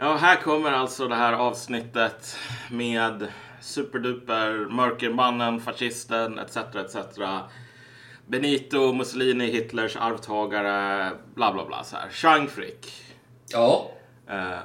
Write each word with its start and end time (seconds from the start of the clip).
Ja, 0.00 0.16
här 0.16 0.36
kommer 0.36 0.72
alltså 0.72 1.08
det 1.08 1.14
här 1.14 1.32
avsnittet 1.32 2.36
med 2.70 3.26
superduper 3.60 4.66
mörkermannen, 4.70 5.60
fascisten 5.60 6.38
etc. 6.38 6.56
etc. 6.56 6.96
Benito 8.26 8.92
Mussolini, 8.92 9.46
Hitlers 9.46 9.96
arvtagare, 9.96 11.10
bla 11.34 11.52
bla 11.52 11.64
bla 11.66 11.84
så 11.84 11.96
här. 11.96 12.08
Chang 12.10 12.48
Frick. 12.48 12.86
Ja. 13.52 13.90
Eh, 14.28 14.58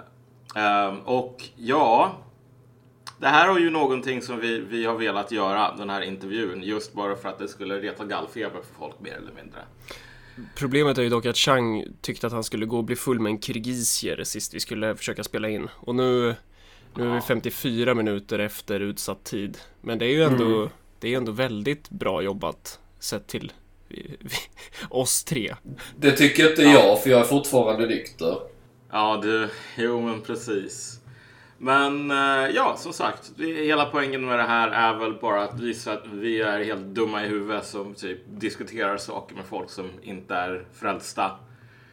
ehm, 0.56 1.00
och 1.00 1.44
ja, 1.56 2.12
det 3.18 3.28
här 3.28 3.56
är 3.56 3.60
ju 3.60 3.70
någonting 3.70 4.22
som 4.22 4.40
vi, 4.40 4.60
vi 4.60 4.86
har 4.86 4.96
velat 4.96 5.32
göra, 5.32 5.76
den 5.78 5.90
här 5.90 6.02
intervjun, 6.02 6.64
just 6.64 6.94
bara 6.94 7.16
för 7.16 7.30
att 7.30 7.40
det 7.40 7.48
skulle 7.48 7.80
reta 7.80 8.06
gallfeber 8.06 8.62
för 8.62 8.76
folk 8.80 9.00
mer 9.00 9.16
eller 9.16 9.34
mindre. 9.34 9.60
Problemet 10.56 10.98
är 10.98 11.02
ju 11.02 11.10
dock 11.10 11.26
att 11.26 11.38
Chang 11.38 11.86
tyckte 12.02 12.28
att 12.28 12.34
han 12.34 12.44
skulle 12.44 12.66
gå 12.66 12.78
och 12.78 12.84
bli 12.84 12.96
full 12.96 13.20
med 13.20 13.30
en 13.30 13.42
kirgisier 13.42 14.24
sist 14.24 14.54
vi 14.54 14.60
skulle 14.60 14.96
försöka 14.96 15.24
spela 15.24 15.50
in. 15.50 15.68
Och 15.76 15.96
nu, 15.96 16.36
nu 16.96 17.10
är 17.10 17.16
vi 17.16 17.22
54 17.22 17.94
minuter 17.94 18.40
efter 18.40 18.80
utsatt 18.80 19.24
tid. 19.24 19.58
Men 19.82 20.00
det 20.00 20.06
är 20.06 20.10
ju 20.10 20.24
ändå, 20.24 20.70
det 21.00 21.14
är 21.14 21.18
ändå 21.18 21.32
väldigt 21.32 21.90
bra 21.90 22.22
jobbat 22.22 22.80
sett 23.00 23.28
till 23.28 23.52
vi, 23.88 24.18
vi, 24.20 24.36
oss 24.90 25.24
tre. 25.24 25.56
Det 25.98 26.12
tycker 26.12 26.50
inte 26.50 26.62
jag, 26.62 27.04
för 27.04 27.10
jag 27.10 27.20
är 27.20 27.26
fortfarande 27.26 27.88
nykter. 27.88 28.38
Ja, 28.92 29.20
du, 29.24 29.50
jo 29.78 30.02
men 30.02 30.22
precis. 30.22 31.00
Men 31.64 32.12
eh, 32.12 32.56
ja, 32.56 32.76
som 32.78 32.94
sagt, 32.94 33.32
hela 33.38 33.86
poängen 33.86 34.26
med 34.26 34.40
det 34.40 34.44
här 34.44 34.68
är 34.68 35.00
väl 35.00 35.14
bara 35.14 35.44
att 35.44 35.60
visa 35.60 35.94
att 35.94 36.04
vi 36.14 36.42
är 36.42 36.64
helt 36.64 36.82
dumma 36.82 37.26
i 37.26 37.28
huvudet 37.28 37.66
som 37.66 37.94
typ 37.94 38.20
diskuterar 38.28 38.98
saker 38.98 39.36
med 39.36 39.46
folk 39.46 39.70
som 39.70 39.90
inte 40.02 40.36
är 40.36 40.66
frälsta 40.74 41.32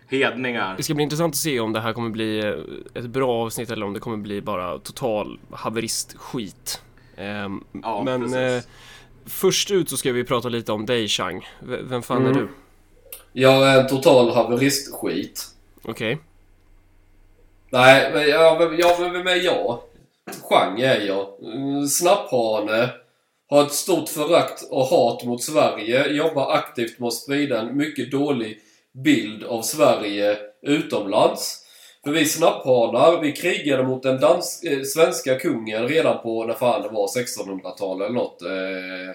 hedningar. 0.08 0.74
Det 0.76 0.82
ska 0.82 0.94
bli 0.94 1.02
intressant 1.02 1.32
att 1.32 1.36
se 1.36 1.60
om 1.60 1.72
det 1.72 1.80
här 1.80 1.92
kommer 1.92 2.10
bli 2.10 2.38
eh, 2.38 2.54
ett 3.02 3.06
bra 3.10 3.44
avsnitt 3.44 3.70
eller 3.70 3.86
om 3.86 3.92
det 3.92 4.00
kommer 4.00 4.16
bli 4.16 4.40
bara 4.42 4.78
total 4.78 5.38
haveristskit. 5.50 6.82
Ehm, 7.16 7.64
Ja, 7.82 8.02
men 8.04 8.20
precis. 8.20 8.36
eh, 8.36 8.62
först 9.26 9.70
ut 9.70 9.90
så 9.90 9.96
ska 9.96 10.12
vi 10.12 10.24
prata 10.24 10.48
lite 10.48 10.72
om 10.72 10.86
dig 10.86 11.08
Chang. 11.08 11.48
Vem 11.60 12.02
fan 12.02 12.26
är 12.26 12.30
Mm. 12.30 12.36
du? 12.42 12.48
Jag 13.32 13.68
är 13.74 13.80
en 13.80 13.88
total 13.88 14.30
haveristskit. 14.34 15.46
Okej. 15.82 16.18
Nej, 17.70 18.10
men 18.12 18.28
jag, 18.28 18.80
jag, 18.80 19.12
vem 19.12 19.26
är 19.26 19.44
jag? 19.44 19.78
Chang 20.48 20.80
är 20.80 21.00
jag. 21.00 21.26
Snapphane. 21.90 22.88
Har 23.48 23.62
ett 23.62 23.72
stort 23.72 24.08
förakt 24.08 24.62
och 24.70 24.84
hat 24.84 25.24
mot 25.24 25.42
Sverige. 25.42 26.08
Jobbar 26.08 26.52
aktivt 26.52 26.98
med 26.98 27.06
att 27.06 27.14
sprida 27.14 27.60
en 27.60 27.76
mycket 27.76 28.10
dålig 28.10 28.58
bild 29.04 29.44
av 29.44 29.62
Sverige 29.62 30.38
utomlands. 30.62 31.66
För 32.04 32.10
vi 32.10 32.24
snapphanar, 32.24 33.20
vi 33.20 33.32
krigade 33.32 33.82
mot 33.82 34.02
den 34.02 34.20
dans- 34.20 34.62
eh, 34.64 34.82
svenska 34.82 35.38
kungen 35.38 35.88
redan 35.88 36.18
på, 36.22 36.44
när 36.44 36.54
fan 36.54 36.82
det 36.82 36.88
var, 36.88 37.06
1600-talet 37.06 38.06
eller 38.06 38.14
något. 38.18 38.42
Eh, 38.42 39.14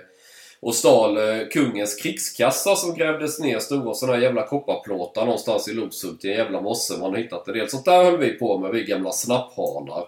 och 0.60 0.76
stal 0.76 1.18
eh, 1.18 1.48
kungens 1.52 1.96
krigskassa 1.96 2.76
som 2.76 2.96
grävdes 2.96 3.40
ner 3.40 3.60
stora 3.60 3.94
sådana 3.94 4.18
här 4.18 4.24
jävla 4.24 4.48
kopparplåtar 4.48 5.26
någonstans 5.26 5.68
i 5.68 5.74
Loshult 5.74 6.26
i 6.26 6.32
en 6.32 6.38
jävla 6.38 6.62
mosse 6.62 6.98
man 7.00 7.12
har 7.12 7.18
hittat 7.18 7.48
en 7.48 7.54
del. 7.54 7.70
Sånt 7.70 7.86
där 7.86 8.04
höll 8.04 8.18
vi 8.18 8.32
på 8.32 8.58
med, 8.58 8.72
vi 8.72 8.84
gamla 8.84 9.12
snapphanar. 9.12 10.08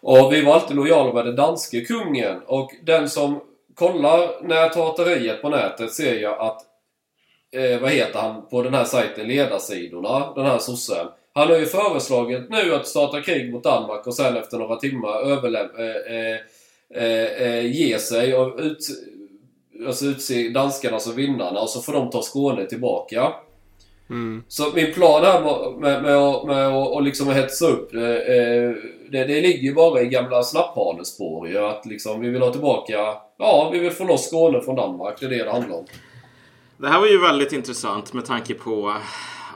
Och 0.00 0.32
vi 0.32 0.42
var 0.42 0.54
alltid 0.54 0.76
lojala 0.76 1.12
med 1.12 1.26
den 1.26 1.36
danske 1.36 1.84
kungen. 1.84 2.40
Och 2.46 2.70
den 2.82 3.10
som 3.10 3.40
kollar 3.74 4.42
näthateriet 4.42 5.42
på 5.42 5.48
nätet 5.48 5.92
ser 5.92 6.20
jag 6.20 6.40
att, 6.40 6.62
eh, 7.56 7.80
vad 7.80 7.90
heter 7.90 8.18
han 8.18 8.48
på 8.48 8.62
den 8.62 8.74
här 8.74 8.84
sajten, 8.84 9.28
ledarsidorna, 9.28 10.34
den 10.34 10.46
här 10.46 10.58
sossen. 10.58 11.06
Han 11.34 11.48
har 11.48 11.56
ju 11.56 11.66
föreslagit 11.66 12.50
nu 12.50 12.74
att 12.74 12.88
starta 12.88 13.20
krig 13.20 13.52
mot 13.52 13.64
Danmark 13.64 14.06
och 14.06 14.14
sen 14.14 14.36
efter 14.36 14.58
några 14.58 14.76
timmar 14.76 15.22
överläm- 15.24 15.78
eh, 15.78 16.16
eh, 16.16 16.38
eh, 16.94 17.42
eh 17.42 17.66
ge 17.66 17.98
sig 17.98 18.34
och 18.34 18.58
ut, 18.58 18.78
alltså 19.86 20.04
utse 20.04 20.48
danskarna 20.48 20.98
som 20.98 21.14
vinnarna 21.16 21.60
och 21.60 21.68
så 21.68 21.80
får 21.80 21.92
de 21.92 22.10
ta 22.10 22.22
Skåne 22.22 22.66
tillbaka. 22.66 23.32
Mm. 24.10 24.44
Så 24.48 24.70
min 24.74 24.92
plan 24.92 25.22
här 25.24 25.40
med, 25.40 25.80
med, 25.80 26.02
med, 26.02 26.16
att- 26.16 26.46
med 26.46 26.66
att 26.68 26.88
och 26.88 27.02
liksom 27.02 27.28
hetsa 27.28 27.66
upp 27.66 27.94
eh, 27.94 28.00
det, 29.10 29.24
det 29.24 29.40
ligger 29.40 29.62
ju 29.62 29.74
bara 29.74 30.00
i 30.00 30.06
gamla 30.06 30.42
snapphanespår 30.42 31.48
ju. 31.48 31.58
Att 31.58 31.86
liksom 31.86 32.20
vi 32.20 32.28
vill 32.30 32.42
ha 32.42 32.52
tillbaka... 32.52 32.92
Ja, 33.38 33.70
vi 33.72 33.78
vill 33.78 33.90
få 33.92 34.04
loss 34.04 34.26
Skåne 34.26 34.60
från 34.60 34.76
Danmark. 34.76 35.16
Det 35.20 35.26
är 35.26 35.30
det 35.30 35.44
det 35.44 35.50
handlar 35.50 35.76
om. 35.78 35.84
Det 36.76 36.88
här 36.88 37.00
var 37.00 37.06
ju 37.06 37.20
väldigt 37.20 37.52
intressant 37.52 38.12
med 38.12 38.24
tanke 38.24 38.54
på... 38.54 38.94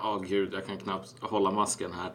Åh 0.04 0.22
gud, 0.28 0.50
jag 0.54 0.66
kan 0.66 0.76
knappt 0.76 1.14
hålla 1.20 1.50
masken 1.50 1.90
här. 1.92 2.10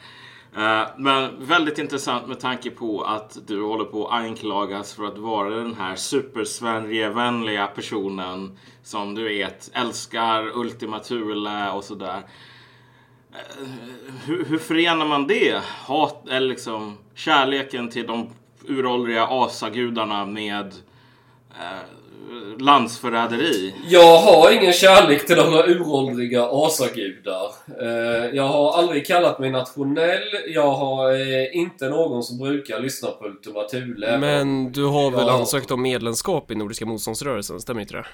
Eh, 0.56 0.88
men 0.98 1.46
väldigt 1.46 1.78
intressant 1.78 2.28
med 2.28 2.40
tanke 2.40 2.72
på 2.72 3.02
att 3.02 3.38
du 3.48 3.62
håller 3.62 3.86
på 3.86 4.08
att 4.08 4.14
anklagas 4.14 4.94
för 4.94 5.06
att 5.06 5.18
vara 5.18 5.50
den 5.50 5.76
här 5.76 5.96
supersverigevänliga 5.96 7.68
personen 7.68 8.58
som 8.84 9.16
du 9.16 9.24
vet 9.24 9.72
älskar 9.74 10.58
Ultima 10.58 11.00
Thule 11.00 11.72
och 11.72 11.84
sådär. 11.84 12.24
Eh, 13.32 13.68
hur, 14.26 14.46
hur 14.46 14.58
förenar 14.58 15.06
man 15.06 15.28
det? 15.28 15.62
Hat, 15.86 16.28
eller 16.30 16.48
liksom 16.48 16.98
kärleken 17.16 17.90
till 17.90 18.08
de 18.08 18.30
uråldriga 18.68 19.28
asagudarna 19.28 20.26
med 20.26 20.76
eh, 21.60 22.01
landsförräderi? 22.60 23.74
Jag 23.88 24.18
har 24.18 24.52
ingen 24.52 24.74
kärlek 24.74 25.26
till 25.26 25.36
några 25.36 25.66
uråldriga 25.68 26.48
asagudar. 26.52 27.52
Eh, 27.82 28.36
jag 28.36 28.48
har 28.48 28.78
aldrig 28.78 29.08
kallat 29.08 29.40
mig 29.40 29.52
nationell. 29.52 30.30
Jag 30.48 30.72
har 30.72 31.12
eh, 31.12 31.56
inte 31.56 31.90
någon 31.90 32.24
som 32.24 32.38
brukar 32.38 32.80
lyssna 32.80 33.10
på 33.10 33.26
Ultima 33.26 33.64
Thule. 33.64 34.18
Men 34.18 34.72
du 34.72 34.86
har 34.86 35.12
väl 35.12 35.30
ansökt 35.30 35.72
om 35.72 35.82
medlemskap 35.82 36.52
i 36.52 36.56
Nordiska 36.56 36.86
motståndsrörelsen, 36.86 37.62
stämmer 37.62 37.82
inte 37.82 37.94
det? 37.94 38.06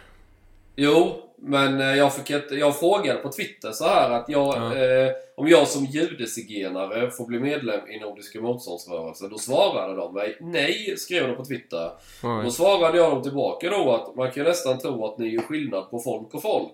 Jo, 0.79 1.11
men 1.41 1.79
eh, 1.81 1.95
jag, 1.95 2.13
fick 2.15 2.29
ett, 2.29 2.51
jag 2.51 2.79
frågade 2.79 3.19
på 3.19 3.31
Twitter 3.31 3.71
så 3.71 3.85
här 3.85 4.11
att 4.11 4.29
jag, 4.29 4.55
Ja. 4.55 4.75
eh, 4.75 5.11
om 5.38 5.47
jag 5.47 5.67
som 5.67 5.85
judezigenare 5.85 7.11
får 7.11 7.25
bli 7.27 7.39
medlem 7.39 7.88
i 7.89 7.99
Nordiska 7.99 8.41
motståndsrörelsen. 8.41 9.29
Då 9.29 9.38
svarade 9.38 9.95
de 9.95 10.13
mig 10.13 10.38
nej, 10.41 10.93
skrev 10.97 11.27
de 11.27 11.35
på 11.35 11.45
Twitter. 11.45 11.91
Ja, 12.23 12.41
Då 12.43 12.51
svarade 12.51 12.97
jag 12.97 13.11
dem 13.11 13.23
tillbaka 13.23 13.69
då 13.69 13.91
att 13.91 14.15
man 14.15 14.31
kan 14.31 14.43
nästan 14.43 14.79
tro 14.79 15.05
att 15.05 15.17
ni 15.17 15.27
gör 15.29 15.41
skillnad 15.41 15.89
på 15.89 15.99
folk 15.99 16.33
och 16.33 16.41
folk. 16.41 16.73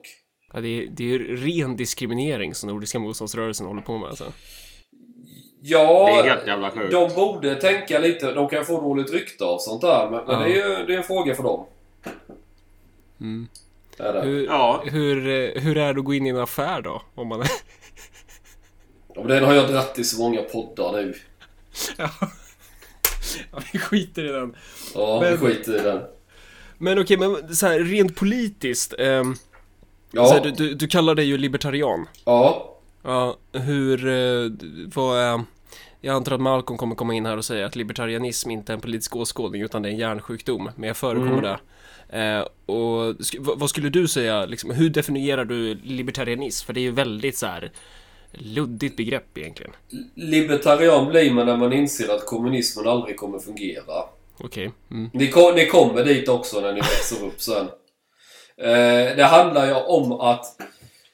Ja, 0.53 0.61
det, 0.61 0.67
är, 0.83 0.87
det 0.87 1.03
är 1.03 1.07
ju 1.07 1.35
ren 1.35 1.75
diskriminering 1.75 2.53
som 2.55 2.69
Nordiska 2.69 2.99
motståndsrörelsen 2.99 3.67
håller 3.67 3.81
på 3.81 3.97
med 3.97 4.09
alltså. 4.09 4.25
Ja, 5.61 6.05
Det 6.05 6.29
är 6.29 6.35
helt 6.35 6.47
jävla 6.47 6.71
sjukt. 6.71 6.91
de 6.91 7.09
borde 7.15 7.55
tänka 7.55 7.99
lite. 7.99 8.31
De 8.31 8.49
kan 8.49 8.65
få 8.65 8.81
dåligt 8.81 9.13
rykte 9.13 9.45
av 9.45 9.57
sånt 9.57 9.81
där. 9.81 10.09
Men, 10.11 10.25
men 10.25 10.35
Ja. 10.41 10.47
det 10.47 10.61
är 10.61 10.79
ju 10.79 10.85
det 10.85 10.93
är 10.93 10.97
en 10.97 11.03
fråga 11.03 11.35
för 11.35 11.43
dem. 11.43 11.65
Det 13.97 14.03
är 14.03 14.13
det. 14.13 14.21
Hur, 14.21 14.45
Ja. 14.45 14.83
hur, 14.85 15.17
eh, 15.27 15.61
hur 15.61 15.77
är 15.77 15.93
det 15.93 15.99
att 15.99 16.05
gå 16.05 16.13
in 16.13 16.25
i 16.25 16.29
en 16.29 16.37
affär 16.39 16.81
då? 16.81 17.01
Om 17.15 17.27
man... 17.27 17.43
Och 19.07 19.27
den 19.27 19.43
har 19.43 19.53
jag 19.53 19.69
dratt 19.69 19.99
i 19.99 20.03
så 20.03 20.19
många 20.19 20.41
poddar 20.41 20.91
nu. 20.93 21.13
ja, 21.97 23.59
vi 23.73 23.79
skiter 23.79 24.23
i 24.25 24.27
den. 24.27 24.55
Ja, 24.95 25.19
Men- 25.21 25.31
vi 25.31 25.37
skiter 25.37 25.75
i 25.79 25.83
den. 25.83 26.01
Men 26.77 26.99
okej, 26.99 27.17
men 27.17 27.55
så 27.55 27.67
här, 27.67 27.79
rent 27.79 28.15
politiskt. 28.15 28.93
ehm, 28.99 29.35
Ja, 30.11 30.25
så 30.27 30.33
här, 30.33 30.41
du, 30.41 30.51
du, 30.51 30.73
du 30.73 30.87
kallar 30.87 31.15
dig 31.15 31.25
ju 31.25 31.37
libertarian. 31.37 32.07
ja. 32.25 32.69
Ja, 33.05 33.37
hur, 33.53 34.07
eh, 34.07 34.51
vad 34.95 35.19
är... 35.19 35.43
Jag 36.05 36.15
antar 36.15 36.31
att 36.35 36.41
Malcolm 36.41 36.77
kommer 36.77 36.95
komma 36.95 37.13
in 37.13 37.25
här 37.25 37.37
och 37.37 37.45
säga 37.45 37.65
att 37.65 37.75
libertarianism 37.75 38.51
inte 38.51 38.71
är 38.71 38.73
en 38.73 38.81
politisk 38.81 39.15
åskådning 39.15 39.61
utan 39.61 39.81
det 39.81 39.89
är 39.89 39.91
en 39.91 39.97
hjärnsjukdom. 39.97 40.69
Men 40.75 40.87
jag 40.87 40.97
förekommer 40.97 41.31
Mm. 41.37 41.43
det. 41.43 41.57
Eh, 42.19 42.47
och 42.75 43.15
vad, 43.39 43.69
skulle 43.69 43.89
du 43.89 44.07
säga, 44.07 44.45
liksom, 44.45 44.71
hur 44.71 44.89
definierar 44.89 45.45
du 45.45 45.75
libertarianism? 45.75 46.65
För 46.65 46.73
det 46.73 46.79
är 46.79 46.81
ju 46.81 46.91
väldigt 46.91 47.37
så 47.37 47.45
här 47.45 47.71
luddigt 48.31 48.97
begrepp 48.97 49.37
egentligen. 49.37 49.71
Libertarian 50.15 51.07
blir 51.09 51.31
man 51.33 51.45
när 51.45 51.57
man 51.57 51.73
inser 51.73 52.15
att 52.15 52.25
kommunismen 52.25 52.87
aldrig 52.87 53.17
kommer 53.17 53.39
fungera. 53.39 54.03
Okej. 54.37 54.71
Mm. 54.91 55.09
Ni, 55.13 55.27
ko- 55.27 55.51
ni 55.55 55.65
kommer 55.65 56.03
dit 56.05 56.29
också 56.29 56.59
när 56.61 56.73
ni 56.73 56.79
växer 56.79 57.25
upp 57.25 57.41
sen. 57.41 57.67
Eh, 58.57 59.15
det 59.15 59.23
handlar 59.31 59.67
ju 59.67 59.73
om 59.73 60.11
att 60.11 60.45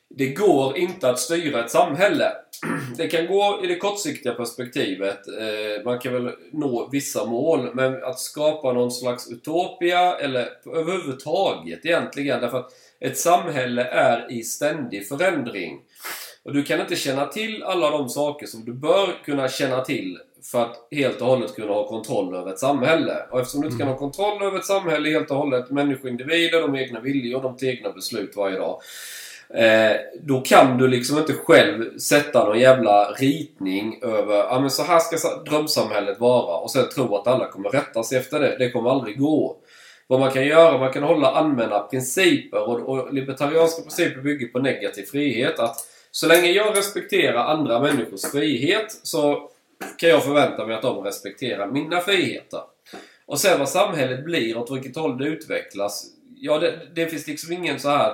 det 0.09 0.27
går 0.27 0.77
inte 0.77 1.09
att 1.09 1.19
styra 1.19 1.63
ett 1.65 1.71
samhälle. 1.71 2.31
Det 2.97 3.07
kan 3.07 3.27
gå 3.27 3.59
i 3.63 3.67
det 3.67 3.75
kortsiktiga 3.75 4.33
perspektivet. 4.33 5.27
Eh, 5.27 5.85
man 5.85 5.99
kan 5.99 6.13
väl 6.13 6.31
nå 6.51 6.89
vissa 6.91 7.25
mål. 7.25 7.69
Men 7.73 8.03
att 8.03 8.19
skapa 8.19 8.73
någon 8.73 8.91
slags 8.91 9.31
utopia 9.31 10.15
eller 10.15 10.49
överhuvudtaget 10.65 11.85
egentligen. 11.85 12.41
Därför 12.41 12.59
att 12.59 12.71
ett 12.99 13.17
samhälle 13.17 13.83
är 13.83 14.31
i 14.31 14.43
ständig 14.43 15.07
förändring. 15.07 15.81
Och 16.43 16.53
du 16.53 16.63
kan 16.63 16.81
inte 16.81 16.95
känna 16.95 17.25
till 17.25 17.63
alla 17.63 17.89
de 17.89 18.09
saker 18.09 18.45
som 18.45 18.65
du 18.65 18.73
bör 18.73 19.23
kunna 19.25 19.49
känna 19.49 19.81
till 19.81 20.19
för 20.51 20.61
att 20.63 20.87
helt 20.91 21.21
och 21.21 21.27
hållet 21.27 21.55
kunna 21.55 21.73
ha 21.73 21.87
kontroll 21.87 22.35
över 22.35 22.51
ett 22.51 22.59
samhälle. 22.59 23.25
Och 23.31 23.39
eftersom 23.39 23.61
du 23.61 23.67
inte 23.67 23.79
kan 23.79 23.87
ha 23.87 23.97
kontroll 23.97 24.43
över 24.43 24.59
ett 24.59 24.65
samhälle 24.65 25.09
helt 25.09 25.31
och 25.31 25.37
hållet, 25.37 25.69
människoindivider, 25.69 26.61
de 26.61 26.75
egna 26.75 26.99
viljor, 26.99 27.41
de 27.41 27.67
egna 27.67 27.91
beslut 27.91 28.35
varje 28.35 28.57
dag. 28.57 28.81
Eh, 29.53 29.95
då 30.21 30.41
kan 30.41 30.77
du 30.77 30.87
liksom 30.87 31.17
inte 31.17 31.33
själv 31.33 31.97
sätta 31.97 32.43
någon 32.43 32.59
jävla 32.59 33.11
ritning 33.11 33.99
över 34.03 34.35
ja 34.35 34.59
men 34.59 34.69
så 34.69 34.83
här 34.83 34.99
ska 34.99 35.43
drömsamhället 35.43 36.19
vara 36.19 36.57
och 36.57 36.71
sen 36.71 36.89
tro 36.89 37.15
att 37.15 37.27
alla 37.27 37.47
kommer 37.47 37.69
rätta 37.69 38.03
sig 38.03 38.17
efter 38.17 38.39
det. 38.39 38.55
Det 38.59 38.71
kommer 38.71 38.89
aldrig 38.89 39.19
gå. 39.19 39.57
Vad 40.07 40.19
man 40.19 40.31
kan 40.31 40.45
göra, 40.45 40.77
man 40.77 40.93
kan 40.93 41.03
hålla 41.03 41.31
allmänna 41.31 41.79
principer 41.79 42.69
och, 42.69 42.79
och 42.79 43.13
libertarianska 43.13 43.81
principer 43.81 44.21
bygger 44.21 44.47
på 44.47 44.59
negativ 44.59 45.03
frihet. 45.03 45.59
Att 45.59 45.75
så 46.11 46.27
länge 46.27 46.51
jag 46.51 46.77
respekterar 46.77 47.45
andra 47.45 47.79
människors 47.79 48.31
frihet 48.31 48.99
så 49.03 49.49
kan 49.97 50.09
jag 50.09 50.23
förvänta 50.23 50.65
mig 50.65 50.75
att 50.75 50.81
de 50.81 51.03
respekterar 51.03 51.67
mina 51.67 51.99
friheter. 51.99 52.61
Och 53.25 53.39
sen 53.39 53.59
vad 53.59 53.69
samhället 53.69 54.25
blir, 54.25 54.57
åt 54.57 54.71
vilket 54.71 54.95
håll 54.95 55.17
det 55.17 55.25
utvecklas. 55.25 56.05
Ja, 56.35 56.59
det, 56.59 56.79
det 56.95 57.07
finns 57.07 57.27
liksom 57.27 57.53
ingen 57.53 57.79
så 57.79 57.89
här 57.89 58.13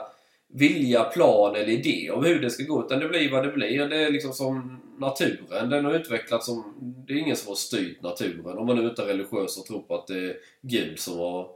vilja, 0.57 1.03
plan 1.03 1.55
eller 1.55 1.69
idé 1.69 2.11
om 2.11 2.25
hur 2.25 2.41
det 2.41 2.49
ska 2.49 2.63
gå. 2.63 2.85
Utan 2.85 2.99
det 2.99 3.09
blir 3.09 3.31
vad 3.31 3.43
det 3.43 3.51
blir. 3.51 3.87
Det 3.87 3.97
är 3.97 4.11
liksom 4.11 4.33
som 4.33 4.81
naturen. 4.99 5.69
Den 5.69 5.85
har 5.85 5.93
utvecklats 5.93 6.45
som... 6.45 6.73
Det 7.07 7.13
är 7.13 7.17
ingen 7.17 7.35
som 7.35 7.47
har 7.47 7.55
styrt 7.55 8.01
naturen. 8.01 8.57
Om 8.57 8.67
man 8.67 8.75
nu 8.75 8.89
inte 8.89 9.01
är 9.01 9.05
religiös 9.05 9.57
och 9.57 9.65
tror 9.65 9.81
på 9.81 9.95
att 9.95 10.07
det 10.07 10.17
är 10.17 10.37
Gud 10.61 10.99
som 10.99 11.19
har 11.19 11.47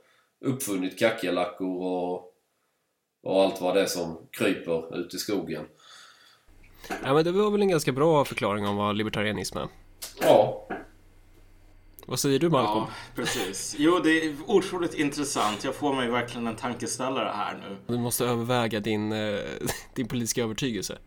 uppfunnit 0.46 1.00
kackerlackor 1.00 1.84
och, 1.84 2.13
och 3.24 3.44
allt 3.44 3.62
vad 3.62 3.75
det 3.75 3.81
är 3.81 3.86
som 3.86 4.18
kryper 4.31 4.98
ut 5.00 5.13
i 5.13 5.18
skogen. 5.18 5.66
Ja 7.04 7.13
men 7.13 7.24
det 7.24 7.31
var 7.31 7.51
väl 7.51 7.62
en 7.62 7.69
ganska 7.69 7.92
bra 7.92 8.25
förklaring 8.25 8.68
om 8.68 8.75
vad 8.75 8.96
libertarianism 8.96 9.57
är. 9.57 9.68
Ja. 10.22 10.59
Vad 12.10 12.20
säger 12.20 12.40
du 12.40 12.50
Malcolm? 12.50 12.86
Ja, 12.88 12.94
precis. 13.16 13.76
Jo, 13.78 14.00
det 14.00 14.10
är 14.10 14.36
otroligt 14.48 14.94
intressant. 14.94 15.64
Jag 15.64 15.76
får 15.76 15.96
mig 15.96 16.10
verkligen 16.10 16.48
en 16.48 16.56
tankeställare 16.56 17.32
här 17.36 17.58
nu. 17.70 17.96
Du 17.96 18.02
måste 18.02 18.26
överväga 18.26 18.80
din, 18.80 19.12
eh, 19.12 19.40
din 19.96 20.08
politiska 20.08 20.44
övertygelse. 20.44 20.98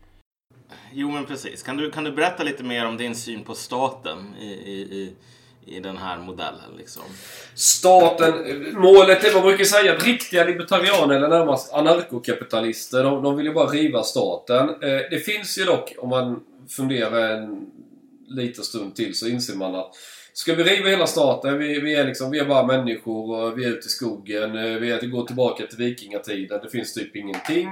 Jo, 0.93 1.11
men 1.11 1.25
precis. 1.25 1.63
Kan 1.63 1.77
du, 1.77 1.91
kan 1.91 2.03
du 2.03 2.11
berätta 2.11 2.43
lite 2.43 2.63
mer 2.63 2.85
om 2.85 2.97
din 2.97 3.15
syn 3.15 3.43
på 3.43 3.55
staten 3.55 4.35
i, 4.39 4.45
i, 4.45 4.81
i 4.81 5.15
i 5.65 5.79
den 5.79 5.97
här 5.97 6.17
modellen. 6.17 6.77
Liksom. 6.77 7.03
Staten, 7.55 8.33
målet 8.73 9.23
är, 9.23 9.33
man 9.33 9.43
brukar 9.43 9.63
säga 9.63 9.93
att 9.93 10.05
riktiga 10.05 10.43
libertarianer 10.45 11.15
eller 11.15 11.27
närmast 11.27 11.73
anarkokapitalister, 11.73 13.03
de, 13.03 13.23
de 13.23 13.37
vill 13.37 13.45
ju 13.45 13.53
bara 13.53 13.69
riva 13.69 14.03
staten. 14.03 14.69
Eh, 14.69 14.99
det 15.09 15.25
finns 15.25 15.57
ju 15.57 15.63
dock, 15.63 15.95
om 15.97 16.09
man 16.09 16.39
funderar 16.69 17.37
en 17.37 17.71
liten 18.27 18.63
stund 18.63 18.95
till, 18.95 19.15
så 19.15 19.27
inser 19.27 19.55
man 19.55 19.75
att 19.75 19.95
Ska 20.33 20.55
vi 20.55 20.63
riva 20.63 20.89
hela 20.89 21.07
staten? 21.07 21.57
Vi, 21.57 21.79
vi, 21.79 21.95
är 21.95 22.05
liksom, 22.05 22.31
vi 22.31 22.39
är 22.39 22.45
bara 22.45 22.65
människor 22.65 23.35
och 23.35 23.59
vi 23.59 23.65
är 23.65 23.69
ute 23.69 23.87
i 23.87 23.89
skogen. 23.89 24.57
Eh, 24.57 24.79
vi 24.79 24.91
är, 24.91 25.07
går 25.07 25.25
tillbaka 25.25 25.65
till 25.67 25.77
vikingatiden. 25.77 26.59
Det 26.63 26.69
finns 26.69 26.93
typ 26.93 27.15
ingenting. 27.15 27.69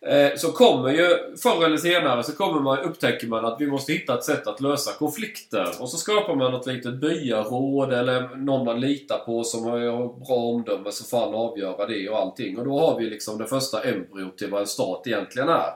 Eh, 0.00 0.36
så 0.36 0.52
kommer 0.52 0.90
ju 0.90 1.36
förr 1.42 1.64
eller 1.64 1.76
senare 1.76 2.22
så 2.22 2.32
kommer 2.32 2.60
man, 2.60 2.78
upptäcker 2.78 3.26
man 3.26 3.44
att 3.44 3.60
vi 3.60 3.66
måste 3.66 3.92
hitta 3.92 4.14
ett 4.14 4.24
sätt 4.24 4.46
att 4.46 4.60
lösa 4.60 4.92
konflikter. 4.92 5.68
Och 5.80 5.90
så 5.90 5.96
skapar 5.96 6.34
man 6.34 6.52
något 6.52 6.66
litet 6.66 7.00
byaråd 7.00 7.92
eller 7.92 8.36
någon 8.36 8.64
man 8.64 8.80
litar 8.80 9.18
på 9.18 9.44
som 9.44 9.64
har 9.64 9.80
bra 10.26 10.36
omdöme 10.36 10.92
så 10.92 11.04
får 11.04 11.20
han 11.20 11.34
avgöra 11.34 11.86
det 11.86 12.08
och 12.08 12.18
allting. 12.18 12.58
Och 12.58 12.64
då 12.64 12.80
har 12.80 12.98
vi 12.98 13.10
liksom 13.10 13.38
det 13.38 13.46
första 13.46 13.82
embryot 13.82 14.38
till 14.38 14.50
vad 14.50 14.60
en 14.60 14.66
stat 14.66 15.06
egentligen 15.06 15.48
är. 15.48 15.70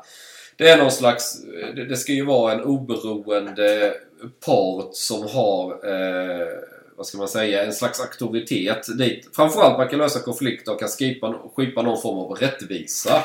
Det 0.57 0.69
är 0.69 0.79
någon 0.79 0.91
slags... 0.91 1.45
Eh, 1.45 1.75
det 1.75 1.97
ska 1.97 2.13
ju 2.13 2.25
vara 2.25 2.53
en 2.53 2.61
oberoende 2.61 3.95
part 4.47 4.95
som 4.95 5.23
har... 5.29 5.71
Eh, 5.71 6.47
vad 6.97 7.07
ska 7.07 7.19
man 7.19 7.29
säga? 7.29 7.65
En 7.65 7.73
slags 7.73 8.01
auktoritet 8.01 8.99
dit 8.99 9.29
framförallt 9.33 9.79
man 9.79 9.89
kan 9.89 9.99
lösa 9.99 10.21
konflikter 10.21 10.73
och 10.73 10.81
kan 10.81 10.89
skipa, 10.89 11.35
skipa 11.57 11.83
någon 11.83 12.03
form 12.03 12.19
av 12.19 12.37
rättvisa. 12.37 13.23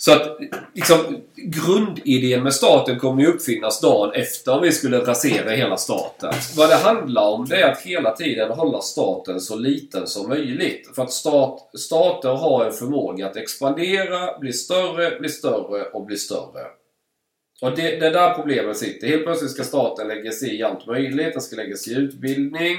Så 0.00 0.12
att 0.12 0.38
liksom, 0.74 1.20
grundidén 1.36 2.42
med 2.42 2.54
staten 2.54 2.98
kommer 2.98 3.22
ju 3.22 3.28
uppfinnas 3.28 3.80
dagen 3.80 4.12
efter 4.14 4.52
om 4.52 4.62
vi 4.62 4.72
skulle 4.72 4.98
rasera 4.98 5.50
hela 5.50 5.76
staten. 5.76 6.32
Vad 6.56 6.68
det 6.68 6.76
handlar 6.76 7.28
om 7.28 7.46
det 7.48 7.56
är 7.56 7.72
att 7.72 7.80
hela 7.80 8.16
tiden 8.16 8.50
hålla 8.50 8.80
staten 8.80 9.40
så 9.40 9.56
liten 9.56 10.06
som 10.06 10.28
möjligt. 10.28 10.90
För 10.94 11.02
att 11.02 11.12
stat, 11.12 11.70
stater 11.78 12.28
har 12.28 12.64
en 12.64 12.72
förmåga 12.72 13.26
att 13.26 13.36
expandera, 13.36 14.38
bli 14.38 14.52
större, 14.52 15.18
bli 15.18 15.28
större 15.28 15.84
och 15.84 16.06
bli 16.06 16.16
större. 16.16 16.66
Och 17.60 17.70
det, 17.70 17.82
det 17.82 18.06
är 18.06 18.12
där 18.12 18.34
problemet 18.34 18.76
sitter. 18.76 19.06
Helt 19.06 19.24
plötsligt 19.24 19.50
ska 19.50 19.64
staten 19.64 20.08
lägga 20.08 20.32
sig 20.32 20.56
i 20.56 20.62
allt 20.62 20.86
möjligt. 20.86 21.32
Den 21.32 21.42
ska 21.42 21.56
lägga 21.56 21.76
sig 21.76 21.92
i 21.92 21.96
utbildning, 21.96 22.76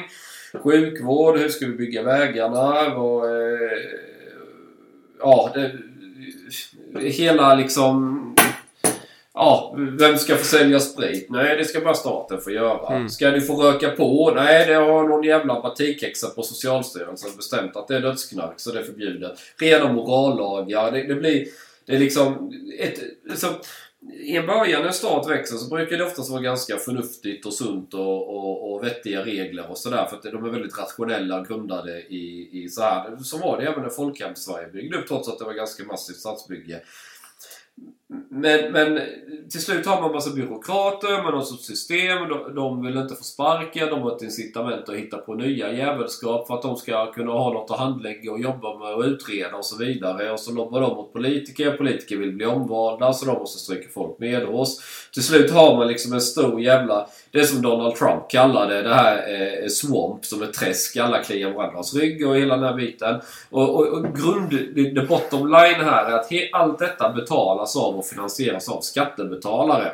sjukvård, 0.64 1.38
hur 1.38 1.50
ska 1.50 1.66
vi 1.66 1.74
bygga 1.74 2.04
vägarna? 2.04 2.96
Och, 2.96 3.30
eh, 3.30 3.80
ja, 5.20 5.52
det, 5.54 5.72
hela 7.10 7.56
liksom... 7.56 8.26
Ja, 9.34 9.76
vem 10.00 10.18
ska 10.18 10.36
få 10.36 10.46
sälja 10.46 10.80
sprit? 10.80 11.28
Nej, 11.30 11.58
det 11.58 11.66
ska 11.66 11.80
bara 11.80 11.94
staten 11.94 12.42
få 12.42 12.52
göra. 12.52 12.96
Mm. 12.96 13.10
Ska 13.10 13.32
du 13.32 13.42
få 13.42 13.64
röka 13.64 13.90
på? 13.90 14.32
Nej, 14.36 14.68
det 14.68 14.74
har 14.74 15.08
någon 15.08 15.24
jävla 15.24 15.56
partikhäxa 15.56 16.30
på 16.30 16.44
Socialstyrelsen 16.44 17.30
bestämt 17.38 17.76
att 17.76 17.88
det 17.88 17.96
är 17.96 18.02
dödsknark, 18.02 18.54
så 18.58 18.72
det 18.72 18.80
är 18.80 18.84
förbjudet. 18.84 19.40
Rena 19.58 19.94
morallagar. 19.94 20.92
Det, 20.92 21.04
det 21.04 21.16
blir... 21.16 21.48
Det 21.86 21.96
är 21.96 22.00
liksom... 22.00 22.54
Ett, 22.80 23.00
liksom 23.30 23.50
i 24.02 24.38
en 24.38 24.46
början 24.46 24.82
när 24.82 24.88
en 24.88 24.94
stat 24.94 25.30
växer 25.30 25.58
så 25.58 25.70
brukar 25.76 25.98
det 25.98 26.04
oftast 26.04 26.30
vara 26.30 26.42
ganska 26.42 26.78
förnuftigt 26.78 27.46
och 27.46 27.54
sunt 27.54 27.94
och, 27.94 28.36
och, 28.36 28.74
och 28.74 28.84
vettiga 28.84 29.26
regler 29.26 29.72
och 29.72 29.78
sådär. 29.78 30.06
För 30.06 30.18
att 30.18 30.24
de 30.24 30.46
är 30.46 30.50
väldigt 30.50 30.78
rationella 30.78 31.40
och 31.40 31.48
grundade 31.48 32.02
i, 32.02 32.50
i 32.64 32.70
så 32.70 32.82
här. 32.82 33.18
Så 33.18 33.38
var 33.38 33.58
det 33.58 33.68
även 33.68 33.84
när 33.84 33.90
Folkhem-Sverige 33.90 34.68
byggde 34.68 34.98
upp 34.98 35.08
trots 35.08 35.30
att 35.30 35.40
det 35.40 35.46
var 35.46 35.54
ganska 35.54 35.84
massivt 35.84 36.18
stadsbygge. 36.18 36.82
Men, 38.30 38.72
men 38.72 39.00
till 39.52 39.62
slut 39.62 39.86
har 39.86 40.02
man 40.02 40.12
massa 40.12 40.36
byråkrater 40.36 41.24
med 41.24 41.34
något 41.34 41.48
sorts 41.48 41.66
system. 41.66 42.30
De, 42.30 42.56
de 42.56 42.82
vill 42.86 42.98
inte 42.98 43.16
få 43.16 43.24
sparken. 43.24 43.90
De 43.90 44.02
har 44.02 44.16
ett 44.16 44.22
incitament 44.22 44.90
att 44.90 44.96
hitta 44.96 45.18
på 45.18 45.34
nya 45.34 45.74
jävelskap 45.74 46.48
för 46.48 46.54
att 46.54 46.62
de 46.62 46.76
ska 46.76 47.12
kunna 47.12 47.32
ha 47.32 47.54
något 47.54 47.72
att 47.72 47.80
handlägga 47.80 48.32
och 48.32 48.40
jobba 48.40 48.80
med 48.80 48.94
och 48.96 49.04
utreda 49.04 49.58
och 49.58 49.66
så 49.66 49.78
vidare. 49.78 50.32
Och 50.32 50.40
så 50.40 50.54
lobbar 50.54 50.82
de 50.82 50.96
mot 50.96 51.14
politiker. 51.14 51.72
Politiker 51.72 52.18
vill 52.18 52.32
bli 52.32 52.46
omvalda 52.46 53.14
så 53.14 53.26
de 53.26 53.34
måste 53.38 53.60
stryka 53.60 53.90
folk 53.94 54.20
med 54.20 54.46
oss. 54.46 54.82
Till 55.14 55.24
slut 55.24 55.52
har 55.52 55.76
man 55.78 55.88
liksom 55.88 56.14
en 56.14 56.22
stor 56.22 56.62
jävla... 56.62 57.08
Det 57.32 57.44
som 57.44 57.62
Donald 57.62 57.96
Trump 57.96 58.30
kallade 58.30 58.82
det 58.82 58.94
här 58.94 59.18
eh, 59.18 59.68
swamp 59.68 60.26
som 60.26 60.44
ett 60.44 60.54
träsk. 60.54 60.98
Alla 60.98 61.24
kliar 61.24 61.52
varandras 61.52 61.96
rygg 61.96 62.28
och 62.28 62.36
hela 62.36 62.56
den 62.56 62.66
här 62.66 62.76
biten. 62.76 63.22
Och, 63.50 63.70
och, 63.70 63.88
och 63.88 64.04
grund... 64.04 64.50
The 64.76 65.06
bottom 65.06 65.48
line 65.48 65.86
här 65.86 66.12
är 66.12 66.16
att 66.16 66.32
he, 66.32 66.50
allt 66.54 66.80
detta 66.80 67.10
betalas 67.10 67.78
av 67.78 67.99
och 68.00 68.06
finansieras 68.06 68.70
av 68.70 68.82
skattebetalare. 68.82 69.92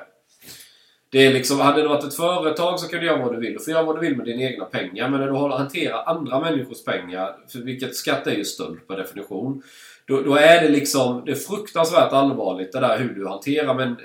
Det 1.09 1.25
är 1.25 1.33
liksom, 1.33 1.59
hade 1.59 1.81
det 1.81 1.87
varit 1.87 2.03
ett 2.03 2.15
företag 2.15 2.79
så 2.79 2.87
kan 2.87 2.99
du 2.99 3.05
göra 3.05 3.23
vad 3.23 3.33
du 3.33 3.39
vill. 3.39 3.53
Du 3.53 3.59
får 3.59 3.73
göra 3.73 3.83
vad 3.83 3.95
du 3.95 3.99
vill 3.99 4.17
med 4.17 4.25
dina 4.25 4.43
egna 4.43 4.65
pengar. 4.65 5.09
Men 5.09 5.19
när 5.19 5.27
du 5.27 5.55
hanterar 5.55 6.03
andra 6.05 6.39
människors 6.39 6.83
pengar, 6.83 7.35
för 7.51 7.59
vilket 7.59 7.95
skatt 7.95 8.27
är 8.27 8.31
ju 8.31 8.45
stöld 8.45 8.87
per 8.87 8.97
definition. 8.97 9.63
Då, 10.07 10.21
då, 10.21 10.35
är 10.35 10.61
det 10.61 10.69
liksom, 10.69 11.25
det 11.25 11.31
är 11.31 11.35
fruktansvärt 11.35 12.13
allvarligt 12.13 12.71
det 12.71 12.79
där 12.79 12.99
hur 12.99 13.09
du 13.09 13.27
hanterar 13.27 13.73
men, 13.73 13.89
eh, 13.89 13.97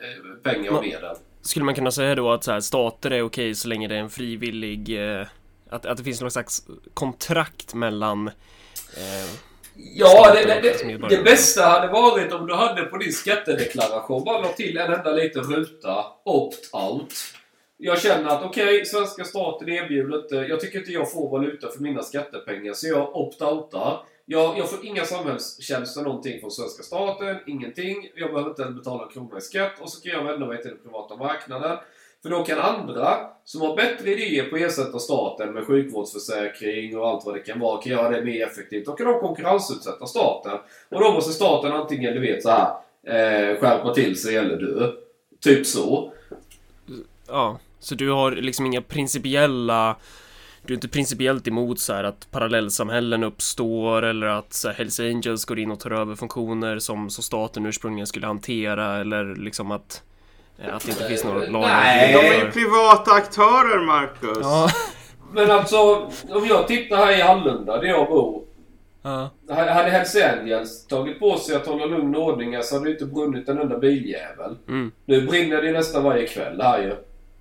pengar 0.42 0.70
och 0.70 0.82
medel. 0.84 1.16
Skulle 1.42 1.64
man 1.64 1.74
kunna 1.74 1.90
säga 1.90 2.14
då 2.14 2.32
att 2.32 2.44
så 2.44 2.52
här, 2.52 2.60
stater 2.60 3.10
är 3.10 3.22
okej 3.22 3.54
så 3.54 3.68
länge 3.68 3.88
det 3.88 3.94
är 3.94 4.00
en 4.00 4.10
frivillig... 4.10 5.10
Eh, 5.18 5.26
att, 5.70 5.86
att 5.86 5.96
det 5.96 6.04
finns 6.04 6.20
någon 6.20 6.30
slags 6.30 6.66
kontrakt 6.94 7.74
mellan 7.74 8.28
eh, 8.28 9.30
Ja, 9.94 10.34
det, 10.34 10.44
det, 10.44 10.60
det, 10.60 11.08
det, 11.08 11.22
bästa 11.22 11.62
hade 11.62 11.88
varit 11.92 12.32
om 12.32 12.46
du 12.46 12.54
hade 12.54 12.82
på 12.82 12.96
din 12.96 13.12
skattedeklaration 13.12 14.24
bara 14.24 14.38
la 14.38 14.48
till 14.48 14.78
en 14.78 14.92
enda 14.92 15.12
liten 15.12 15.42
ruta 15.42 16.04
Opt-out. 16.24 17.12
Jag 17.76 18.00
känner 18.00 18.28
att 18.28 18.44
okej, 18.44 18.64
okay, 18.64 18.84
svenska 18.84 19.24
staten 19.24 19.68
erbjuder 19.68 20.18
inte... 20.18 20.36
Jag 20.36 20.60
tycker 20.60 20.78
inte 20.78 20.90
jag 20.90 21.12
får 21.12 21.30
valuta 21.30 21.68
för 21.68 21.82
mina 21.82 22.02
skattepengar 22.02 22.72
så 22.72 22.88
jag 22.88 23.14
opt-outar. 23.14 23.98
Jag, 24.24 24.58
jag 24.58 24.70
får 24.70 24.86
inga 24.86 25.04
samhällstjänster 25.04 26.02
någonting 26.02 26.40
från 26.40 26.50
svenska 26.50 26.82
staten, 26.82 27.36
ingenting. 27.46 28.10
Jag 28.14 28.30
behöver 28.30 28.50
inte 28.50 28.62
ens 28.62 28.76
betala 28.76 29.02
en 29.02 29.10
krona 29.10 29.38
i 29.38 29.40
skatt 29.40 29.72
och 29.80 29.90
så 29.90 30.00
kan 30.00 30.12
jag 30.12 30.24
vända 30.24 30.46
mig 30.46 30.62
till 30.62 30.70
den 30.70 30.82
privata 30.82 31.16
marknaden. 31.16 31.78
För 32.22 32.30
då 32.30 32.44
kan 32.44 32.58
andra 32.58 33.16
som 33.44 33.60
har 33.60 33.76
bättre 33.76 34.10
idéer 34.10 34.44
på 34.44 34.56
att 34.56 34.62
ersätta 34.62 34.98
staten 34.98 35.52
med 35.52 35.66
sjukvårdsförsäkring 35.66 36.98
och 36.98 37.08
allt 37.08 37.24
vad 37.24 37.34
det 37.34 37.40
kan 37.40 37.60
vara, 37.60 37.82
kan 37.82 37.92
göra 37.92 38.10
det 38.10 38.24
mer 38.24 38.46
effektivt. 38.46 38.86
Då 38.86 38.92
kan 38.92 39.06
de 39.06 39.20
konkurrensutsätta 39.20 40.06
staten. 40.06 40.58
Och 40.88 41.00
då 41.00 41.12
måste 41.12 41.32
staten 41.32 41.72
antingen, 41.72 42.14
du 42.14 42.20
vet 42.20 42.42
så 42.42 42.50
här, 42.50 42.68
eh, 43.06 43.60
skärpa 43.60 43.94
till 43.94 44.20
sig 44.20 44.36
eller 44.36 44.56
dö. 44.56 44.92
Typ 45.40 45.66
så. 45.66 46.12
Ja, 47.28 47.58
så 47.78 47.94
du 47.94 48.10
har 48.10 48.32
liksom 48.32 48.66
inga 48.66 48.82
principiella 48.82 49.96
du 50.66 50.72
är 50.72 50.76
inte 50.76 50.88
principiellt 50.88 51.48
emot 51.48 51.80
så 51.80 51.92
här 51.92 52.04
att 52.04 52.28
parallellsamhällen 52.30 53.24
uppstår 53.24 54.02
eller 54.02 54.26
att 54.26 54.52
så 54.52 54.68
här, 54.68 54.74
Hells 54.74 55.00
Angels 55.00 55.44
går 55.44 55.58
in 55.58 55.70
och 55.70 55.80
tar 55.80 55.90
över 55.90 56.14
funktioner 56.14 56.78
som, 56.78 57.10
som 57.10 57.24
staten 57.24 57.66
ursprungligen 57.66 58.06
skulle 58.06 58.26
hantera 58.26 59.00
eller 59.00 59.34
liksom 59.34 59.70
att 59.70 60.02
att 60.68 60.84
det 60.84 60.90
inte 60.90 61.04
finns 61.04 61.24
några 61.24 61.38
lagar. 61.38 61.68
Nej, 61.68 62.12
de 62.12 62.18
är 62.18 62.44
ju 62.44 62.50
privata 62.50 63.12
aktörer, 63.12 63.86
Marcus. 63.86 64.38
Ja. 64.40 64.70
Men 65.32 65.50
alltså, 65.50 66.10
om 66.28 66.46
jag 66.48 66.68
tittar 66.68 66.96
här 66.96 67.18
i 67.18 67.20
Hallunda, 67.20 67.76
där 67.80 67.88
jag 67.88 68.08
bor. 68.08 68.44
Ja. 69.02 69.30
Hade 69.48 69.90
Hells 69.90 70.16
Angels 70.16 70.86
tagit 70.86 71.20
på 71.20 71.36
sig 71.36 71.56
att 71.56 71.66
hålla 71.66 71.84
lugn 71.84 72.16
och 72.16 72.22
ordning 72.22 72.62
så 72.62 72.74
hade 72.74 72.84
det 72.84 72.92
inte 72.92 73.04
brunnit 73.04 73.48
en 73.48 73.58
enda 73.58 73.78
biljävel. 73.78 74.56
Mm. 74.68 74.92
Nu 75.04 75.26
brinner 75.26 75.62
det 75.62 75.72
nästan 75.72 76.04
varje 76.04 76.26
kväll 76.26 76.60
här 76.62 76.82
ju. 76.82 76.94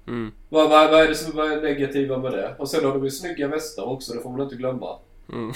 Mm. 0.08 0.32
Vad, 0.50 0.70
vad, 0.70 0.92
vad 0.92 1.02
är 1.02 1.08
det 1.08 1.16
som 1.16 1.40
är 1.40 1.62
negativa 1.62 2.18
med 2.18 2.32
det? 2.32 2.56
Och 2.58 2.70
sen 2.70 2.86
har 2.86 2.94
de 2.94 3.04
ju 3.04 3.10
snygga 3.10 3.48
västar 3.48 3.84
också, 3.84 4.14
det 4.14 4.22
får 4.22 4.30
man 4.30 4.42
inte 4.42 4.56
glömma. 4.56 4.98
Mm. 5.34 5.54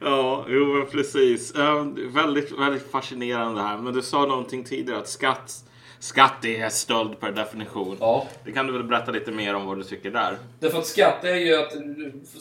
Ja, 0.00 0.44
jo 0.48 0.66
men 0.66 0.86
precis. 0.86 1.54
Eh, 1.54 1.86
väldigt, 2.14 2.58
väldigt 2.58 2.90
fascinerande 2.90 3.62
här. 3.62 3.78
Men 3.78 3.94
du 3.94 4.02
sa 4.02 4.26
någonting 4.26 4.64
tidigare 4.64 4.98
att 4.98 5.08
skatt, 5.08 5.64
skatt 5.98 6.44
är 6.44 6.68
stöld 6.68 7.20
per 7.20 7.32
definition. 7.32 7.96
Ja. 8.00 8.26
Det 8.44 8.52
kan 8.52 8.66
du 8.66 8.72
väl 8.72 8.84
berätta 8.84 9.10
lite 9.10 9.32
mer 9.32 9.54
om 9.54 9.66
vad 9.66 9.78
du 9.78 9.84
tycker 9.84 10.10
där? 10.10 10.38
Därför 10.60 10.78
att 10.78 10.86
skatt 10.86 11.24
är 11.24 11.36
ju 11.36 11.54
att 11.54 11.72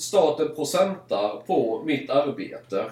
staten 0.02 0.56
procentar 0.56 1.44
på 1.48 1.84
mitt 1.86 2.10
arbete. 2.10 2.86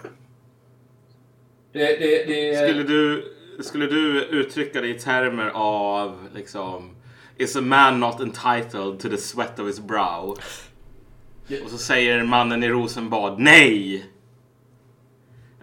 Det, 1.74 2.00
det, 2.00 2.26
det, 2.26 2.58
Skulle 2.58 2.84
du, 2.84 3.34
skulle 3.60 3.86
du 3.86 4.24
uttrycka 4.24 4.82
det 4.82 4.88
i 4.88 5.00
termer 5.00 5.52
av 5.54 6.28
liksom 6.36 6.96
Is 7.38 7.56
a 7.56 7.62
man 7.62 8.00
not 8.00 8.20
entitled 8.20 9.00
to 9.00 9.10
the 9.10 9.18
sweat 9.18 9.60
of 9.60 9.68
his 9.68 9.80
brow? 9.80 10.38
Och 11.64 11.70
så 11.70 11.78
säger 11.78 12.24
mannen 12.24 12.64
i 12.64 12.70
Rosenbad 12.70 13.40
nej! 13.40 14.06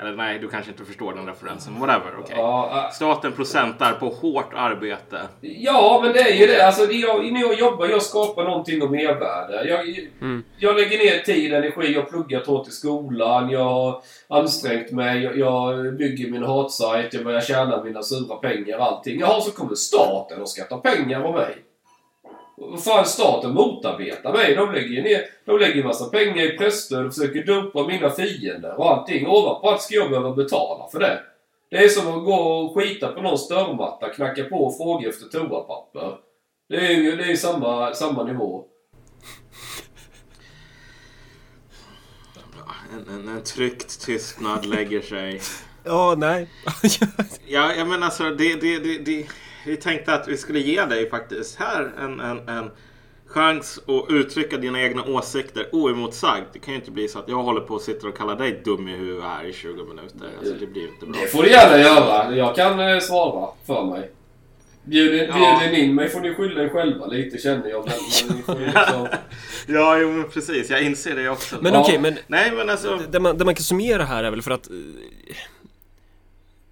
Eller 0.01 0.13
nej, 0.17 0.39
du 0.39 0.49
kanske 0.49 0.71
inte 0.71 0.85
förstår 0.85 1.15
den 1.15 1.27
referensen. 1.27 1.81
Whatever, 1.81 2.13
okej. 2.21 2.35
Ja, 2.39 2.85
äh, 2.87 2.91
Staten 2.95 3.33
procentar 3.33 3.93
på 3.93 4.09
hårt 4.09 4.53
arbete. 4.55 5.21
ja, 5.41 6.01
men 6.05 6.13
det 6.13 6.21
är 6.21 6.35
ju 6.41 6.47
det. 6.47 6.67
Alltså, 6.67 6.87
det 6.87 6.93
jag, 6.93 7.33
när 7.33 7.41
jag 7.41 7.59
jobbar, 7.59 7.87
jag 7.87 8.03
skapar 8.03 8.45
någonting 8.45 8.83
av 8.83 8.91
mervärde. 8.91 9.69
Jag, 9.69 10.09
Mm. 10.21 10.43
jag 10.59 10.77
lägger 10.77 10.99
ner 10.99 11.19
tid, 11.23 11.53
energi, 11.55 11.93
jag 11.95 12.09
pluggar 12.11 12.45
hårt 12.45 12.69
i 12.69 12.71
skolan, 12.71 13.51
jag 13.51 13.65
har 13.65 14.03
ansträngt 14.29 14.91
mig, 14.93 15.23
jag, 15.23 15.39
jag 15.39 15.97
bygger 15.97 16.31
min 16.31 16.43
hatsajt, 16.43 17.15
jag 17.15 17.25
börjar 17.25 17.41
tjäna 17.41 17.85
mina 17.85 18.03
sura 18.03 18.37
pengar, 18.37 18.79
allting. 18.79 19.21
Jaha, 19.21 19.41
så 19.41 19.51
kommer 19.51 19.75
staten 19.75 20.41
och 20.43 20.49
ska 20.49 20.65
ta 20.65 20.79
pengar 20.79 21.23
av 21.23 21.35
mig. 21.35 21.55
Vad 22.61 22.85
fan, 22.85 23.05
staten 23.05 23.55
motarbetar 23.55 24.33
mig. 24.33 24.55
De 24.55 24.73
lägger 24.73 24.89
ju 24.89 25.03
ner, 25.03 25.25
de 25.45 25.59
lägger 25.59 25.85
massa 25.85 26.05
pengar 26.05 26.45
i 26.45 26.59
presstöd 26.59 27.07
och 27.07 27.15
försöker 27.15 27.45
dumpa 27.45 27.87
mina 27.87 28.11
fiender 28.11 28.79
och 28.79 28.93
allting. 28.93 29.27
Ovanpå 29.27 29.71
allt 29.71 29.83
ska 29.83 29.95
jag 29.95 30.11
behöva 30.11 30.33
betala 30.33 30.89
för 30.93 30.99
det. 30.99 31.21
Det 31.71 31.77
är 31.77 31.89
som 31.89 32.19
att 32.19 32.25
gå 32.25 32.35
och 32.35 32.75
skita 32.75 33.09
på 33.09 33.23
någons 33.23 33.49
dörrmatta, 33.49 34.09
knacka 34.09 34.45
på 34.45 34.57
och 34.57 34.77
fråga 34.77 35.09
efter 35.09 35.27
toapapper. 35.27 36.19
Det 36.69 36.77
är 36.77 36.91
ju 36.91 37.17
det 37.17 37.33
är 37.33 37.37
samma, 37.37 37.95
samma 37.95 38.25
nivå. 38.25 38.65
En, 42.93 43.15
en, 43.15 43.29
en 43.29 43.43
tryckt 43.43 44.01
tystnad 44.01 44.67
lägger 44.67 45.01
sig. 45.01 45.41
Ja, 45.85 46.15
nej. 46.19 46.49
Ja, 47.47 47.75
jag 47.75 47.89
menar 47.89 48.07
alltså, 48.07 48.31
det, 48.31 48.61
det, 48.61 48.79
det, 48.79 48.99
det, 48.99 49.27
vi 49.69 49.77
tänkte 49.77 50.15
att 50.15 50.29
vi 50.29 50.37
skulle 50.37 50.59
ge 50.59 50.85
dig 50.85 51.11
faktiskt 51.11 51.59
här 51.59 51.91
en, 51.99 52.21
en, 52.21 52.49
en 52.49 52.71
chans 53.27 53.79
att 53.87 54.11
uttrycka 54.13 54.57
dina 54.57 54.83
egna 54.83 55.05
åsikter 55.05 55.67
oemotsagd. 55.73 56.45
Det 56.53 56.59
kan 56.59 56.75
ju 56.75 56.81
inte 56.81 56.91
bli 56.91 57.09
så 57.09 57.19
att 57.19 57.29
jag 57.29 57.37
håller 57.43 57.61
på 57.61 57.75
och 57.75 57.81
sitter 57.81 58.09
och 58.09 58.17
kallar 58.17 58.37
dig 58.37 58.61
dum 58.65 58.89
i 58.89 58.97
huvudet 58.97 59.25
här 59.25 59.45
i 59.45 59.53
20 59.53 59.69
minuter. 59.85 60.29
Alltså, 60.39 60.55
det 60.55 60.67
blir 60.67 60.83
ju 60.83 60.89
inte 60.89 61.07
bra. 61.07 61.21
Det 61.21 61.27
får 61.27 61.43
du 61.43 61.51
gärna 61.51 61.79
göra. 61.79 62.37
Jag 62.37 62.57
kan 62.57 62.81
eh, 62.81 62.99
svara 63.01 63.49
för 63.67 63.85
mig. 63.85 64.11
Bjuder, 64.85 65.27
Ja. 65.29 65.35
bjuder 65.61 65.73
ni 65.73 65.85
in 65.85 65.95
mig 65.95 66.09
får 66.09 66.21
ni 66.21 66.35
skylla 66.35 66.63
er 66.63 66.69
själva 66.69 67.07
lite 67.07 67.39
känner 67.39 67.69
jag. 67.69 67.85
Men, 67.87 67.95
liksom... 68.75 69.09
Ja, 69.69 69.99
jo 69.99 70.09
men 70.13 70.29
precis. 70.31 70.71
Jag 70.71 70.83
inser 70.83 71.17
det 71.17 71.29
också. 71.29 71.57
Men 71.61 71.73
Ja. 71.73 71.81
okej, 71.81 71.99
men 71.99 72.19
Nej, 72.27 72.53
men 72.57 72.71
alltså. 72.71 72.99
det 73.11 73.21
man, 73.21 73.39
det 73.39 73.45
man 73.45 73.55
kan 73.55 73.63
summera 73.65 74.05
här 74.05 74.25
är 74.25 74.31
väl 74.31 74.43
för 74.43 74.51
att 74.51 74.71
eh, 74.71 74.77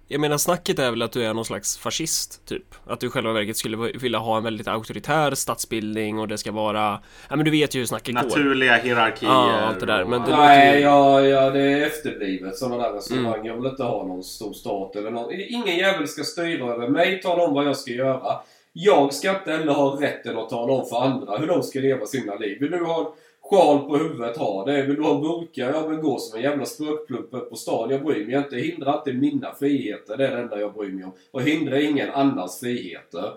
Jag 0.09 0.21
menar 0.21 0.37
snacket 0.37 0.79
är 0.79 0.89
väl 0.91 1.01
att 1.01 1.11
du 1.11 1.23
är 1.23 1.33
någon 1.33 1.45
slags 1.45 1.77
fascist 1.77 2.45
typ 2.45 2.63
Att 2.85 2.99
du 2.99 3.07
i 3.07 3.09
själva 3.09 3.33
verket 3.33 3.57
skulle 3.57 3.77
vilja 3.77 4.19
ha 4.19 4.37
en 4.37 4.43
väldigt 4.43 4.67
auktoritär 4.67 5.35
statsbildning 5.35 6.19
och 6.19 6.27
det 6.27 6.37
ska 6.37 6.51
vara 6.51 6.99
Ja 7.29 7.35
men 7.35 7.45
du 7.45 7.51
vet 7.51 7.75
ju 7.75 7.79
hur 7.79 7.85
snacket 7.85 8.15
går 8.15 8.23
Naturliga 8.23 8.75
hierarkier. 8.75 9.29
Ja, 9.29 9.59
allt 9.61 9.79
det 9.79 9.85
där, 9.85 10.05
men 10.05 10.21
det- 10.21 10.37
Nej, 10.37 10.75
ju- 10.77 10.83
ja, 10.83 11.21
ja, 11.21 11.49
det 11.49 11.61
är 11.61 11.85
efterblivet 11.87 12.57
sådana 12.57 12.77
där 12.83 12.93
resonemang. 12.93 13.33
Mm. 13.33 13.45
Jag 13.45 13.55
vill 13.55 13.65
inte 13.71 13.83
ha 13.83 14.07
någon 14.07 14.23
stor 14.23 14.53
stat 14.53 14.95
eller 14.95 15.11
någon. 15.11 15.33
Ingen 15.33 15.77
jävel 15.77 16.07
ska 16.07 16.23
styra 16.23 16.73
över 16.73 16.87
mig, 16.87 17.21
tala 17.21 17.43
om 17.43 17.53
vad 17.53 17.65
jag 17.65 17.77
ska 17.77 17.91
göra. 17.91 18.39
Jag 18.73 19.13
ska 19.13 19.29
inte 19.29 19.51
heller 19.51 19.73
ha 19.73 20.01
rätten 20.01 20.37
att 20.37 20.49
tala 20.49 20.73
om 20.73 20.85
för 20.89 21.01
andra 21.01 21.37
hur 21.37 21.47
de 21.47 21.63
ska 21.63 21.79
leva 21.79 22.05
sina 22.05 22.35
liv. 22.35 22.57
Vill 22.59 22.71
du 22.71 22.85
ha 22.85 23.13
sjal 23.49 23.79
på 23.79 23.97
huvudet, 23.97 24.37
ha 24.37 24.65
det. 24.65 24.81
Vill 24.81 24.95
du 24.95 25.01
ha 25.03 25.15
en 25.15 25.21
burka, 25.21 25.71
ja 25.71 25.87
men 25.89 26.01
gå 26.01 26.19
som 26.19 26.37
en 26.37 26.43
jävla 26.43 26.65
spökplump 26.65 27.33
upp 27.33 27.49
på 27.49 27.55
stan. 27.55 27.89
Jag 27.89 28.03
bryr 28.03 28.25
mig 28.25 28.35
inte. 28.35 28.55
Hindra 28.55 28.97
inte 28.97 29.13
mina 29.13 29.53
friheter. 29.53 30.17
Det 30.17 30.27
är 30.27 30.35
det 30.35 30.41
enda 30.41 30.59
jag 30.59 30.73
bryr 30.73 30.91
mig 30.91 31.03
om. 31.05 31.11
Och 31.31 31.41
hindra 31.41 31.81
ingen 31.81 32.09
annans 32.09 32.59
friheter. 32.59 33.33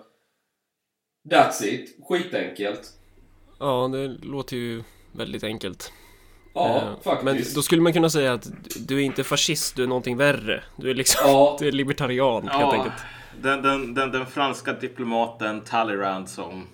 That's 1.29 1.63
it. 1.65 1.97
Skitenkelt. 2.09 2.81
Ja, 3.59 3.89
det 3.91 4.07
låter 4.07 4.57
ju 4.57 4.83
väldigt 5.11 5.43
enkelt 5.43 5.91
Ja, 6.53 6.77
Eh, 6.77 7.01
faktiskt. 7.03 7.23
Men 7.23 7.55
då 7.55 7.61
skulle 7.61 7.81
man 7.81 7.93
kunna 7.93 8.09
säga 8.09 8.33
att 8.33 8.47
du 8.87 8.97
är 8.97 9.01
inte 9.01 9.23
fascist, 9.23 9.75
du 9.75 9.83
är 9.83 9.87
någonting 9.87 10.17
värre 10.17 10.63
Du 10.77 10.89
är 10.89 10.93
liksom, 10.93 11.21
Ja. 11.29 11.57
du 11.59 11.67
är 11.67 11.71
libertarian 11.71 12.47
helt 12.47 12.61
Ja, 12.61 12.73
enkelt 12.73 12.93
den, 13.41 13.61
den, 13.61 13.93
den, 13.93 14.11
den 14.11 14.25
franska 14.25 14.73
diplomaten 14.73 15.61
Talleyrand 15.61 16.29
som 16.29 16.67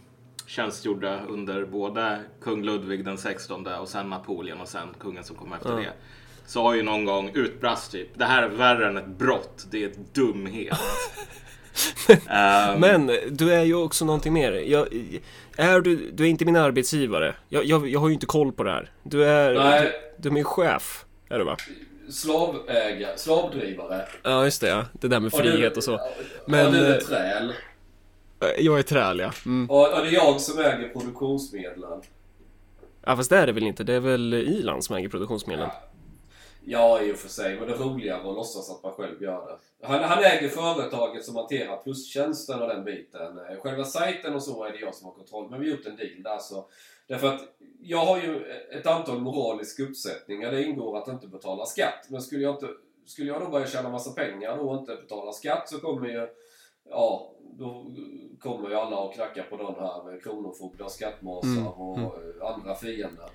tjänstgjorde 0.47 1.19
under 1.29 1.65
både 1.65 2.19
kung 2.41 2.63
Ludvig 2.63 3.05
den 3.05 3.17
16 3.17 3.67
och 3.67 3.89
sen 3.89 4.09
Napoleon 4.09 4.61
och 4.61 4.67
sen 4.67 4.87
kungen 4.99 5.23
som 5.23 5.35
kom 5.35 5.53
efter 5.53 5.69
Ja. 5.69 5.75
det. 5.75 5.91
Sa 6.45 6.75
ju 6.75 6.83
någon 6.83 7.05
gång 7.05 7.31
utbrast 7.33 7.91
typ 7.91 8.07
det 8.13 8.25
här 8.25 8.43
är 8.43 8.47
värre 8.49 8.87
än 8.87 8.97
ett 8.97 9.07
brott, 9.07 9.65
det 9.71 9.83
är 9.83 9.91
dumhet. 10.13 10.77
Ehm, 12.29 12.79
Men 12.79 13.11
du 13.31 13.53
är 13.53 13.63
ju 13.63 13.75
också 13.75 14.05
någonting 14.05 14.33
mer. 14.33 14.51
Jag, 14.51 14.87
är 15.57 15.81
du, 15.81 16.11
du 16.11 16.23
är 16.23 16.27
inte 16.27 16.45
min 16.45 16.55
arbetsgivare. 16.55 17.35
Jag, 17.49 17.65
jag, 17.65 17.87
jag 17.89 17.99
har 17.99 18.07
ju 18.07 18.13
inte 18.13 18.25
koll 18.25 18.51
på 18.51 18.63
det 18.63 18.71
här. 18.71 18.91
Du 19.03 19.25
är, 19.25 19.53
Nej. 19.53 19.81
du, 19.81 19.91
du 20.23 20.29
är 20.29 20.33
min 20.33 20.43
chef. 20.43 21.05
Är 21.29 21.39
du 21.39 21.45
va? 21.45 21.57
Slavägare, 22.09 23.17
slavdrivare. 23.17 24.01
Ja, 24.23 24.43
just 24.43 24.61
det 24.61 24.67
ja. 24.67 24.85
Det 24.91 25.07
där 25.07 25.19
med 25.19 25.33
Och 25.33 25.41
du- 25.43 25.51
frihet 25.51 25.77
och 25.77 25.83
så. 25.83 25.99
Men, 26.45 26.65
och 26.67 26.73
du 26.73 26.79
är 26.85 26.93
eh, 26.95 26.99
träl. 26.99 27.53
Jag 28.39 28.79
är 28.79 28.83
träl 28.83 29.19
ja. 29.19 29.31
Mm. 29.45 29.69
Och, 29.69 29.93
och 29.93 30.01
det 30.01 30.07
är 30.09 30.13
jag 30.13 30.41
som 30.41 30.59
äger 30.59 30.89
produktionsmedlen. 30.89 32.01
Ja 33.05 33.15
fast 33.15 33.29
det 33.29 33.37
är 33.37 33.47
det 33.47 33.53
väl 33.53 33.63
inte. 33.63 33.83
Det 33.83 33.93
är 33.93 33.99
väl 33.99 34.33
Ilan 34.33 34.81
som 34.81 34.95
äger 34.95 35.09
produktionsmedlen. 35.09 35.69
Ja, 36.69 37.01
i 37.01 37.13
och 37.13 37.17
för 37.17 37.29
sig. 37.29 37.55
Men 37.59 37.67
det 37.67 37.73
är 37.73 37.77
roligare 37.77 38.17
att 38.17 38.25
låtsas 38.35 38.71
att 38.71 38.83
man 38.83 38.91
själv 38.91 39.23
gör 39.23 39.47
det. 39.47 39.87
Han, 39.87 40.03
han 40.03 40.23
äger 40.23 40.49
företaget 40.49 41.25
som 41.25 41.35
hanterar 41.35 41.77
plustjänsten 41.77 42.61
och 42.61 42.67
den 42.67 42.83
biten. 42.83 43.37
Eh, 43.37 43.61
Själva 43.61 43.83
sajten 43.83 44.35
och 44.35 44.43
så 44.43 44.63
är 44.63 44.71
det 44.71 44.79
jag 44.79 44.95
som 44.95 45.05
har 45.05 45.13
kontroll. 45.13 45.49
Men 45.49 45.59
vi 45.59 45.69
har 45.69 45.77
gjort 45.77 45.85
en 45.85 45.95
deal 45.95 46.23
där 46.23 46.37
så. 46.37 46.69
Därför 47.07 47.27
att 47.27 47.41
jag 47.79 48.05
har 48.05 48.17
ju 48.17 48.51
ett 48.71 48.87
antal 48.87 49.21
moraliska 49.21 49.83
uppsättningar. 49.83 50.51
Det 50.51 50.63
ingår 50.63 50.97
att 50.97 51.07
inte 51.07 51.27
betala 51.27 51.65
skatt. 51.65 52.07
Men 52.09 52.21
skulle 52.21 52.43
jag, 52.43 52.55
inte, 52.55 52.67
skulle 53.05 53.27
jag 53.27 53.41
då 53.41 53.49
börja 53.49 53.67
tjäna 53.67 53.89
massa 53.89 54.11
pengar 54.11 54.57
och 54.57 54.79
inte 54.79 54.95
betala 54.95 55.31
skatt 55.31 55.69
så 55.69 55.79
kommer 55.79 56.07
ju... 56.07 56.27
Ja, 56.89 57.31
då 57.53 57.85
kommer 58.39 58.69
ju 58.69 58.75
alla 58.75 58.97
att 58.97 59.13
knacka 59.13 59.43
på 59.43 59.57
den 59.57 59.65
här 59.65 60.11
med 60.11 60.23
kronofogdar, 60.23 60.87
skattmasar 60.87 61.49
Mm, 61.49 61.67
och 61.67 61.97
mm. 61.97 62.41
andra 62.55 62.75
fiender. 62.75 63.29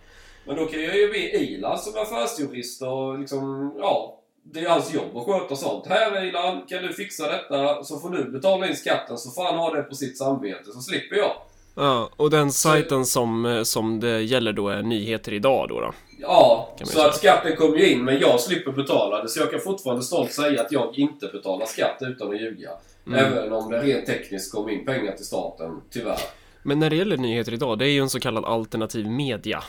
Men 0.47 0.57
då 0.57 0.66
kan 0.66 0.83
jag 0.83 0.97
ju 0.97 1.09
be 1.09 1.19
Ilan 1.19 1.78
som 1.78 2.02
affärsjurist 2.02 2.83
och 2.83 3.19
liksom, 3.19 3.73
ja, 3.78 4.19
det 4.42 4.61
är 4.61 4.69
hans 4.69 4.95
jobb 4.95 5.16
att 5.16 5.25
sköta 5.25 5.57
sånt. 5.57 5.87
Här 5.87 6.25
Ilan, 6.25 6.62
kan 6.69 6.83
du 6.83 6.92
fixa 6.92 7.28
detta 7.28 7.85
så 7.85 7.99
får 7.99 8.11
du 8.11 8.31
betala 8.31 8.69
in 8.69 8.76
skatten 8.76 9.19
så 9.19 9.31
får 9.31 9.45
han 9.45 9.59
ha 9.59 9.75
det 9.75 9.83
på 9.83 9.95
sitt 9.95 10.19
samvete 10.19 10.73
så 10.73 10.81
slipper 10.81 11.16
jag. 11.16 11.33
Ja, 11.75 12.11
och 12.16 12.31
den 12.31 12.52
sajten 12.52 13.07
som, 13.07 13.47
eh, 13.47 13.62
som 13.62 14.00
det 14.00 14.23
gäller 14.23 14.52
då 14.52 14.69
är 14.69 14.83
Nyheter 14.83 15.33
Idag 15.33 15.69
då. 15.69 15.81
då. 15.81 15.92
Ja, 16.19 16.69
så 16.81 16.87
säga. 16.87 17.07
att 17.07 17.16
skatten 17.16 17.57
kommer 17.57 17.76
ju 17.76 17.90
in 17.90 18.04
men 18.04 18.19
jag 18.19 18.40
slipper 18.40 18.73
betala 18.73 19.23
det 19.23 19.28
så 19.28 19.40
jag 19.40 19.50
kan 19.50 19.61
fortfarande 19.61 20.02
stolt 20.02 20.33
säga 20.33 20.61
att 20.61 20.73
jag 20.73 20.99
inte 20.99 21.26
betalar 21.26 21.66
skatt 21.66 21.97
utan 22.00 22.31
att 22.31 22.40
ljuga. 22.40 22.71
Mm. 23.06 23.18
Även 23.18 23.52
om 23.52 23.71
det 23.71 23.82
rent 23.82 24.06
tekniskt 24.06 24.52
kommer 24.54 24.71
in 24.71 24.85
pengar 24.85 25.12
till 25.12 25.26
staten, 25.26 25.80
tyvärr. 25.90 26.18
Men 26.62 26.78
när 26.78 26.90
det 26.90 26.97
gäller 26.97 27.16
Nyheter 27.16 27.52
Idag, 27.54 27.78
det 27.78 27.87
är 27.87 27.90
ju 27.90 28.00
en 28.00 28.11
så 28.11 28.21
kallad 28.21 28.44
alternativ 28.44 29.06
media. 29.11 29.62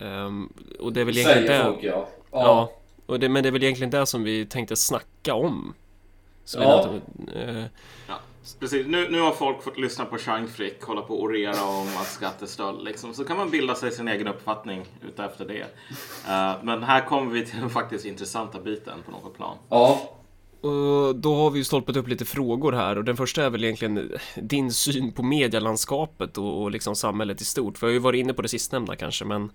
Ehm, 0.00 0.52
och 0.80 0.92
det 0.92 1.00
är 1.00 1.04
väl 1.04 1.18
egentligen 1.18 1.46
Säger 1.46 1.58
det... 1.64 1.64
folk 1.64 1.84
ja. 1.84 2.08
Ja, 2.30 2.72
och 3.06 3.20
det, 3.20 3.28
men 3.28 3.42
det 3.42 3.48
är 3.48 3.50
väl 3.50 3.62
egentligen 3.62 3.90
det 3.90 4.06
som 4.06 4.22
vi 4.22 4.46
tänkte 4.46 4.76
snacka 4.76 5.34
om. 5.34 5.74
Så 6.44 6.58
Ja. 6.58 6.88
inte, 7.18 7.40
eh, 7.40 7.64
Ja, 8.08 8.14
precis. 8.60 8.86
Nu, 8.86 9.08
nu 9.10 9.20
har 9.20 9.32
folk 9.32 9.62
fått 9.62 9.78
lyssna 9.78 10.04
på 10.04 10.18
Chang 10.18 10.48
Frick 10.48 10.82
hålla 10.82 11.02
på 11.02 11.14
och 11.14 11.22
orera 11.22 11.64
om 11.64 11.88
att 12.00 12.06
skattestöld. 12.06 12.84
Liksom. 12.84 13.14
Så 13.14 13.24
kan 13.24 13.36
man 13.36 13.50
bilda 13.50 13.74
sig 13.74 13.90
sin 13.92 14.08
egen 14.08 14.28
uppfattning 14.28 14.86
utefter 15.08 15.44
det. 15.44 15.60
Eh, 16.28 16.54
men 16.62 16.82
här 16.82 17.06
kommer 17.06 17.32
vi 17.32 17.46
till 17.46 17.60
den 17.60 17.70
faktiskt 17.70 18.04
intressanta 18.04 18.60
biten 18.60 18.98
på 19.04 19.10
något 19.10 19.36
plan. 19.36 19.56
Ja. 19.68 20.12
Och 20.60 21.16
då 21.16 21.34
har 21.34 21.50
vi 21.50 21.58
ju 21.58 21.64
stolpat 21.64 21.96
upp 21.96 22.08
lite 22.08 22.24
frågor 22.24 22.72
här 22.72 22.98
och 22.98 23.04
den 23.04 23.16
första 23.16 23.44
är 23.44 23.50
väl 23.50 23.64
egentligen 23.64 24.12
din 24.34 24.72
syn 24.72 25.12
på 25.12 25.22
medielandskapet 25.22 26.38
och, 26.38 26.62
och 26.62 26.70
liksom 26.70 26.96
samhället 26.96 27.40
i 27.40 27.44
stort. 27.44 27.78
För 27.78 27.86
jag 27.86 27.90
har 27.90 27.94
ju 27.94 27.98
varit 27.98 28.20
inne 28.20 28.32
på 28.32 28.42
det 28.42 28.48
sistnämnda 28.48 28.96
kanske 28.96 29.24
men 29.24 29.50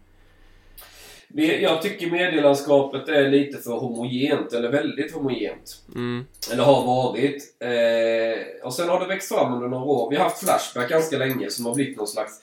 Jag 1.33 1.81
tycker 1.81 2.11
medielandskapet 2.11 3.09
är 3.09 3.29
lite 3.29 3.57
för 3.57 3.71
homogent, 3.71 4.53
eller 4.53 4.71
väldigt 4.71 5.13
homogent. 5.13 5.83
Mm. 5.95 6.25
Eller 6.51 6.63
har 6.63 6.85
varit. 6.85 7.55
Eh, 7.59 8.65
och 8.65 8.73
sen 8.73 8.89
har 8.89 8.99
det 8.99 9.07
växt 9.07 9.27
fram 9.27 9.53
under 9.53 9.67
några 9.67 9.85
år. 9.85 10.09
Vi 10.09 10.15
har 10.15 10.23
haft 10.23 10.43
Flashback 10.43 10.89
ganska 10.89 11.17
länge 11.17 11.49
som 11.49 11.65
har 11.65 11.75
blivit 11.75 11.97
någon 11.97 12.07
slags... 12.07 12.41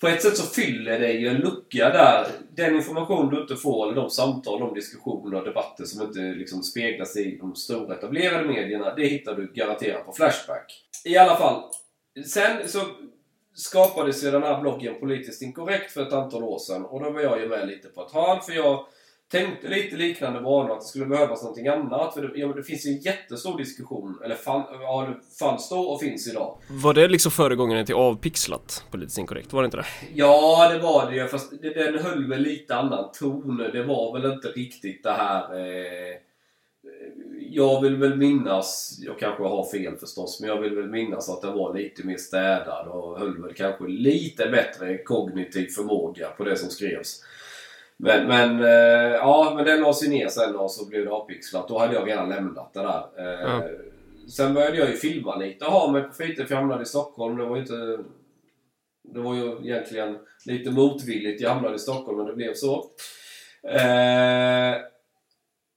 På 0.00 0.08
ett 0.08 0.22
sätt 0.22 0.36
så 0.36 0.42
fyller 0.42 0.98
det 0.98 1.12
ju 1.12 1.28
en 1.28 1.36
lucka 1.36 1.90
där. 1.90 2.26
Den 2.54 2.76
information 2.76 3.30
du 3.30 3.40
inte 3.40 3.56
får, 3.56 3.86
eller 3.86 4.02
de 4.02 4.10
samtal, 4.10 4.60
de 4.60 4.74
diskussioner 4.74 5.38
och 5.38 5.44
debatter 5.44 5.84
som 5.84 6.02
inte 6.02 6.20
liksom 6.20 6.62
speglas 6.62 7.16
i 7.16 7.38
de 7.40 7.54
stora 7.54 7.94
etablerade 7.94 8.48
medierna, 8.48 8.94
det 8.94 9.06
hittar 9.06 9.34
du 9.34 9.52
garanterat 9.52 10.06
på 10.06 10.12
Flashback. 10.12 10.84
I 11.04 11.16
alla 11.16 11.36
fall. 11.36 11.62
Sen 12.26 12.68
så 12.68 12.80
skapades 13.54 14.24
ju 14.24 14.30
den 14.30 14.42
här 14.42 14.60
bloggen 14.60 15.00
Politiskt 15.00 15.42
Inkorrekt 15.42 15.92
för 15.92 16.02
ett 16.02 16.12
antal 16.12 16.44
år 16.44 16.58
sedan. 16.58 16.84
Och 16.84 17.00
då 17.00 17.10
var 17.10 17.20
jag 17.20 17.40
ju 17.40 17.48
med 17.48 17.68
lite 17.68 17.88
på 17.88 18.02
ett 18.02 18.12
hörn 18.12 18.40
för 18.40 18.52
jag 18.52 18.86
tänkte 19.30 19.68
lite 19.68 19.96
liknande 19.96 20.40
banor 20.40 20.72
att 20.72 20.80
det 20.80 20.86
skulle 20.86 21.06
behövas 21.06 21.42
någonting 21.42 21.68
annat. 21.68 22.14
För 22.14 22.22
det, 22.22 22.38
ja, 22.38 22.46
det 22.46 22.62
finns 22.62 22.86
ju 22.86 22.90
en 22.90 23.00
jättestor 23.00 23.58
diskussion, 23.58 24.18
eller 24.24 24.34
fan, 24.34 24.64
ja, 24.80 25.08
det 25.08 25.36
fanns 25.38 25.68
då 25.68 25.80
och 25.80 26.00
finns 26.00 26.28
idag. 26.28 26.58
Var 26.68 26.94
det 26.94 27.08
liksom 27.08 27.32
föregångaren 27.32 27.86
till 27.86 27.94
avpixlat 27.94 28.84
politiskt 28.90 29.18
inkorrekt? 29.18 29.52
Var 29.52 29.62
det 29.62 29.66
inte 29.66 29.76
det? 29.76 29.86
Ja, 30.14 30.70
det 30.72 30.78
var 30.78 31.10
det 31.10 31.16
ju. 31.16 31.28
Fast 31.28 31.62
det, 31.62 31.70
den 31.70 31.98
höll 31.98 32.28
väl 32.28 32.42
lite 32.42 32.76
annan 32.76 33.12
ton. 33.12 33.56
Det 33.72 33.82
var 33.82 34.20
väl 34.20 34.32
inte 34.32 34.48
riktigt 34.48 35.02
det 35.02 35.12
här... 35.12 35.58
Eh, 35.58 36.16
jag 37.50 37.80
vill 37.80 37.96
väl 37.96 38.16
minnas, 38.16 38.98
jag 39.00 39.18
kanske 39.18 39.42
har 39.42 39.70
fel 39.70 39.96
förstås, 39.96 40.40
men 40.40 40.50
jag 40.50 40.60
vill 40.60 40.74
väl 40.74 40.90
minnas 40.90 41.28
att 41.28 41.42
den 41.42 41.54
var 41.54 41.74
lite 41.74 42.06
mer 42.06 42.16
städad 42.16 42.88
och 42.88 43.18
höll 43.18 43.42
väl 43.42 43.54
kanske 43.54 43.86
lite 43.86 44.46
bättre 44.46 44.98
kognitiv 44.98 45.66
förmåga 45.66 46.28
på 46.28 46.44
det 46.44 46.56
som 46.56 46.70
skrevs. 46.70 47.24
Men, 47.98 48.26
men 48.26 48.60
eh, 48.64 49.12
ja, 49.16 49.52
men 49.56 49.64
den 49.64 49.80
lades 49.80 50.04
ju 50.04 50.08
ner 50.08 50.28
sen 50.28 50.56
och 50.56 50.70
så 50.70 50.88
blev 50.88 51.04
det 51.04 51.10
avpixlat. 51.10 51.68
Då 51.68 51.78
hade 51.78 51.94
jag 51.94 52.08
redan 52.08 52.28
lämnat 52.28 52.74
det 52.74 52.80
där. 52.80 53.04
Eh, 53.18 53.40
Ja. 53.40 53.62
Sen 54.30 54.54
började 54.54 54.76
jag 54.76 54.88
ju 54.90 54.96
filma 54.96 55.36
lite 55.36 55.64
och 55.64 55.72
ha 55.72 55.92
mig 55.92 56.02
på 56.02 56.12
fritid 56.12 56.46
för 56.48 56.54
jag 56.54 56.60
hamnade 56.60 56.82
i 56.82 56.86
Stockholm. 56.86 57.36
Det 57.36 57.44
var 57.44 57.56
ju 57.56 57.62
inte... 57.62 57.98
Det 59.14 59.20
var 59.20 59.34
ju 59.34 59.70
egentligen 59.70 60.18
lite 60.46 60.70
motvilligt 60.70 61.40
jag 61.40 61.50
hamnade 61.50 61.74
i 61.74 61.78
Stockholm, 61.78 62.18
men 62.18 62.26
det 62.26 62.34
blev 62.34 62.54
så. 62.54 62.84
Eh, 63.68 64.74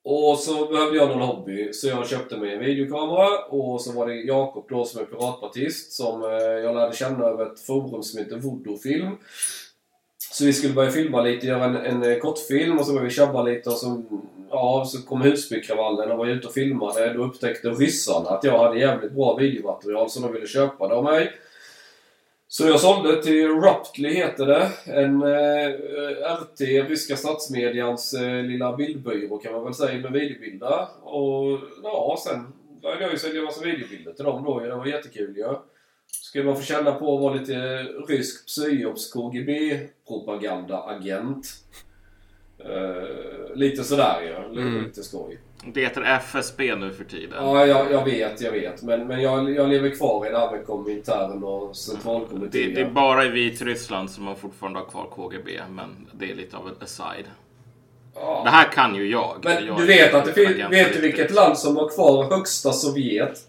och 0.04 0.38
så 0.38 0.66
behövde 0.66 0.98
jag 0.98 1.10
någon 1.10 1.22
hobby, 1.22 1.74
så 1.74 1.88
jag 1.88 2.08
köpte 2.08 2.38
mig 2.38 2.54
en 2.54 2.60
videokamera. 2.60 3.46
Och 3.46 3.82
så 3.82 3.92
var 3.92 4.08
det 4.08 4.16
Jakob 4.16 4.66
då 4.70 4.86
som 4.86 5.01
är 5.01 5.06
piratpartist 5.06 5.92
som 5.92 6.24
eh, 6.24 6.30
jag 6.40 6.75
lärde 6.75 6.96
känna 6.96 7.25
över 7.25 7.46
ett 7.46 7.60
forum 7.60 8.04
som 8.04 8.20
heter 8.20 8.38
Voodoo-film. 8.38 9.18
Så 10.32 10.46
vi 10.46 10.54
skulle 10.54 10.74
börja 10.74 10.92
filma 10.92 11.22
lite, 11.22 11.48
göra 11.48 11.66
en, 11.66 11.76
en 11.76 12.04
eh, 12.12 12.18
kortfilm 12.18 12.80
och 12.80 12.86
så 12.86 12.92
började 12.92 13.08
vi 13.08 13.14
tjabba 13.14 13.44
lite 13.44 13.70
och 13.70 13.78
så, 13.78 14.04
ja, 14.50 14.86
så 14.88 15.02
kom 15.02 15.22
Husbykravallen 15.22 16.12
och 16.12 16.18
var 16.18 16.28
ute 16.28 16.48
och 16.48 16.54
filmade. 16.54 17.14
Då 17.14 17.24
upptäckte 17.24 17.70
ryssarna 17.70 18.30
att 18.30 18.44
jag 18.44 18.60
hade 18.60 18.80
jävligt 18.80 19.12
bra 19.12 19.36
videomaterial 19.36 20.10
som 20.10 20.24
de 20.24 20.34
ville 20.34 20.48
köpa 20.48 20.88
det 20.88 20.96
av 20.96 21.04
mig. 21.04 21.32
Så 22.48 22.68
jag 22.68 22.80
sålde 22.80 23.24
till 23.24 23.48
Ruptly 23.48 24.14
heter 24.14 24.46
det. 24.46 24.70
En 24.86 25.22
eh, 25.22 25.70
RT, 26.36 26.62
ryska 26.90 27.16
statsmedians 27.16 28.14
eh, 28.14 28.44
lilla 28.44 28.76
bildbyrå 28.76 29.38
kan 29.38 29.54
man 29.54 29.64
väl 29.64 29.74
säga 29.74 30.02
med 30.02 30.12
videobilder. 30.12 30.88
Och 31.02 31.60
ja, 31.84 32.18
sen 32.28 32.54
började 32.82 33.02
jag 33.04 33.12
ju 33.12 33.18
sälja 33.18 33.42
massa 33.42 33.66
videobilder 33.66 34.14
till 34.14 34.26
dem 34.26 34.44
då. 34.44 34.60
Det 34.60 34.76
var 34.76 34.86
jättekul 34.86 35.38
ju. 35.38 35.56
Skulle 36.12 36.44
man 36.46 36.56
få 36.56 36.62
känna 36.63 36.91
på 36.91 37.15
att 37.15 37.22
vara 37.22 37.34
lite 37.34 37.84
rysk 38.08 38.46
psyops 38.48 39.13
KGB-propagandaagent. 39.13 41.46
Eh, 42.60 43.56
lite 43.56 43.84
sådär 43.84 44.22
ju. 44.22 44.50
Lite, 44.50 44.62
Mm. 44.62 44.84
lite 44.84 45.03
skoj. 45.03 45.39
Det 45.74 45.82
heter 45.82 46.01
FSB 46.01 46.75
nu 46.75 46.94
för 46.94 47.03
tiden. 47.03 47.46
Ja, 47.46 47.65
jag, 47.65 47.91
jag 47.91 48.06
vet, 48.06 48.41
jag 48.41 48.51
vet. 48.51 48.84
Men, 48.84 49.08
men 49.08 49.22
jag, 49.22 49.51
jag 49.51 49.70
lever 49.70 49.89
kvar 49.89 50.27
i 50.27 50.30
det 50.30 50.39
här 50.39 50.51
med 50.51 50.65
Komintern 50.65 51.44
och 51.44 51.75
centralkommittén. 51.75 52.70
Det, 52.74 52.75
det 52.75 52.82
är 52.82 52.89
bara 52.91 53.25
i 53.25 53.30
Vitryssland 53.30 54.12
som 54.12 54.24
man 54.24 54.36
fortfarande 54.36 54.80
har 54.80 54.86
kvar 54.86 55.08
KGB, 55.15 55.62
men 55.70 56.08
det 56.13 56.32
är 56.32 56.36
lite 56.36 56.58
av 56.58 56.68
en 56.68 56.75
aside. 56.80 57.26
Ja. 58.15 58.41
Det 58.45 58.50
här 58.50 58.71
kan 58.71 58.95
ju 58.95 59.12
jag. 59.12 59.39
Men 59.43 59.65
jag 59.65 59.78
du 59.78 59.86
vet 59.86 60.13
att 60.13 60.26
det 60.26 60.34
finns... 60.34 60.71
Vet 60.71 60.93
du 60.93 61.02
vilket 61.02 61.32
land 61.32 61.58
som 61.58 61.78
har 61.78 61.89
kvar 61.89 62.24
högsta 62.24 62.71
Sovjet? 62.71 63.47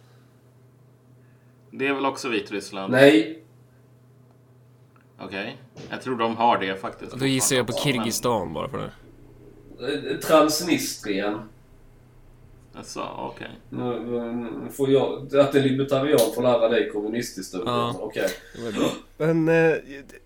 Det 1.75 1.87
är 1.87 1.93
väl 1.95 2.07
också 2.07 2.29
Vitryssland? 2.29 2.93
Nej. 2.93 3.43
Okej. 5.21 5.57
Jag 5.91 6.03
tror 6.03 6.17
de 6.17 6.37
har 6.37 6.59
det 6.59 6.81
faktiskt. 6.81 7.13
Då 7.13 7.27
gissar 7.27 7.57
jag 7.57 7.67
på. 7.67 7.73
Kirgizistan 7.73 8.53
bara 8.55 8.69
för 8.69 8.79
det. 8.79 8.91
Eh, 10.11 10.19
Transnistrien. 10.19 11.39
Alltså, 12.77 13.09
okej. 13.19 13.51
Nu, 13.71 14.01
nu 14.65 14.71
får 14.71 14.91
jag... 14.91 15.37
Att 15.37 15.55
en 15.55 15.63
libertarian 15.63 16.33
får 16.35 16.43
lära 16.43 16.69
dig 16.69 16.91
kommunisthistoria. 16.91 17.67
Ja. 17.67 17.97
Okej. 18.01 18.29
Bra. 18.77 18.89
Men... 19.17 19.49
Eh, 19.49 19.79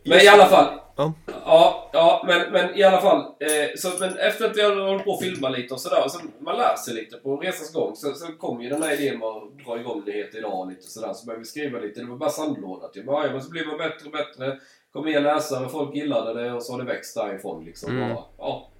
Men 0.04 0.20
i 0.20 0.28
alla 0.28 0.46
fall. 0.46 0.66
Ja. 0.96 1.12
Ja, 1.44 1.90
ja 1.92 2.24
men, 2.26 2.52
men 2.52 2.74
i 2.78 2.82
alla 2.82 3.00
fall. 3.00 3.18
Eh, 3.20 3.76
så, 3.76 3.88
men 4.00 4.18
efter 4.18 4.44
att 4.50 4.56
vi 4.56 4.62
hade 4.62 4.82
hållit 4.82 5.04
på 5.04 5.12
att 5.14 5.22
filma 5.22 5.48
lite 5.48 5.74
och 5.74 5.80
sådär. 5.80 6.08
Så 6.08 6.18
man 6.40 6.56
lär 6.56 6.76
sig 6.76 6.94
lite 6.94 7.16
på 7.16 7.36
resans 7.36 7.72
gång. 7.72 7.96
Så, 7.96 8.14
så 8.14 8.26
kom 8.32 8.60
ju 8.62 8.68
den 8.68 8.82
här 8.82 9.00
idén 9.00 9.18
med 9.18 9.28
att 9.28 9.66
dra 9.66 9.80
igång 9.80 10.02
nyheter 10.06 10.38
idag 10.38 10.60
och 10.60 10.68
lite 10.68 10.82
sådär. 10.82 11.12
Så 11.12 11.26
började 11.26 11.40
vi 11.40 11.44
skriva 11.46 11.78
lite. 11.78 12.00
Det 12.00 12.06
var 12.06 12.16
bara 12.16 12.30
sandlåda 12.30 12.88
till 12.88 13.06
början. 13.06 13.32
Men 13.32 13.42
så 13.42 13.50
blev 13.50 13.66
man 13.66 13.78
bättre 13.78 14.06
och 14.06 14.12
bättre. 14.12 14.58
Kom 14.92 15.04
mer 15.04 15.20
läsare, 15.20 15.68
folk 15.68 15.94
gillade 15.94 16.42
det 16.42 16.52
och 16.52 16.62
så 16.62 16.72
har 16.72 16.78
det 16.78 16.84
växt 16.84 17.14
därifrån 17.14 17.64
liksom. 17.64 17.90
Mm. 17.96 18.10
Ja, 18.10 18.28
ja. 18.38 18.70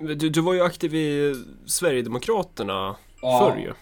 Du, 0.00 0.14
du 0.14 0.40
var 0.40 0.54
ju 0.54 0.60
aktiv 0.62 0.94
i 0.94 1.34
Sverigedemokraterna 1.66 2.96
Ja. 3.22 3.38
förr 3.54 3.60
ju. 3.62 3.72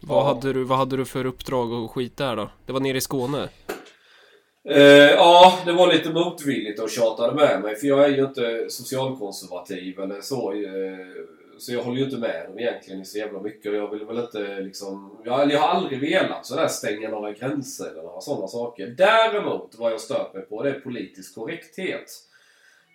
Vad, 0.00 0.18
Ja. 0.18 0.34
hade 0.34 0.52
du, 0.52 0.64
vad 0.64 0.78
hade 0.78 0.96
du 0.96 1.04
för 1.04 1.24
uppdrag 1.26 1.72
och 1.72 1.90
skit 1.90 2.16
där 2.16 2.36
då? 2.36 2.50
Det 2.66 2.72
var 2.72 2.80
nere 2.80 2.96
i 2.96 3.00
Skåne? 3.00 3.48
Eh, 4.68 4.82
ja, 5.10 5.58
det 5.64 5.72
var 5.72 5.92
lite 5.92 6.10
motvilligt 6.12 6.80
och 6.80 6.90
tjatade 6.90 7.34
med 7.34 7.60
mig. 7.62 7.76
För 7.76 7.86
jag 7.86 8.04
är 8.04 8.08
ju 8.08 8.24
inte 8.24 8.66
socialkonservativ 8.68 10.00
eller 10.00 10.20
så. 10.20 10.52
Eh, 10.52 11.06
så 11.58 11.72
jag 11.72 11.82
håller 11.82 11.98
ju 11.98 12.04
inte 12.04 12.16
med 12.16 12.46
dem 12.48 12.58
egentligen 12.58 13.00
i 13.02 13.04
så 13.04 13.18
jävla 13.18 13.40
mycket. 13.40 13.74
Jag 13.74 13.90
vill 13.90 14.04
väl 14.04 14.18
inte 14.18 14.60
liksom... 14.60 15.18
Jag, 15.24 15.52
jag 15.52 15.60
har 15.60 15.68
aldrig 15.68 16.00
velat 16.00 16.46
sådär 16.46 16.68
stänga 16.68 17.08
några 17.10 17.32
gränser 17.32 17.90
eller 17.90 18.02
några 18.02 18.20
sådana 18.20 18.48
saker. 18.48 18.86
Däremot, 18.86 19.74
vad 19.78 19.92
jag 19.92 20.00
stört 20.00 20.34
mig 20.34 20.42
på, 20.42 20.62
det 20.62 20.70
är 20.70 20.80
politisk 20.80 21.34
korrekthet. 21.34 22.04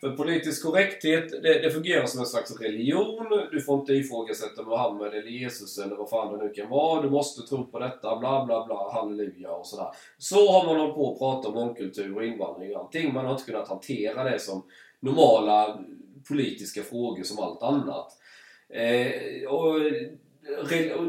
För 0.04 0.12
politisk 0.12 0.64
korrekthet, 0.64 1.44
det, 1.44 1.60
det 1.60 1.72
fungerar 1.72 2.06
som 2.06 2.20
en 2.20 2.26
slags 2.26 2.60
religion. 2.62 3.48
Du 3.52 3.62
får 3.62 3.80
inte 3.80 3.94
ifrågasätta 3.94 4.64
Muhammed 4.64 5.14
eller 5.14 5.30
Jesus 5.30 5.78
eller 5.78 5.96
vad 5.96 6.10
fan 6.10 6.38
det 6.38 6.44
nu 6.44 6.54
kan 6.54 6.70
vara. 6.70 7.02
Du 7.02 7.10
måste 7.10 7.42
tro 7.42 7.66
på 7.66 7.80
detta, 7.80 8.20
bla 8.20 8.46
bla 8.46 8.66
bla, 8.66 8.94
halleluja 8.94 9.52
och 9.52 9.68
sådär. 9.68 9.88
Så 10.18 10.52
har 10.52 10.66
man 10.66 10.80
hållit 10.80 10.96
på 10.96 11.12
att 11.12 11.20
prata 11.20 11.48
om 11.48 11.54
mångkultur 11.54 12.18
och 12.18 12.26
invandring 12.26 12.76
och 12.76 12.82
allting. 12.82 13.14
Man 13.14 13.26
har 13.26 13.32
inte 13.32 13.44
kunnat 13.44 13.70
hantera 13.70 14.24
det 14.24 14.40
som 14.40 14.64
normala 15.00 15.80
politiska 16.28 16.84
frågor 16.84 17.24
som 17.24 17.40
allt 17.40 17.64
annat. 17.64 18.08
Eh, 18.70 19.50
och, 19.50 19.80
re, 20.70 20.94
och, 20.94 21.06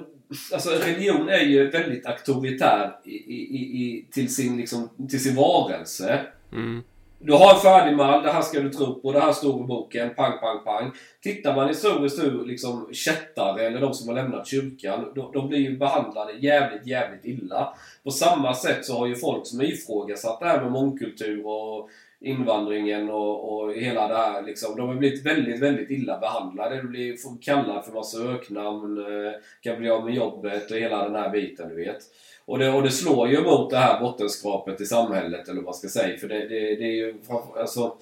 alltså 0.53 0.71
religion 0.71 1.29
är 1.29 1.45
ju 1.45 1.71
väldigt 1.71 2.07
auktoritär 2.07 3.01
i, 3.05 3.15
i, 3.15 3.39
i, 3.57 4.09
till, 4.13 4.35
sin, 4.35 4.57
liksom, 4.57 4.89
till 5.09 5.23
sin 5.23 5.37
varelse. 5.37 6.27
Mm. 6.53 6.83
Du 7.27 7.33
har 7.33 7.55
en 7.55 7.61
färdig 7.61 7.97
mall, 7.97 8.23
det 8.23 8.33
här 8.33 8.43
ska 8.43 8.61
du 8.61 8.71
tro 8.71 9.01
på, 9.01 9.13
det 9.13 9.21
här 9.21 9.33
står 9.33 9.61
i 9.61 9.67
boken, 9.67 10.15
pang, 10.15 10.39
pang, 10.41 10.65
pang. 10.65 10.93
Tittar 11.23 11.55
man 11.57 11.69
historiskt 11.69 12.23
hur 12.23 12.45
liksom 12.45 12.89
kättare, 12.93 13.67
eller 13.67 13.81
de 13.81 13.95
som 13.95 14.09
har 14.09 14.15
lämnat 14.15 14.47
kyrkan, 14.47 15.13
de, 15.15 15.33
de 15.33 15.49
blir 15.49 15.59
ju 15.59 15.79
behandlade 15.79 16.33
jävligt, 16.33 16.87
jävligt 16.87 17.25
illa. 17.25 17.75
På 18.03 18.11
samma 18.11 18.55
sätt 18.55 18.85
så 18.85 18.99
har 18.99 19.07
ju 19.07 19.17
folk 19.17 19.47
som 19.47 19.63
ifrågasatt 19.63 20.41
det 20.41 20.47
här 20.47 20.63
med 20.63 20.73
mångkultur 20.73 21.47
och 21.47 21.89
invandringen 22.21 23.11
och, 23.11 23.53
och 23.53 23.75
hela 23.75 24.09
det 24.09 24.17
här 24.17 24.43
liksom, 24.43 24.77
de 24.77 24.89
har 24.89 24.95
blivit 24.95 25.27
väldigt, 25.27 25.63
väldigt 25.63 25.91
illa 25.91 26.19
behandlade. 26.19 26.77
De 26.77 26.89
blir 26.89 27.17
kallade 27.41 27.83
för 27.83 27.93
massa 27.93 28.19
öknamn, 28.19 28.99
eh, 28.99 29.33
kan 29.61 29.79
bli 29.79 29.91
av 29.91 30.05
med 30.05 30.15
jobbet 30.15 30.71
och 30.71 30.77
hela 30.77 31.05
den 31.05 31.15
här 31.15 31.31
biten, 31.31 31.69
du 31.69 31.75
vet. 31.75 31.99
Och 32.47 32.59
det, 32.59 32.71
och 32.73 32.83
det 32.83 32.91
slår 32.91 33.29
ju 33.29 33.43
mot 33.43 33.71
det 33.71 33.77
här 33.77 34.01
bottenskrapet 34.01 34.81
i 34.81 34.87
samhället, 34.87 35.49
eller 35.49 35.57
vad 35.57 35.65
man 35.65 35.75
ska 35.75 35.89
säga. 35.89 36.19
För 36.19 36.29
det, 36.29 36.39
det, 36.39 36.77
det 36.77 36.85
är 36.85 36.97
ju 36.97 37.15
alltså, 37.57 37.97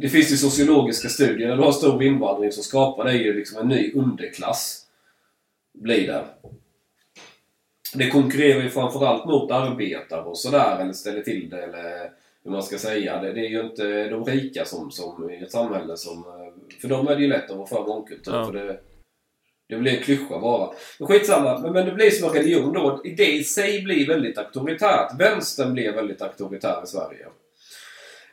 Det 0.00 0.08
finns 0.08 0.32
ju 0.32 0.36
sociologiska 0.36 1.08
studier. 1.08 1.48
När 1.48 1.56
du 1.56 1.62
har 1.62 1.72
stor 1.72 2.02
invandring 2.02 2.52
så 2.52 2.62
skapar 2.62 3.04
det 3.04 3.12
ju 3.12 3.34
liksom 3.34 3.58
en 3.58 3.68
ny 3.68 3.92
underklass. 3.92 4.86
Blir 5.72 6.06
det. 6.06 6.24
Det 7.94 8.10
konkurrerar 8.10 8.62
ju 8.62 8.70
framförallt 8.70 9.24
mot 9.24 9.50
arbetare 9.50 10.22
och 10.22 10.38
sådär, 10.38 10.78
eller 10.80 10.92
ställer 10.92 11.22
till 11.22 11.50
det, 11.50 11.62
eller 11.62 12.10
hur 12.44 12.50
man 12.50 12.62
ska 12.62 12.78
säga. 12.78 13.22
Det, 13.22 13.32
det 13.32 13.40
är 13.40 13.50
ju 13.50 13.60
inte 13.60 14.08
de 14.08 14.24
rika 14.24 14.64
som, 14.64 14.90
som 14.90 15.30
i 15.30 15.42
ett 15.42 15.52
samhälle 15.52 15.96
som... 15.96 16.24
För 16.80 16.88
dem 16.88 17.08
är 17.08 17.16
det 17.16 17.22
ju 17.22 17.28
lätt 17.28 17.50
att 17.50 17.56
vara 17.56 17.66
för 17.66 17.86
mångkultur. 17.86 18.34
Ja. 18.34 18.44
För 18.44 18.52
det, 18.52 18.80
det 19.68 19.76
blir 19.76 19.96
en 19.96 20.02
klyscha 20.02 20.38
bara. 20.38 20.70
Men 20.98 21.08
skitsamma. 21.08 21.58
Men, 21.58 21.72
men 21.72 21.86
det 21.86 21.92
blir 21.92 22.10
som 22.10 22.28
en 22.28 22.34
religion 22.34 22.72
då. 22.72 23.00
Det 23.16 23.32
i 23.32 23.44
sig 23.44 23.82
blir 23.82 24.06
väldigt 24.06 24.38
auktoritärt. 24.38 25.20
Vänstern 25.20 25.72
blir 25.72 25.92
väldigt 25.92 26.22
auktoritär 26.22 26.82
i 26.84 26.86
Sverige. 26.86 27.26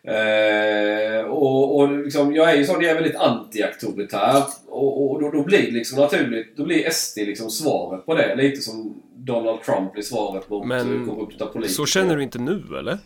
Eh, 0.07 1.25
och 1.25 1.79
och 1.79 2.03
liksom, 2.03 2.35
jag 2.35 2.51
är 2.51 2.55
ju 2.57 2.65
sån, 2.65 2.81
jag 2.81 2.91
är 2.91 2.95
väldigt 2.95 3.15
anti-auktoritär. 3.15 4.43
Och, 4.67 5.11
och 5.11 5.21
då, 5.21 5.31
då 5.31 5.43
blir 5.43 5.71
liksom 5.71 5.99
naturligt, 5.99 6.57
då 6.57 6.63
blir 6.63 6.89
SD 6.89 7.17
liksom 7.17 7.49
svaret 7.49 8.05
på 8.05 8.13
det. 8.13 8.35
Lite 8.35 8.61
som 8.61 9.01
Donald 9.15 9.61
Trump 9.61 9.93
blir 9.93 10.03
svaret 10.03 10.49
mot 10.49 10.67
Men 10.67 11.05
korrupta 11.05 11.45
politiker. 11.45 11.75
Så 11.75 11.85
känner 11.85 12.17
du 12.17 12.23
inte 12.23 12.39
nu 12.39 12.63
eller? 12.79 12.97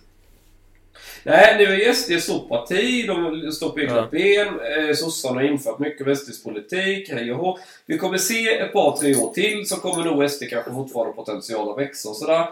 Nej, 1.24 1.56
nu 1.58 1.82
är 1.82 1.94
SD 1.94 2.12
parti. 2.50 3.08
De 3.08 3.52
står 3.52 3.70
på 3.70 3.80
egna 3.80 4.08
ben. 4.12 4.48
Eh, 4.48 4.96
Sossarna 4.96 5.36
har 5.36 5.48
infört 5.48 5.80
mycket 5.80 6.08
av 6.08 6.16
SDs 6.16 6.44
politik. 6.44 7.10
Hej 7.10 7.32
och 7.32 7.38
hå. 7.38 7.58
Vi 7.86 7.98
kommer 7.98 8.18
se 8.18 8.58
ett 8.58 8.74
par, 8.74 8.98
tre 8.98 9.16
år 9.16 9.34
till 9.34 9.68
så 9.68 9.76
kommer 9.76 10.04
nog 10.04 10.32
SD 10.32 10.44
kanske 10.50 10.72
fortfarande 10.72 11.14
potential 11.14 11.72
att 11.72 11.78
växa 11.78 12.10
och 12.10 12.16
sådär. 12.16 12.48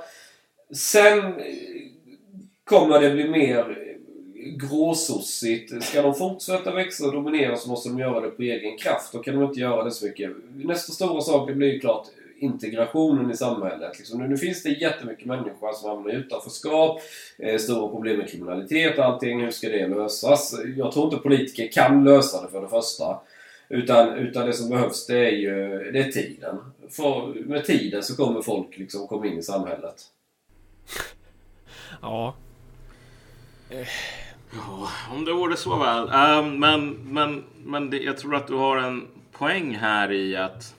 Sen 0.72 1.20
eh, 1.20 1.34
kommer 2.64 3.02
det 3.02 3.10
bli 3.10 3.28
mer 3.28 3.58
eh, 3.58 3.98
gråsossigt. 4.58 5.84
Ska 5.84 6.02
de 6.02 6.16
fortsätta 6.16 6.72
växa 6.72 7.06
och 7.06 7.14
dominera 7.14 7.56
så 7.56 7.70
måste 7.70 7.90
de 7.90 8.00
göra 8.00 8.22
det 8.22 8.30
på 8.30 8.42
egen 8.42 8.78
kraft. 8.78 9.14
Då 9.14 9.20
kan 9.20 9.36
de 9.36 9.44
inte 9.44 9.60
göra 9.60 9.84
det 9.84 9.92
så 9.92 10.06
mycket. 10.06 10.32
Nästa 10.56 10.92
stora 10.92 11.22
sak 11.22 11.48
det 11.48 11.56
blir 11.56 11.74
ju 11.74 11.80
klart 11.80 12.08
integrationen 12.40 13.32
i 13.32 13.38
samhället. 13.38 13.98
Liksom, 13.98 14.20
nu, 14.20 14.28
nu 14.28 14.38
finns 14.38 14.64
det 14.64 14.70
jättemycket 14.70 15.26
människor 15.26 15.74
som 15.74 15.90
hamnar 15.90 16.12
i 16.12 16.16
utanförskap, 16.16 17.02
eh, 17.38 17.58
stora 17.58 17.90
problem 17.90 18.18
med 18.18 18.30
kriminalitet 18.30 18.98
och 18.98 19.06
allting. 19.06 19.42
Hur 19.42 19.52
ska 19.52 19.70
det 19.70 19.88
lösas? 19.88 20.56
Jag 20.78 20.92
tror 20.92 21.06
inte 21.06 21.18
politiker 21.18 21.72
kan 21.72 22.04
lösa 22.04 22.42
det 22.42 22.52
för 22.52 22.62
det 22.62 22.70
första. 22.70 23.20
Utan, 23.70 24.14
utan 24.14 24.46
det 24.46 24.54
som 24.54 24.70
behövs 24.70 25.08
det 25.08 25.18
är 25.18 25.32
ju 25.32 25.92
det 25.92 26.00
är 26.00 26.12
tiden. 26.12 26.58
För 26.90 27.34
med 27.46 27.66
tiden 27.66 28.04
så 28.04 28.16
kommer 28.16 28.42
folk 28.42 28.78
liksom 28.78 29.08
komma 29.08 29.28
in 29.28 29.40
i 29.40 29.44
samhället. 29.44 29.96
Ja. 32.02 32.36
Ja, 34.52 34.90
om 35.12 35.26
det 35.26 35.34
vore 35.34 35.58
så 35.58 35.78
väl. 35.78 36.10
Ehm, 36.10 36.60
men 36.60 36.90
men, 37.14 37.44
men 37.64 37.90
det, 37.90 37.98
jag 37.98 38.18
tror 38.18 38.36
att 38.36 38.48
du 38.48 38.54
har 38.54 38.78
en 38.78 39.08
poäng 39.32 39.76
här 39.76 40.12
i 40.12 40.36
att 40.36 40.76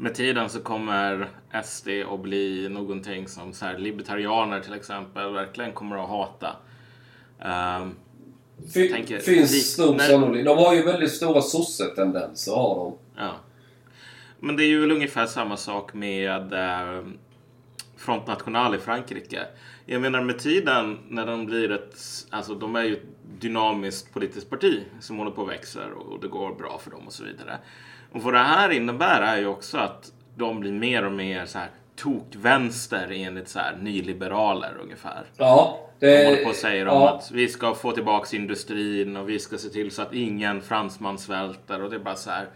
med 0.00 0.14
tiden 0.14 0.48
så 0.50 0.60
kommer 0.60 1.28
SD 1.64 1.88
att 2.12 2.20
bli 2.20 2.68
någonting 2.68 3.28
som 3.28 3.52
så 3.52 3.64
här, 3.64 3.78
libertarianer 3.78 4.60
till 4.60 4.72
exempel 4.74 5.32
verkligen 5.32 5.72
kommer 5.72 5.96
att 6.04 6.08
hata. 6.08 6.56
Ehm, 7.40 7.94
Fin, 8.74 8.92
Tänker- 8.92 9.18
finns 9.18 9.78
när- 9.78 9.98
sannolikhet. 9.98 10.46
De 10.46 10.58
har 10.58 10.74
ju 10.74 10.82
väldigt 10.82 11.12
stora 11.12 11.40
sossetendenser 11.40 12.52
har 12.52 12.74
de. 12.74 12.98
Ja. 13.16 13.30
Men 14.40 14.56
det 14.56 14.64
är 14.64 14.66
ju 14.68 14.80
väl 14.80 14.92
ungefär 14.92 15.26
samma 15.26 15.56
sak 15.56 15.94
med 15.94 16.52
eh, 16.52 17.04
Front 17.96 18.26
National 18.26 18.74
i 18.74 18.78
Frankrike. 18.78 19.46
Jag 19.86 20.00
menar 20.02 20.20
med 20.22 20.38
tiden 20.38 20.98
när 21.08 21.26
de 21.26 21.46
blir 21.46 21.70
ett, 21.70 21.96
alltså 22.30 22.54
de 22.54 22.76
är 22.76 22.82
ju 22.84 22.92
ett 22.96 23.02
dynamiskt 23.40 24.12
politiskt 24.14 24.50
parti 24.50 24.82
som 25.00 25.18
håller 25.18 25.30
på 25.30 25.42
och 25.42 25.50
växer 25.50 25.92
och 25.92 26.20
det 26.20 26.28
går 26.28 26.54
bra 26.54 26.78
för 26.84 26.90
dem 26.90 27.06
och 27.06 27.12
så 27.12 27.24
vidare. 27.24 27.58
Och 28.12 28.22
vad 28.22 28.34
det 28.34 28.38
här 28.38 28.70
innebär 28.70 29.20
är 29.20 29.36
ju 29.36 29.46
också 29.46 29.78
att 29.78 30.12
de 30.36 30.60
blir 30.60 30.72
mer 30.72 31.04
och 31.04 31.12
mer 31.12 31.46
så 31.46 31.58
här 31.58 31.70
tokvänster 31.96 33.12
enligt 33.12 33.48
så 33.48 33.58
här 33.58 33.76
nyliberaler 33.80 34.76
ungefär. 34.82 35.24
Ja. 35.36 35.84
De 36.00 36.06
Det, 36.06 36.24
håller 36.24 36.44
på 36.44 36.50
och 36.50 36.56
säger 36.56 36.88
om 36.88 37.02
ja. 37.02 37.14
att 37.14 37.30
vi 37.30 37.48
ska 37.48 37.74
få 37.74 37.92
tillbaks 37.92 38.34
industrin 38.34 39.16
och 39.16 39.28
vi 39.28 39.38
ska 39.38 39.58
se 39.58 39.68
till 39.68 39.90
så 39.90 40.02
att 40.02 40.14
ingen 40.14 40.62
fransman 40.62 41.18
svälter 41.18 41.82
och 41.82 41.90
det 41.90 41.96
är 41.96 42.00
bara 42.00 42.16
så 42.16 42.30
här. 42.30 42.48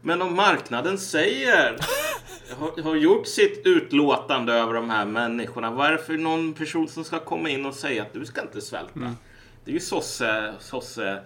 Men 0.00 0.22
om 0.22 0.36
marknaden 0.36 0.98
säger, 0.98 1.76
har, 2.58 2.82
har 2.82 2.96
gjort 2.96 3.26
sitt 3.26 3.62
utlåtande 3.64 4.52
över 4.52 4.74
de 4.74 4.90
här 4.90 5.04
människorna, 5.04 5.70
vad 5.70 5.86
är 5.86 5.92
det 5.92 5.98
för 5.98 6.12
någon 6.12 6.54
person 6.54 6.88
som 6.88 7.04
ska 7.04 7.18
komma 7.18 7.48
in 7.48 7.66
och 7.66 7.74
säga 7.74 8.02
att 8.02 8.12
du 8.12 8.24
ska 8.24 8.40
inte 8.40 8.60
svälta? 8.60 9.14
Det 9.64 9.70
är 9.70 9.74
ju 9.74 9.80
sosse, 9.80 10.54
sosse 10.58 11.20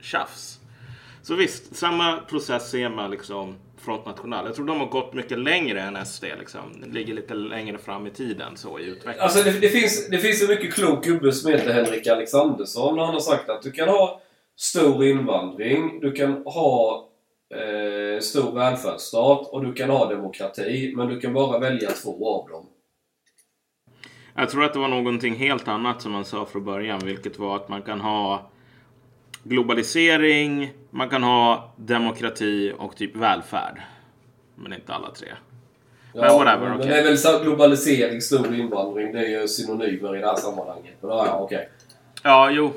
tjafs. 0.00 0.59
Så 1.22 1.34
visst, 1.34 1.76
samma 1.76 2.16
process 2.16 2.70
ser 2.70 2.88
man 2.88 3.10
liksom 3.10 3.54
Front 3.80 4.06
National. 4.06 4.46
Jag 4.46 4.54
tror 4.54 4.66
de 4.66 4.80
har 4.80 4.86
gått 4.86 5.14
mycket 5.14 5.38
längre 5.38 5.80
än 5.80 6.06
SD 6.06 6.24
liksom. 6.38 6.60
Det 6.82 6.88
ligger 6.94 7.14
lite 7.14 7.34
längre 7.34 7.78
fram 7.78 8.06
i 8.06 8.10
tiden 8.10 8.56
så 8.56 8.78
i 8.78 8.84
utvecklingen. 8.84 9.20
Alltså 9.20 9.42
det, 9.42 9.60
det, 9.60 9.68
finns, 9.68 10.08
det 10.08 10.18
finns 10.18 10.42
en 10.42 10.48
mycket 10.48 10.74
klok 10.74 11.04
gubbe 11.04 11.32
som 11.32 11.50
heter 11.50 11.72
Henrik 11.72 12.06
Alexandersson. 12.06 12.98
och 12.98 13.04
Han 13.04 13.14
har 13.14 13.20
sagt 13.20 13.48
att 13.50 13.62
du 13.62 13.70
kan 13.70 13.88
ha 13.88 14.20
stor 14.56 15.04
invandring, 15.04 16.00
du 16.00 16.12
kan 16.12 16.32
ha 16.44 17.08
eh, 17.54 18.20
stor 18.20 18.52
välfärdsstat 18.52 19.46
och 19.46 19.64
du 19.64 19.72
kan 19.72 19.90
ha 19.90 20.08
demokrati. 20.08 20.92
Men 20.96 21.08
du 21.08 21.20
kan 21.20 21.32
bara 21.32 21.58
välja 21.58 21.90
två 21.90 22.28
av 22.28 22.48
dem. 22.48 22.66
Jag 24.34 24.50
tror 24.50 24.64
att 24.64 24.72
det 24.72 24.78
var 24.78 24.88
någonting 24.88 25.34
helt 25.34 25.68
annat 25.68 26.02
som 26.02 26.12
man 26.12 26.24
sa 26.24 26.46
från 26.46 26.64
början, 26.64 27.00
vilket 27.04 27.38
var 27.38 27.56
att 27.56 27.68
man 27.68 27.82
kan 27.82 28.00
ha 28.00 28.50
globalisering, 29.42 30.72
man 30.90 31.08
kan 31.08 31.22
ha 31.22 31.72
demokrati 31.76 32.72
och 32.78 32.96
typ 32.96 33.16
välfärd. 33.16 33.82
Men 34.54 34.72
inte 34.72 34.94
alla 34.94 35.10
tre. 35.10 35.28
Men 36.14 36.22
whatever, 36.22 36.68
men 36.68 36.78
okej. 36.78 36.88
det 36.88 36.98
är 36.98 37.04
väl 37.04 37.18
så 37.18 37.38
globalisering, 37.42 38.20
stor 38.20 38.54
invandring. 38.54 39.12
Det 39.12 39.18
är 39.18 39.40
ju 39.40 39.48
synonymer 39.48 40.16
i 40.16 40.20
det 40.20 40.26
här 40.26 40.36
sammanhanget. 40.36 40.94
Men 41.00 41.10
ja, 41.10 41.26
ja, 41.26 41.40
okej. 41.40 41.68
Ja, 42.22 42.50
jo, 42.50 42.72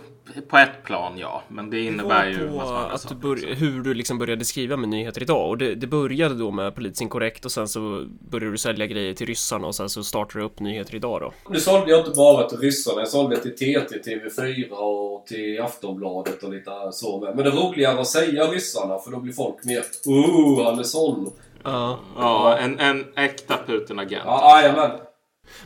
på 0.49 0.57
ett 0.57 0.83
plan 0.83 1.17
ja. 1.17 1.43
Men 1.47 1.69
det 1.69 1.77
Det 1.77 1.83
innebär 1.83 2.29
ju 2.29 2.47
var 2.47 2.55
massa 2.57 2.89
på 2.89 2.95
att 2.95 3.09
du 3.09 3.15
bör, 3.15 3.55
hur 3.55 3.83
du 3.83 3.93
liksom 3.93 4.17
började 4.17 4.45
skriva 4.45 4.77
med 4.77 4.89
nyheter 4.89 5.21
idag 5.21 5.49
och 5.49 5.57
det, 5.57 5.75
det 5.75 5.87
började 5.87 6.35
då 6.35 6.51
med 6.51 6.75
politiskt 6.75 7.01
inkorrekt 7.01 7.45
och 7.45 7.51
sen 7.51 7.67
så 7.67 8.05
började 8.29 8.51
du 8.51 8.57
sälja 8.57 8.85
grejer 8.85 9.13
till 9.13 9.27
ryssarna 9.27 9.67
och 9.67 9.75
sen 9.75 9.89
så 9.89 10.03
startade 10.03 10.39
du 10.39 10.45
upp 10.45 10.59
nyheter 10.59 10.95
idag 10.95 11.21
då. 11.21 11.33
Nu 11.49 11.59
sålde 11.59 11.91
jag 11.91 11.99
inte 11.99 12.11
bara 12.11 12.49
till 12.49 12.57
ryssarna. 12.57 12.99
Jag 13.01 13.07
sålde 13.07 13.37
till 13.37 13.55
TT, 13.55 14.11
TV4 14.11 14.71
och 14.71 15.25
till 15.27 15.61
Aftonbladet 15.61 16.43
och 16.43 16.53
lite 16.53 16.71
så 16.91 17.19
med. 17.19 17.35
Men 17.35 17.45
det 17.45 17.51
är 17.51 17.55
roligare 17.55 17.99
att 17.99 18.07
säga 18.07 18.47
ryssarna 18.47 18.97
för 18.97 19.11
då 19.11 19.19
blir 19.19 19.33
folk 19.33 19.63
mer 19.63 19.83
Oh, 20.05 20.65
han 20.65 20.79
är 20.79 20.83
sån. 20.83 21.31
Ja. 21.63 21.99
Ja, 22.17 22.57
en, 22.57 22.79
en 22.79 23.05
äkta 23.15 23.59
Putin-agent. 23.67 24.23
Ja, 24.25 24.61
jajamän. 24.61 24.91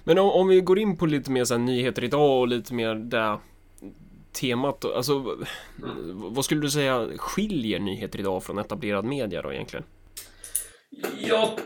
Men 0.04 0.18
om, 0.18 0.30
om 0.30 0.48
vi 0.48 0.62
går 0.62 0.80
in 0.80 0.98
på 0.98 1.06
lite 1.06 1.32
mer 1.32 1.46
så 1.46 1.54
här 1.54 1.60
nyheter 1.60 2.04
idag 2.04 2.40
och 2.40 2.48
lite 2.48 2.74
mer 2.74 2.96
det 2.96 3.38
temat 4.40 4.86
alltså 4.86 5.38
vad 6.14 6.46
skulle 6.46 6.62
du 6.62 6.70
säga 6.70 7.08
skiljer 7.18 7.80
nyheter 7.80 8.20
idag 8.20 8.44
från 8.44 8.58
etablerad 8.60 9.06
media 9.06 9.42
då 9.42 9.54
egentligen? 9.54 9.86
Ja, 11.20 11.58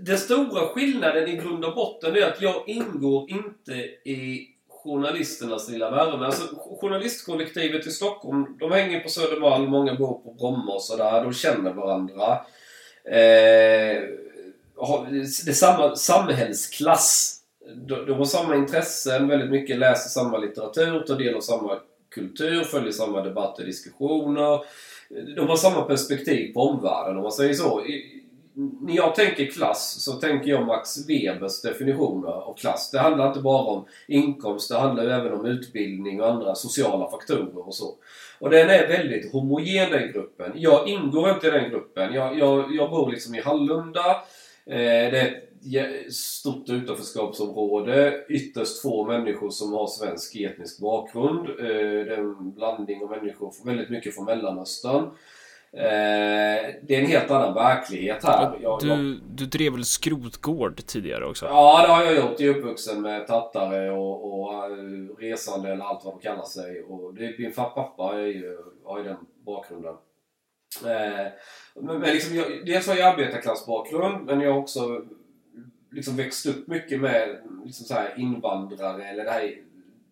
den 0.00 0.18
stora 0.18 0.66
skillnaden 0.68 1.28
i 1.28 1.36
grund 1.36 1.64
och 1.64 1.74
botten 1.74 2.16
är 2.16 2.22
att 2.26 2.42
jag 2.42 2.68
ingår 2.68 3.30
inte 3.30 3.72
i 4.10 4.48
journalisternas 4.68 5.70
lilla 5.70 5.90
värme. 5.90 6.26
Alltså, 6.26 6.56
journalistkollektivet 6.80 7.86
i 7.86 7.90
Stockholm, 7.90 8.56
de 8.60 8.72
hänger 8.72 9.00
på 9.00 9.08
Södermalm, 9.08 9.70
många 9.70 9.94
bor 9.94 10.18
på 10.22 10.34
Bromma 10.38 10.72
och 10.74 10.82
sådär. 10.82 11.24
De 11.24 11.32
känner 11.32 11.72
varandra. 11.72 12.22
Eh, 13.04 14.02
har- 14.76 15.06
det 15.10 15.50
är 15.50 15.52
samma 15.54 15.96
samhällsklass. 15.96 17.35
De, 17.74 18.06
de 18.06 18.12
har 18.12 18.24
samma 18.24 18.56
intressen, 18.56 19.28
väldigt 19.28 19.50
mycket 19.50 19.78
läser 19.78 20.08
samma 20.08 20.38
litteratur, 20.38 21.00
tar 21.00 21.16
del 21.18 21.34
av 21.34 21.40
samma 21.40 21.78
kultur, 22.10 22.64
följer 22.64 22.92
samma 22.92 23.20
debatter 23.22 23.62
och 23.62 23.66
diskussioner. 23.66 24.60
De 25.36 25.48
har 25.48 25.56
samma 25.56 25.82
perspektiv 25.82 26.52
på 26.54 26.60
omvärlden 26.60 27.16
om 27.16 27.22
man 27.22 27.32
säger 27.32 27.54
så. 27.54 27.84
I- 27.86 28.22
När 28.80 28.96
jag 28.96 29.14
tänker 29.14 29.46
klass 29.46 29.96
så 30.04 30.12
tänker 30.12 30.50
jag 30.50 30.66
Max 30.66 31.08
Webers 31.08 31.62
definitioner 31.62 32.28
av 32.28 32.54
klass. 32.54 32.90
Det 32.90 32.98
handlar 32.98 33.28
inte 33.28 33.40
bara 33.40 33.62
om 33.62 33.84
inkomst, 34.08 34.68
det 34.70 34.78
handlar 34.78 35.04
ju 35.04 35.10
även 35.10 35.32
om 35.32 35.46
utbildning 35.46 36.20
och 36.20 36.30
andra 36.30 36.54
sociala 36.54 37.10
faktorer 37.10 37.66
och 37.68 37.74
så. 37.74 37.94
Och 38.38 38.50
den 38.50 38.70
är 38.70 38.88
väldigt 38.88 39.32
homogen 39.32 39.90
den 39.90 40.12
gruppen. 40.12 40.52
Jag 40.54 40.88
ingår 40.88 41.30
inte 41.30 41.46
i 41.46 41.50
den 41.50 41.70
gruppen. 41.70 42.14
Jag, 42.14 42.38
jag, 42.38 42.74
jag 42.74 42.90
bor 42.90 43.10
liksom 43.10 43.34
i 43.34 43.40
Hallunda. 43.40 44.10
Eh, 44.66 44.76
det 45.10 45.20
är 45.20 45.26
ett 45.26 45.45
stort 46.10 46.68
utanförskapsområde. 46.68 48.24
Ytterst 48.28 48.82
få 48.82 49.04
människor 49.06 49.50
som 49.50 49.72
har 49.72 49.86
svensk 49.86 50.36
etnisk 50.36 50.80
bakgrund. 50.80 51.48
Eh, 51.48 51.54
det 51.56 52.14
är 52.14 52.18
en 52.18 52.52
blandning 52.52 53.02
av 53.02 53.10
människor, 53.10 53.52
väldigt 53.64 53.90
mycket 53.90 54.14
från 54.14 54.24
Mellanöstern. 54.24 55.02
Eh, 55.72 56.74
det 56.82 56.94
är 56.94 57.00
en 57.00 57.06
helt 57.06 57.30
annan 57.30 57.54
verklighet 57.54 58.24
här. 58.24 58.42
Jag, 58.42 58.62
jag, 58.62 58.98
Du, 58.98 59.20
du 59.34 59.46
drev 59.46 59.72
väl 59.72 59.84
skrotgård 59.84 60.86
tidigare 60.86 61.26
också? 61.26 61.46
Ja, 61.46 61.82
det 61.86 61.92
har 61.92 62.04
jag 62.04 62.16
gjort. 62.16 62.40
Jag 62.40 62.56
är 62.56 62.58
uppvuxen 62.58 63.02
med 63.02 63.26
tattare 63.26 63.90
och, 63.90 64.40
och 64.40 64.54
eh, 64.64 64.70
resande 65.18 65.72
eller 65.72 65.84
allt 65.84 66.04
vad 66.04 66.14
de 66.14 66.20
kallar 66.20 66.44
sig. 66.44 66.82
Och 66.82 67.14
det, 67.14 67.38
min 67.38 67.52
pappa 67.52 68.14
är 68.14 68.26
ju, 68.26 68.58
har 68.84 68.98
ju 68.98 69.04
den 69.04 69.16
bakgrunden. 69.46 69.94
Men, 70.82 71.30
men 71.74 72.00
liksom, 72.00 72.36
jag, 72.36 72.46
dels 72.66 72.88
har 72.88 72.96
jag 72.96 73.12
arbetarklassbakgrund, 73.12 74.26
men 74.26 74.40
jag 74.40 74.52
har 74.52 74.58
också 74.58 75.02
liksom 75.96 76.16
växt 76.16 76.46
upp 76.46 76.66
mycket 76.66 77.00
med 77.00 77.38
liksom 77.64 77.86
så 77.86 77.94
här 77.94 78.14
invandrare, 78.16 79.04
eller 79.04 79.24
det 79.24 79.30
här 79.30 79.54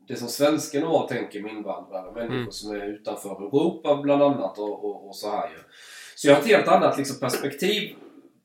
det 0.09 0.17
som 0.17 0.29
svensken 0.29 0.81
normalt 0.83 1.09
tänker 1.09 1.43
med 1.43 1.53
invandrare. 1.53 2.13
Människor 2.13 2.37
Mm. 2.37 2.53
som 2.53 2.77
är 2.77 2.85
utanför 2.85 3.31
Europa 3.31 3.97
bland 4.03 4.23
annat 4.23 4.59
och, 4.59 4.85
och, 4.85 5.09
och 5.09 5.17
så 5.17 5.31
här 5.31 5.49
ju. 5.49 5.57
Så 6.17 6.29
jag 6.29 6.35
har 6.35 6.41
ett 6.41 6.49
helt 6.49 6.69
annat 6.69 6.99
liksom, 6.99 7.21
perspektiv 7.21 7.97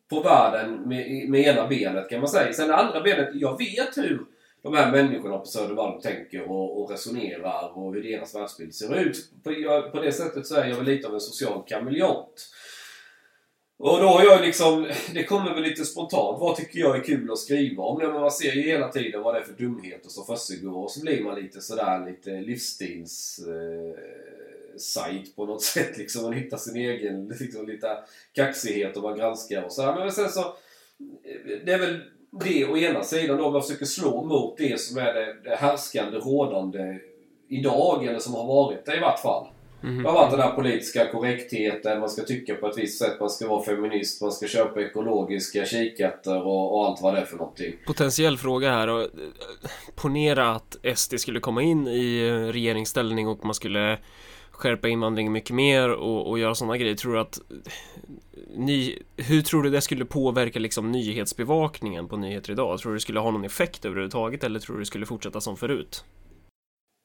på 0.09 0.21
världen 0.21 0.81
med, 0.81 1.29
med 1.29 1.41
ena 1.41 1.67
benet 1.67 2.09
kan 2.09 2.19
man 2.19 2.29
säga. 2.29 2.53
Sen 2.53 2.67
det 2.67 2.75
andra 2.75 3.01
benet, 3.01 3.29
jag 3.33 3.57
vet 3.57 3.97
hur 3.97 4.25
de 4.61 4.73
här 4.73 4.91
människorna 4.91 5.37
på 5.37 5.45
Södermalm 5.45 6.01
tänker 6.01 6.51
och, 6.51 6.81
och 6.81 6.91
resonerar 6.91 7.77
och 7.77 7.93
hur 7.93 8.03
deras 8.03 8.35
världsbild 8.35 8.75
ser 8.75 8.99
ut. 8.99 9.17
På, 9.43 9.51
jag, 9.51 9.91
på 9.91 10.01
det 10.01 10.11
sättet 10.11 10.47
så 10.47 10.55
är 10.55 10.65
jag 10.67 10.75
väl 10.75 10.85
lite 10.85 11.07
av 11.07 11.13
en 11.13 11.19
social 11.19 11.63
kameleont. 11.67 12.49
Och 13.79 13.99
då 13.99 14.07
har 14.07 14.23
jag 14.23 14.41
liksom, 14.41 14.87
det 15.13 15.23
kommer 15.23 15.53
väl 15.53 15.63
lite 15.63 15.85
spontant. 15.85 16.39
Vad 16.39 16.55
tycker 16.55 16.79
jag 16.79 16.97
är 16.97 17.03
kul 17.03 17.31
att 17.31 17.37
skriva 17.37 17.83
om? 17.83 17.97
Men 17.97 18.13
man 18.13 18.31
ser 18.31 18.51
ju 18.51 18.61
hela 18.61 18.89
tiden 18.89 19.21
vad 19.21 19.35
det 19.35 19.39
är 19.39 19.43
för 19.43 19.53
dumheter 19.53 20.09
som 20.09 20.25
försiggår 20.25 20.83
och 20.83 20.91
så 20.91 21.01
blir 21.01 21.23
man 21.23 21.35
lite 21.35 21.61
sådär 21.61 22.05
lite 22.05 22.31
livsstils... 22.31 23.39
Eh, 23.47 24.03
sajt 24.79 25.35
på 25.35 25.45
något 25.45 25.61
sätt. 25.75 25.97
Liksom. 25.97 26.23
Man 26.23 26.33
hittar 26.33 26.57
sin 26.57 26.75
egen 26.75 27.27
liksom, 27.39 27.67
lite 27.67 27.97
kaxighet 28.35 28.97
och 28.97 29.03
man 29.03 29.17
granskar 29.17 29.63
och 29.63 29.71
sådär. 29.71 29.95
Men 29.95 30.11
sen 30.11 30.29
så... 30.29 30.39
Eh, 30.39 31.59
det 31.65 31.73
är 31.73 31.79
väl 31.79 32.01
det 32.31 32.65
å 32.65 32.77
ena 32.77 33.03
sidan 33.03 33.37
då 33.37 33.51
man 33.51 33.61
försöker 33.61 33.85
slå 33.85 34.23
mot 34.23 34.57
det 34.57 34.79
som 34.79 34.97
är 34.97 35.13
det, 35.13 35.35
det 35.43 35.55
härskande, 35.55 36.17
rådande 36.17 36.99
idag, 37.47 38.05
eller 38.05 38.19
som 38.19 38.33
har 38.33 38.45
varit 38.45 38.85
det 38.85 38.97
i 38.97 38.99
vart 38.99 39.19
fall. 39.19 39.47
Mm. 39.83 40.03
Det 40.03 40.09
har 40.09 40.15
varit 40.15 40.31
den 40.31 40.39
här 40.39 40.51
politiska 40.51 41.11
korrektheten, 41.11 41.99
man 41.99 42.09
ska 42.09 42.23
tycka 42.23 42.55
på 42.55 42.67
ett 42.67 42.77
visst 42.77 42.99
sätt, 42.99 43.19
man 43.19 43.29
ska 43.29 43.47
vara 43.47 43.63
feminist, 43.63 44.21
man 44.21 44.31
ska 44.31 44.47
köpa 44.47 44.81
ekologiska 44.81 45.65
kikärtor 45.65 46.41
och, 46.41 46.77
och, 46.77 46.85
allt 46.85 47.01
vad 47.01 47.13
det 47.13 47.21
är 47.21 47.25
för 47.25 47.37
någonting. 47.37 47.73
Potentiell 47.85 48.37
fråga 48.37 48.71
här. 48.71 48.87
Och, 48.87 49.07
ponera 49.95 50.51
att 50.51 50.77
SD 50.95 51.19
skulle 51.19 51.39
komma 51.39 51.61
in 51.61 51.87
i 51.87 52.31
regeringsställning 52.51 53.27
och 53.27 53.45
man 53.45 53.53
skulle 53.53 53.97
skärpa 54.51 54.87
invandringen 54.87 55.33
mycket 55.33 55.55
mer 55.55 55.89
och, 55.89 56.29
och 56.29 56.39
göra 56.39 56.55
sådana 56.55 56.77
grejer. 56.77 56.95
Tror 56.95 57.13
du 57.13 57.19
att 57.19 57.39
ny, 58.55 58.95
hur 59.17 59.41
tror 59.41 59.63
du 59.63 59.69
det 59.69 59.81
skulle 59.81 60.05
påverka 60.05 60.59
liksom 60.59 60.91
nyhetsbevakningen 60.91 62.07
på 62.07 62.17
nyheter 62.17 62.51
idag? 62.51 62.79
Tror 62.79 62.91
du 62.91 62.95
det 62.97 63.01
skulle 63.01 63.19
ha 63.19 63.31
någon 63.31 63.45
effekt 63.45 63.85
överhuvudtaget 63.85 64.43
eller 64.43 64.59
tror 64.59 64.75
du 64.75 64.81
det 64.81 64.85
skulle 64.85 65.05
fortsätta 65.05 65.41
som 65.41 65.57
förut? 65.57 66.03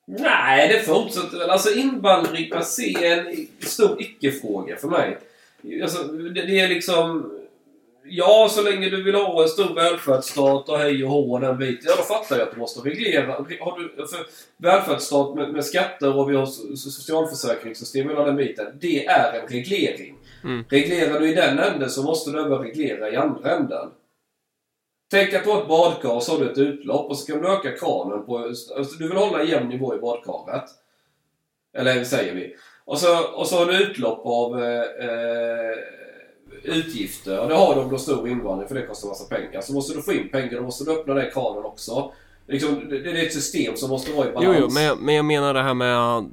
Nej, 0.07 0.69
det 0.69 0.81
fortsätter 0.81 1.39
väl. 1.39 1.51
Alltså 1.51 1.75
invandring 1.75 2.51
per 2.51 2.61
se 2.61 3.07
är 3.07 3.19
en 3.19 3.47
stor 3.61 4.03
icke-fråga 4.03 4.77
för 4.77 4.89
mig. 4.89 5.19
Alltså, 5.83 6.03
det, 6.03 6.43
det 6.43 6.61
är 6.61 6.69
liksom... 6.69 7.31
Ja, 8.07 8.49
så 8.51 8.63
länge 8.63 8.91
du 8.91 9.03
vill 9.03 9.15
ha 9.15 9.43
en 9.43 9.49
stor 9.49 9.75
välfärdsstat 9.75 10.69
och 10.69 10.79
hej 10.79 11.05
och 11.05 11.11
hå 11.11 11.33
och 11.33 11.41
den 11.41 11.59
biten. 11.59 11.85
Ja, 11.87 11.95
då 11.97 12.03
fattar 12.03 12.39
jag 12.39 12.49
att 12.49 12.55
du 12.55 12.61
måste 12.61 12.89
reglera. 12.89 13.33
Har 13.61 13.79
du 13.79 14.07
för 14.07 14.27
välfärdsstat 14.57 15.35
med, 15.35 15.53
med 15.53 15.65
skatter 15.65 16.17
och 16.17 16.31
vi 16.31 16.37
har 16.37 16.47
socialförsäkringssystem 16.77 18.11
och 18.11 18.27
den 18.27 18.37
biten. 18.37 18.67
Det 18.81 19.07
är 19.07 19.41
en 19.41 19.49
reglering. 19.49 20.15
Mm. 20.45 20.65
Reglerar 20.69 21.21
du 21.21 21.31
i 21.31 21.35
den 21.35 21.59
änden 21.59 21.91
så 21.91 22.03
måste 22.03 22.31
du 22.31 22.41
även 22.41 22.59
reglera 22.59 23.11
i 23.11 23.17
andra 23.17 23.57
änden. 23.57 23.91
Tänk 25.11 25.35
att 25.35 25.45
du 25.45 25.51
har 25.51 25.63
ett 25.63 25.69
badkar 25.69 26.09
och 26.09 26.23
så 26.23 26.33
har 26.33 26.39
du 26.39 26.51
ett 26.51 26.59
utlopp 26.59 27.11
och 27.11 27.19
så 27.19 27.33
kan 27.33 27.43
du 27.43 27.49
öka 27.49 27.77
kranen 27.77 28.27
på... 28.27 28.39
Alltså 28.39 28.97
du 28.99 29.09
vill 29.09 29.17
hålla 29.17 29.41
en 29.41 29.49
jämn 29.49 29.69
nivå 29.69 29.95
i 29.95 29.99
badkaret. 29.99 30.65
Eller 31.75 32.05
säger 32.05 32.35
vi. 32.35 32.57
Och 32.85 32.99
så, 32.99 33.25
och 33.25 33.47
så 33.47 33.59
har 33.59 33.67
du 33.67 33.83
utlopp 33.83 34.27
av 34.27 34.63
eh, 34.63 34.81
eh, 34.81 35.79
utgifter. 36.63 37.41
Och 37.41 37.49
det 37.49 37.55
har 37.55 37.75
du 37.75 37.81
om 37.81 37.89
du 37.89 37.95
har 37.95 37.99
stor 37.99 38.29
invandring 38.29 38.69
för 38.69 38.75
det 38.75 38.87
kostar 38.87 39.09
massa 39.09 39.37
pengar. 39.37 39.61
Så 39.61 39.73
måste 39.73 39.95
du 39.95 40.03
få 40.03 40.13
in 40.13 40.29
pengar, 40.29 40.57
då 40.57 40.63
måste 40.63 40.85
du 40.85 40.93
öppna 40.93 41.15
den 41.15 41.31
kranen 41.31 41.65
också. 41.65 42.13
Liksom, 42.47 42.89
det, 42.89 42.97
är 42.97 43.27
ett 43.27 43.33
system 43.33 43.77
som 43.77 43.91
måste 43.91 44.13
vara 44.13 44.29
i 44.29 44.33
balans. 44.33 44.57
Jo, 44.59 44.67
jo, 44.69 44.75
men 44.75 44.83
jag, 44.83 44.99
men 44.99 45.15
jag 45.15 45.25
menar 45.25 45.55
det 45.55 45.63
här 45.63 45.75
med... 45.75 46.25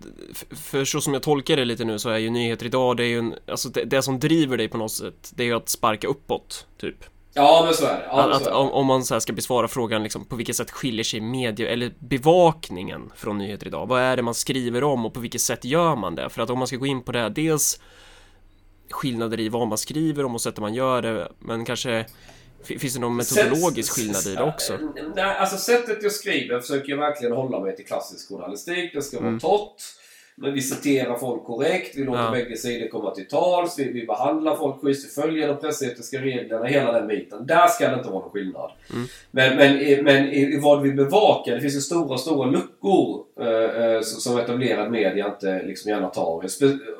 För 0.51 0.86
så 0.86 1.01
som 1.01 1.13
jag 1.13 1.23
tolkar 1.23 1.55
det 1.57 1.65
lite 1.65 1.84
nu 1.84 1.99
så 1.99 2.10
är 2.10 2.17
ju 2.17 2.29
nyheter 2.29 2.65
idag, 2.65 2.97
det 2.97 3.03
är 3.03 3.07
ju 3.07 3.19
en... 3.19 3.36
Alltså 3.47 3.69
det, 3.69 3.86
det 3.86 4.01
som 4.01 4.19
driver 4.19 4.57
dig 4.57 4.67
på 4.67 4.77
något 4.77 4.91
sätt, 4.91 5.31
det 5.36 5.43
är 5.43 5.47
ju 5.47 5.53
att 5.53 5.69
sparka 5.69 6.07
uppåt, 6.07 6.67
typ. 6.77 7.03
Ja, 7.34 7.62
men 7.65 7.74
så 7.74 7.86
är 7.86 7.98
det. 7.98 8.06
Ja, 8.08 8.32
att, 8.32 8.41
att 8.41 8.48
om, 8.48 8.72
om, 8.72 8.86
man 8.86 9.04
så 9.04 9.20
ska 9.20 9.34
besvara 9.34 9.67
frågan 9.67 10.04
liksom, 10.04 10.26
på 10.26 10.36
vilket 10.36 10.56
sätt 10.56 10.72
skiljer 10.72 11.04
sig 11.04 11.22
media 11.22 11.70
eller 11.70 11.94
bevakningen 12.00 13.12
från 13.15 13.38
nyheter 13.38 13.67
idag? 13.67 13.88
Vad 13.88 14.02
är 14.02 14.15
det 14.15 14.22
man 14.22 14.34
skriver 14.34 14.84
om 14.84 15.06
och 15.06 15.13
på 15.13 15.20
vilket 15.20 15.41
sätt 15.41 15.65
gör 15.65 15.96
man 15.96 16.15
det? 16.15 16.30
För 16.30 16.41
att 16.41 16.50
om 16.50 16.58
man 16.60 16.67
ska 16.67 16.78
gå 16.78 16.86
in 16.86 17.04
på 17.04 17.12
det, 17.12 17.30
dels 17.30 17.80
skillnader 18.89 19.39
i 19.39 19.50
vad 19.50 19.67
man 19.67 19.78
skriver 19.78 20.26
om 20.26 20.36
och 20.36 20.41
sättet 20.41 20.60
man 20.60 20.74
gör 20.74 21.02
det, 21.02 21.32
men 21.39 21.65
kanske 21.65 22.06
Finns 22.63 22.94
det 22.94 23.00
någon 23.00 23.15
metodologisk 23.15 23.94
skillnad 23.94 24.28
i 24.28 24.36
det 24.36 24.44
också? 24.44 24.78
Nej, 25.15 25.38
alltså 25.38 25.58
sättet 25.58 26.04
jag 26.04 26.12
skriver 26.12 26.60
försöker 26.60 26.89
jag 26.89 26.98
verkligen 26.98 27.36
hålla 27.36 27.60
mig 27.60 27.76
till 27.76 27.86
klassisk 27.86 28.30
journalistik. 28.30 28.94
Det 28.94 29.02
ska 29.02 29.17
vara 29.17 29.28
mm. 29.28 29.39
torrt. 29.39 29.82
Men 30.41 30.54
vi 30.54 30.62
citerar 30.62 31.15
folk 31.15 31.43
korrekt, 31.43 31.97
vi 31.97 32.04
låter 32.04 32.23
ja. 32.23 32.32
bägge 32.32 32.58
sidor 32.58 32.88
komma 32.88 33.12
till 33.12 33.27
tals, 33.27 33.80
vi, 33.80 33.91
vi 33.91 34.06
behandlar 34.06 34.56
folk 34.56 34.82
schysst, 34.82 35.06
vi 35.06 35.21
följer 35.21 35.47
de 35.47 35.58
pressetiska 35.58 36.21
reglerna, 36.21 36.65
hela 36.65 36.91
den 36.91 37.08
biten. 37.08 37.47
Där 37.47 37.67
ska 37.67 37.89
det 37.89 37.95
inte 37.95 38.10
vara 38.10 38.21
någon 38.21 38.32
skillnad. 38.32 38.71
Mm. 38.93 39.08
Men, 39.32 39.58
men, 39.58 40.04
men 40.04 40.30
i, 40.30 40.41
i, 40.41 40.60
vad 40.60 40.82
vi 40.82 40.91
bevakar, 40.91 41.56
det 41.56 41.62
finns 41.62 41.75
ju 41.75 41.82
stora, 41.82 42.17
stora 42.17 42.49
luckor 42.49 43.23
eh, 43.39 43.86
eh 43.86 44.01
som 44.01 44.38
etablerad 44.38 44.91
media 44.91 45.27
inte 45.27 45.63
liksom 45.63 45.91
gärna 45.91 46.08
tar. 46.08 46.45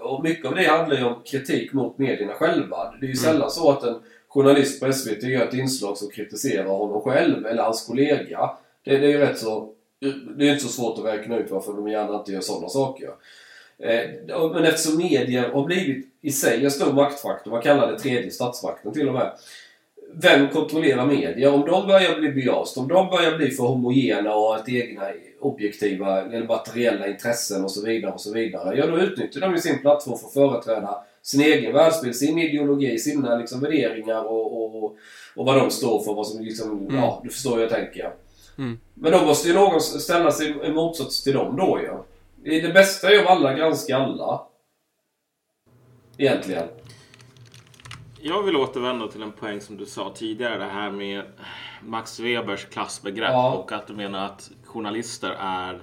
Och 0.02 0.24
mycket 0.24 0.46
av 0.46 0.56
det 0.56 0.64
handlar 0.64 0.98
ju 0.98 1.04
om 1.04 1.16
kritik 1.26 1.74
mot 1.74 1.98
medierna 1.98 2.34
själva. 2.34 2.78
Det 3.00 3.06
är 3.06 3.10
ju 3.10 3.14
mm. 3.14 3.16
sällan 3.16 3.52
så 3.52 3.72
att 3.72 3.84
en 3.84 3.96
journalist 4.28 4.82
på 4.82 4.94
SVT 4.94 5.24
gör 5.24 5.48
ett 5.48 5.54
inslag 5.54 5.98
som 5.98 6.10
kritiserar 6.10 6.68
honom 6.68 7.02
själv 7.02 7.46
eller 7.46 7.64
hans 7.64 7.88
kollega. 7.88 8.50
Det, 8.84 8.98
det 8.98 9.06
är 9.06 9.12
ju 9.12 9.18
rätt 9.18 9.38
så... 9.38 9.70
Det 10.38 10.48
är 10.48 10.52
inte 10.52 10.64
så 10.64 10.70
svårt 10.70 11.00
att 11.00 11.06
räkna 11.06 11.38
ut 11.38 11.52
varför 11.52 11.74
de 11.74 11.88
gärna 11.88 12.16
inte 12.16 12.32
gör 12.32 12.42
sådana 12.42 12.70
saker. 12.70 13.10
Eh, 13.80 14.10
men 14.54 14.64
eftersom 14.64 14.98
medier 14.98 15.50
har 15.50 15.66
blivit 15.66 16.08
i 16.22 16.32
sig 16.32 16.66
en 16.66 16.72
stor 16.72 16.94
maktfaktor, 16.94 17.52
man 17.52 17.62
kallar 17.62 17.92
det 17.92 18.00
tredje 18.00 18.32
statsmakten 18.32 18.94
till 18.94 19.08
och 19.08 19.14
med. 19.14 19.32
Vem 20.14 20.50
kontrollerar 20.50 21.06
media? 21.06 21.52
Om 21.52 21.66
de 21.66 21.88
börjar 21.88 22.20
bli 22.20 22.30
biased, 22.30 22.84
om 22.84 22.88
de 22.88 23.10
börjar 23.10 23.38
bli 23.38 23.52
för 23.52 23.64
homogena 23.64 24.36
och 24.36 24.42
har 24.42 24.58
ett 24.58 24.70
egna 24.70 25.08
objektiva 25.40 26.22
eller 26.22 26.48
materiella 26.48 27.08
intressen 27.08 27.64
och 27.64 27.72
så 27.72 27.86
vidare 27.86 28.12
och 28.12 28.22
så 28.22 28.34
vidare. 28.34 28.78
Ja, 28.78 28.88
då 28.88 29.00
utnyttjar 29.00 29.42
de 29.42 29.52
ju 29.52 29.58
sin 29.58 29.80
plattform 29.80 30.18
för 30.18 30.28
att 30.28 30.34
företräda 30.34 31.04
sin 31.22 31.42
egen 31.42 31.74
världsbild, 31.74 32.16
sin 32.16 32.40
ideologi, 32.40 33.00
sina 33.00 33.38
liksom 33.38 33.62
värderingar 33.62 34.24
och, 34.24 34.64
och, 34.64 34.96
och 35.36 35.46
vad 35.46 35.58
de 35.58 35.72
står 35.72 36.04
för. 36.04 36.14
Vad 36.14 36.28
som 36.28 36.44
liksom, 36.44 36.80
mm. 36.80 36.96
Ja, 36.96 37.22
du 37.24 37.30
förstår 37.30 37.56
hur 37.56 37.62
jag 37.62 37.70
tänker. 37.70 38.12
Mm. 38.62 38.80
Men 38.94 39.12
då 39.12 39.26
måste 39.26 39.48
ju 39.48 39.54
någon 39.54 39.82
ställa 39.82 40.32
sig 40.32 40.58
i 40.64 40.72
motsats 40.72 41.24
till 41.24 41.34
dem 41.34 41.56
då 41.56 41.80
ju. 41.80 41.86
Ja. 41.86 42.06
Det 42.44 42.74
bästa 42.74 43.08
är 43.08 43.12
ju 43.12 43.20
om 43.20 43.28
alla 43.28 43.54
granskar 43.54 44.00
alla. 44.00 44.42
Egentligen. 46.18 46.68
Jag 48.22 48.44
vill 48.44 48.56
återvända 48.56 49.08
till 49.08 49.22
en 49.22 49.32
poäng 49.32 49.62
som 49.62 49.78
du 49.78 49.86
sa 49.86 50.12
tidigare. 50.16 50.58
Det 50.58 50.72
här 50.72 50.92
med 50.92 51.24
Max 51.82 52.20
Webers 52.20 52.66
klassbegrepp 52.66 53.32
ja. 53.32 53.54
och 53.54 53.72
att 53.72 53.88
du 53.88 53.94
menar 53.94 54.26
att 54.26 54.52
journalister 54.66 55.36
är 55.40 55.82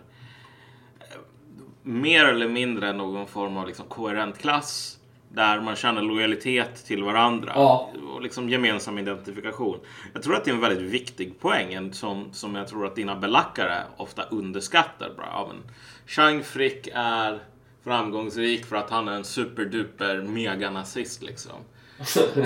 mer 1.82 2.24
eller 2.24 2.48
mindre 2.48 2.92
någon 2.92 3.26
form 3.26 3.56
av 3.56 3.66
liksom 3.66 3.86
koherent 3.88 4.38
klass 4.38 4.97
där 5.28 5.60
man 5.60 5.76
känner 5.76 6.02
lojalitet 6.02 6.84
till 6.84 7.02
varandra 7.02 7.52
ja. 7.54 7.90
och 8.14 8.22
liksom 8.22 8.48
gemensam 8.48 8.98
identifikation. 8.98 9.80
Jag 10.12 10.22
tror 10.22 10.36
att 10.36 10.44
det 10.44 10.50
är 10.50 10.54
en 10.54 10.60
väldigt 10.60 10.90
viktig 10.90 11.40
poäng 11.40 11.92
som, 11.92 12.32
som 12.32 12.54
jag 12.54 12.68
tror 12.68 12.86
att 12.86 12.96
dina 12.96 13.16
belackare 13.16 13.82
ofta 13.96 14.22
underskattar. 14.22 15.10
Bra. 15.16 15.26
Ja, 15.32 15.50
men 15.52 15.62
Chang 16.06 16.42
Frick 16.42 16.88
är 16.94 17.38
framgångsrik 17.84 18.64
för 18.64 18.76
att 18.76 18.90
han 18.90 19.08
är 19.08 19.12
en 19.12 19.24
superduper 19.24 20.22
meganazist 20.22 21.22
liksom. 21.22 21.56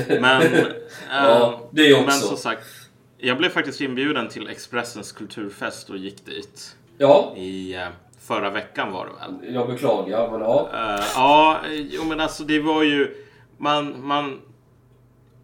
Men, 0.09 0.42
ja, 1.11 1.53
äh, 1.53 1.68
det 1.71 1.88
är 1.88 1.95
också. 1.95 2.07
men 2.07 2.14
som 2.14 2.37
sagt, 2.37 2.66
jag 3.18 3.38
blev 3.38 3.49
faktiskt 3.49 3.81
inbjuden 3.81 4.29
till 4.29 4.49
Expressens 4.49 5.12
kulturfest 5.12 5.90
och 5.90 5.97
gick 5.97 6.27
dit. 6.27 6.77
Ja. 6.99 7.35
I, 7.37 7.75
äh, 7.75 7.88
förra 8.26 8.50
veckan 8.50 8.92
var 8.92 9.06
det 9.06 9.12
väl? 9.12 9.54
Jag 9.54 9.66
beklagar, 9.66 10.30
men 10.30 10.40
ja. 10.40 10.68
Uh, 10.72 11.04
ja, 11.14 11.61
jo, 11.70 12.04
men 12.04 12.20
alltså 12.20 12.44
det 12.44 12.61
var 12.61 12.82
ju... 12.82 13.26
Man, 13.58 14.06
man, 14.06 14.40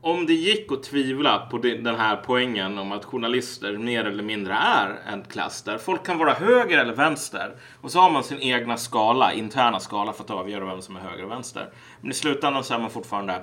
om 0.00 0.26
det 0.26 0.32
gick 0.32 0.72
att 0.72 0.82
tvivla 0.82 1.46
på 1.50 1.58
den 1.58 1.96
här 1.96 2.16
poängen 2.16 2.78
om 2.78 2.92
att 2.92 3.04
journalister 3.04 3.78
mer 3.78 4.04
eller 4.04 4.22
mindre 4.22 4.54
är 4.54 5.00
en 5.06 5.22
klass 5.22 5.62
där 5.62 5.78
folk 5.78 6.06
kan 6.06 6.18
vara 6.18 6.32
höger 6.32 6.78
eller 6.78 6.94
vänster 6.94 7.56
och 7.80 7.90
så 7.90 7.98
har 7.98 8.10
man 8.10 8.24
sin 8.24 8.40
egna 8.40 8.76
skala, 8.76 9.32
interna 9.32 9.80
skala 9.80 10.12
för 10.12 10.24
att 10.24 10.30
avgöra 10.30 10.64
vem 10.64 10.82
som 10.82 10.96
är 10.96 11.00
höger 11.00 11.24
och 11.24 11.30
vänster. 11.30 11.70
Men 12.00 12.10
i 12.10 12.14
slutändan 12.14 12.64
så 12.64 12.74
är 12.74 12.78
man 12.78 12.90
fortfarande, 12.90 13.42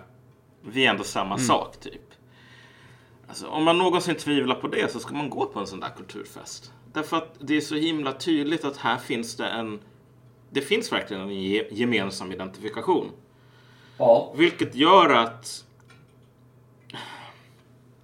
vi 0.62 0.86
är 0.86 0.90
ändå 0.90 1.04
samma 1.04 1.36
mm. 1.36 1.48
sak 1.48 1.80
typ. 1.80 2.02
Alltså, 3.28 3.48
om 3.48 3.64
man 3.64 3.78
någonsin 3.78 4.16
tvivlar 4.16 4.56
på 4.56 4.68
det 4.68 4.92
så 4.92 5.00
ska 5.00 5.16
man 5.16 5.30
gå 5.30 5.46
på 5.46 5.60
en 5.60 5.68
sån 5.68 5.80
där 5.80 5.90
kulturfest. 5.98 6.72
Därför 6.96 7.18
att 7.18 7.36
det 7.40 7.58
är 7.58 7.62
så 7.62 7.76
himla 7.76 8.14
tydligt 8.14 8.66
att 8.66 8.78
här 8.78 8.98
finns 8.98 9.36
det 9.36 9.46
en... 9.46 9.80
Det 10.50 10.62
finns 10.62 10.92
verkligen 10.92 11.22
en 11.22 11.42
gemensam 11.72 12.32
identifikation. 12.32 13.12
Ja. 13.98 14.34
Vilket 14.38 14.76
gör 14.76 15.10
att... 15.10 15.66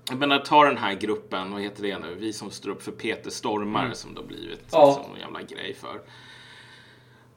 Jag 0.09 0.17
menar, 0.17 0.39
ta 0.39 0.65
den 0.65 0.77
här 0.77 0.93
gruppen, 0.93 1.51
vad 1.51 1.61
heter 1.61 1.83
det 1.83 1.99
nu? 1.99 2.15
Vi 2.19 2.33
som 2.33 2.51
står 2.51 2.69
upp 2.69 2.83
för 2.83 2.91
Peter 2.91 3.29
Stormare 3.29 3.83
mm. 3.83 3.95
som 3.95 4.13
det 4.13 4.19
har 4.19 4.27
blivit 4.27 4.63
ja. 4.71 4.85
liksom, 4.85 5.15
en 5.15 5.21
jävla 5.21 5.41
grej 5.41 5.73
för. 5.73 6.01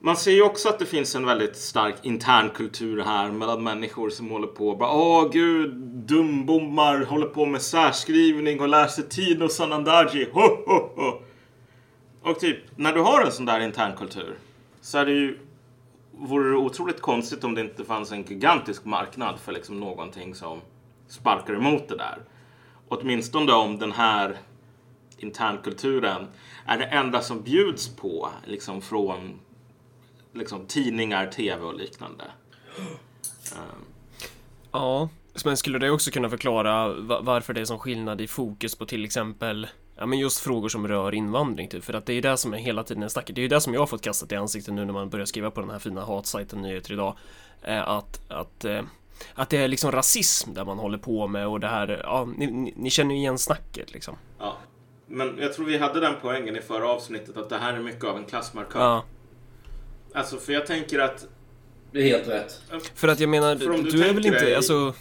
Man 0.01 0.17
ser 0.17 0.33
ju 0.33 0.43
också 0.43 0.69
att 0.69 0.79
det 0.79 0.87
finns 0.87 1.15
en 1.15 1.27
väldigt 1.27 1.57
stark 1.57 1.95
intern 2.03 2.51
kultur 2.51 3.03
här 3.03 3.31
mellan 3.31 3.65
människor 3.65 4.11
som 4.11 4.31
håller 4.31 4.47
på 4.47 4.69
och 4.69 4.79
bara 4.79 4.93
Åh 4.93 5.31
gud, 5.33 5.75
dumbommar, 6.07 7.05
håller 7.05 7.27
på 7.27 7.47
med 7.47 7.63
särskrivning 7.63 8.61
och 8.61 8.69
läser 8.69 9.03
Tino 9.03 9.49
Sanandaji. 9.49 10.29
Ho, 10.33 10.41
ho, 10.41 10.91
ho. 10.97 11.24
Och 12.25 12.41
typ, 12.41 12.59
när 12.77 12.93
du 12.93 13.01
har 13.01 13.25
en 13.25 13.33
sån 13.33 13.47
där 13.47 13.61
internkultur 13.61 14.35
så 14.81 14.99
är 14.99 15.07
det 15.07 15.13
ju 15.13 15.39
vore 16.13 16.51
det 16.51 16.57
otroligt 16.57 17.01
konstigt 17.01 17.45
om 17.45 17.55
det 17.55 17.61
inte 17.61 17.85
fanns 17.85 18.13
en 18.13 18.23
gigantisk 18.23 18.85
marknad 18.85 19.41
för 19.41 19.53
liksom 19.53 19.81
någonting 19.81 20.35
som 20.35 20.61
sparkar 21.09 21.55
emot 21.55 21.89
det 21.89 21.97
där. 21.97 22.19
Åtminstone 22.89 23.53
om 23.53 23.79
den 23.79 23.93
här 23.93 24.37
internkulturen 25.19 26.27
är 26.67 26.79
det 26.79 26.85
enda 26.85 27.21
som 27.21 27.43
bjuds 27.43 27.97
på 27.97 28.29
liksom 28.45 28.83
från 28.83 29.41
liksom, 30.33 30.67
tidningar, 30.67 31.27
tv 31.27 31.63
och 31.65 31.75
liknande. 31.75 32.25
Ja, 34.73 35.09
men 35.45 35.57
skulle 35.57 35.79
det 35.79 35.91
också 35.91 36.11
kunna 36.11 36.31
förklara 36.31 36.93
va- 36.93 37.21
varför 37.23 37.55
det 37.55 37.61
är 37.61 37.65
som 37.65 37.79
skillnad 37.79 38.21
i 38.21 38.27
fokus 38.27 38.75
på 38.75 38.87
till 38.87 39.05
exempel 39.05 39.67
Ja 39.97 40.07
men 40.07 40.19
just 40.19 40.41
frågor 40.41 40.69
som 40.69 40.89
rör 40.89 41.15
invandring 41.15 41.69
typ, 41.69 41.85
för 41.85 41.95
att 41.95 42.07
det 42.07 42.13
är 42.13 42.15
ju 42.15 42.21
det 42.21 42.37
som 42.37 42.55
är 42.55 42.59
hela 42.59 42.85
tiden 42.85 43.11
snacket. 43.11 43.35
Det 43.35 43.41
är 43.41 43.43
ju 43.43 43.49
det 43.49 43.61
som 43.61 43.75
jag 43.75 43.81
har 43.81 43.87
fått 43.87 44.03
kastat 44.03 44.33
i 44.33 44.37
ansiktet 44.37 44.75
nu 44.75 44.85
när 44.85 44.93
man 44.93 45.09
börjar 45.11 45.27
skriva 45.27 45.51
på 45.51 45.61
den 45.61 45.71
här 45.71 45.79
fina 45.79 46.05
hatsajten 46.05 46.63
Nyheter 46.63 46.93
Idag. 46.93 47.17
Eh, 47.63 47.89
att, 47.89 48.21
att, 48.29 48.65
eh, 48.65 48.83
att 49.35 49.51
det 49.51 49.57
är 49.59 49.69
liksom 49.69 49.93
rasism 49.93 50.55
där 50.55 50.65
man 50.65 50.79
håller 50.79 50.99
på 50.99 51.27
med 51.27 51.47
och 51.47 51.61
det 51.61 51.69
här, 51.69 52.01
ja 52.05 52.29
ni, 52.37 52.73
ni, 52.77 52.91
känner 52.91 53.15
ju 53.15 53.21
igen 53.21 53.39
snacket 53.39 53.93
liksom. 53.93 54.17
Ja. 54.39 54.57
Men 55.07 55.39
jag 55.41 55.53
tror 55.55 55.67
vi 55.67 55.79
hade 55.79 56.01
den 56.01 56.15
poängen 56.23 56.57
i 56.57 56.61
förra 56.61 56.89
avsnittet 56.89 57.37
att 57.37 57.49
det 57.49 57.59
här 57.59 57.73
är 57.73 57.81
mycket 57.81 58.05
av 58.05 58.17
en 58.17 58.25
klassmarkör. 58.25 58.81
Ja. 58.81 59.05
Alltså 60.15 60.37
för 60.37 60.53
jag 60.53 60.67
tänker 60.67 60.99
att 60.99 61.27
Det 61.93 61.99
är 61.99 62.03
helt 62.03 62.29
rätt. 62.29 62.63
För 62.95 63.09
att 63.09 63.21
jag 63.21 63.29
menar, 63.31 63.55
du, 63.55 63.83
du 63.83 64.05
är 64.05 64.13
väl 64.15 64.27
inte, 64.27 64.39
dig- 64.45 64.55
alltså... 64.55 64.95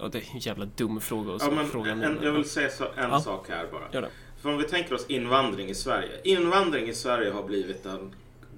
Ja, 0.00 0.08
det 0.08 0.18
är 0.18 0.24
en 0.32 0.38
jävla 0.38 0.64
dum 0.64 1.00
fråga 1.00 1.34
att 1.34 1.42
Ja, 1.42 1.50
men 1.50 1.66
fråga 1.68 1.90
en, 1.90 2.18
jag 2.22 2.32
vill 2.32 2.48
säga 2.50 2.70
så, 2.70 2.84
en 2.84 3.10
Ja. 3.10 3.20
sak 3.20 3.48
här 3.48 3.66
bara. 3.72 3.82
Gör 3.92 4.02
det. 4.02 4.08
För 4.42 4.48
om 4.48 4.58
vi 4.58 4.64
tänker 4.64 4.94
oss 4.94 5.06
invandring 5.06 5.68
i 5.68 5.74
Sverige. 5.74 6.10
Invandring 6.24 6.88
i 6.88 6.94
Sverige 6.94 7.30
har 7.30 7.42
blivit 7.42 7.82
den 7.82 8.14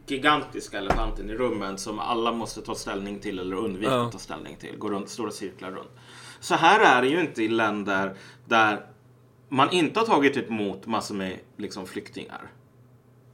gigantiska 0.06 0.78
elefanten 0.78 1.30
i 1.30 1.34
rummet 1.34 1.80
som 1.80 1.98
alla 1.98 2.32
måste 2.32 2.62
ta 2.62 2.74
ställning 2.74 3.18
till 3.18 3.38
eller 3.38 3.56
undvika 3.56 3.90
Ja. 3.90 4.06
att 4.06 4.12
ta 4.12 4.18
ställning 4.18 4.56
till. 4.56 4.76
Gå 4.78 4.90
runt 4.90 5.08
stora 5.08 5.30
cirklar 5.30 5.70
runt. 5.70 5.90
Så 6.40 6.54
här 6.54 6.98
är 6.98 7.02
det 7.02 7.08
ju 7.08 7.20
inte 7.20 7.42
i 7.42 7.48
länder 7.48 8.14
där 8.46 8.86
man 9.48 9.70
inte 9.70 10.00
har 10.00 10.06
tagit 10.06 10.36
emot 10.36 10.86
massor 10.86 11.14
med 11.14 11.38
liksom, 11.56 11.86
flyktingar. 11.86 12.50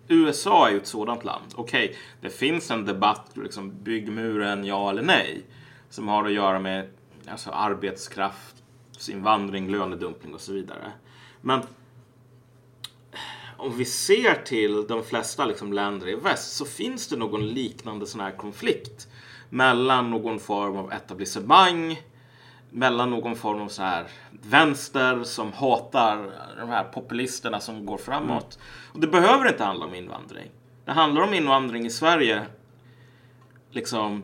USA 0.08 0.68
är 0.68 0.72
ju 0.72 0.76
ett 0.76 0.86
sådant 0.86 1.24
land. 1.24 1.44
Okej, 1.54 1.96
det 2.20 2.30
finns 2.30 2.70
en 2.70 2.84
debatt, 2.84 3.30
liksom, 3.34 3.82
bygg 3.82 4.12
muren, 4.12 4.64
ja 4.64 4.90
eller 4.90 5.02
nej. 5.02 5.42
Som 5.90 6.08
har 6.08 6.24
att 6.24 6.32
göra 6.32 6.58
med 6.58 6.88
alltså, 7.28 7.50
arbetskraftsinvandring, 7.50 9.70
lönedumpning 9.70 10.34
och 10.34 10.40
så 10.40 10.52
vidare. 10.52 10.92
Men 11.40 11.60
om 13.56 13.76
vi 13.76 13.84
ser 13.84 14.34
till 14.34 14.86
de 14.86 15.04
flesta 15.04 15.44
liksom, 15.44 15.72
länder 15.72 16.08
i 16.08 16.14
väst 16.14 16.56
så 16.56 16.64
finns 16.64 17.08
det 17.08 17.16
någon 17.16 17.48
liknande 17.48 18.06
sån 18.06 18.20
här 18.20 18.36
konflikt 18.36 19.08
mellan 19.50 20.10
någon 20.10 20.38
form 20.38 20.76
av 20.76 20.92
etablissemang 20.92 21.98
mellan 22.70 23.10
någon 23.10 23.36
form 23.36 23.60
av 23.60 23.68
så 23.68 23.82
här 23.82 24.06
vänster 24.30 25.24
som 25.24 25.52
hatar 25.52 26.32
de 26.58 26.68
här 26.68 26.84
populisterna 26.84 27.60
som 27.60 27.86
går 27.86 27.98
framåt. 27.98 28.58
Och 28.92 29.00
det 29.00 29.06
behöver 29.06 29.48
inte 29.48 29.64
handla 29.64 29.86
om 29.86 29.94
invandring. 29.94 30.50
Det 30.84 30.92
handlar 30.92 31.22
om 31.22 31.34
invandring 31.34 31.86
i 31.86 31.90
Sverige. 31.90 32.42
Liksom 33.70 34.22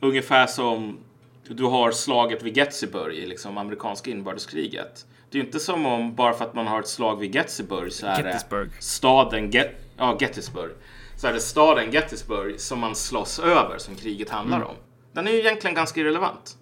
ungefär 0.00 0.46
som 0.46 0.98
du 1.48 1.64
har 1.64 1.90
slaget 1.90 2.42
vid 2.42 2.56
Gettysburg 2.56 3.14
i 3.14 3.26
liksom 3.26 3.58
amerikanska 3.58 4.10
inbördeskriget. 4.10 5.06
Det 5.34 5.38
är 5.38 5.40
ju 5.40 5.46
inte 5.46 5.60
som 5.60 5.86
om 5.86 6.14
bara 6.14 6.32
för 6.32 6.44
att 6.44 6.54
man 6.54 6.66
har 6.66 6.80
ett 6.80 6.88
slag 6.88 7.16
vid 7.16 7.34
Gettysburg 7.34 7.92
så 7.92 8.06
är 8.06 8.22
Gettysburg. 8.22 8.68
det 8.68 8.82
staden 8.82 9.50
Get 9.50 9.70
ja, 9.96 10.18
Gettysburg. 10.20 10.70
Så 11.16 11.26
är 11.26 11.32
det 11.32 11.40
staden 11.40 11.92
Gettysburg 11.92 12.60
som 12.60 12.78
man 12.80 12.94
slåss 12.94 13.38
över 13.38 13.78
som 13.78 13.94
kriget 13.94 14.30
handlar 14.30 14.62
om. 14.62 14.74
Den 15.12 15.26
är 15.28 15.32
ju 15.32 15.38
egentligen 15.38 15.74
ganska 15.74 16.00
irrelevant. 16.00 16.56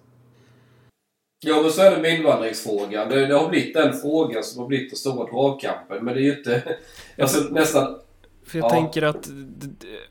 Ja, 1.45 1.61
men 1.61 1.71
så 1.71 1.81
är 1.81 1.91
det 1.95 2.01
med 2.01 2.17
invandringsfrågan. 2.19 3.09
Det, 3.09 3.25
det 3.25 3.35
har 3.35 3.49
blivit 3.49 3.73
den 3.73 3.93
frågan 3.93 4.43
som 4.43 4.61
har 4.61 4.67
blivit 4.67 4.89
den 4.89 4.97
stora 4.97 5.31
dragkampen. 5.31 6.05
Men 6.05 6.13
det 6.13 6.19
är 6.21 6.23
ju 6.23 6.37
inte... 6.37 6.77
Alltså 7.21 7.53
nästan... 7.53 7.99
För 8.45 8.57
jag 8.57 8.65
Ja. 8.65 8.69
tänker 8.69 9.01
att 9.01 9.27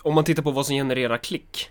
om 0.03 0.15
man 0.15 0.25
tittar 0.25 0.43
på 0.43 0.51
vad 0.51 0.67
som 0.67 0.75
genererar 0.77 1.19
klick. 1.19 1.71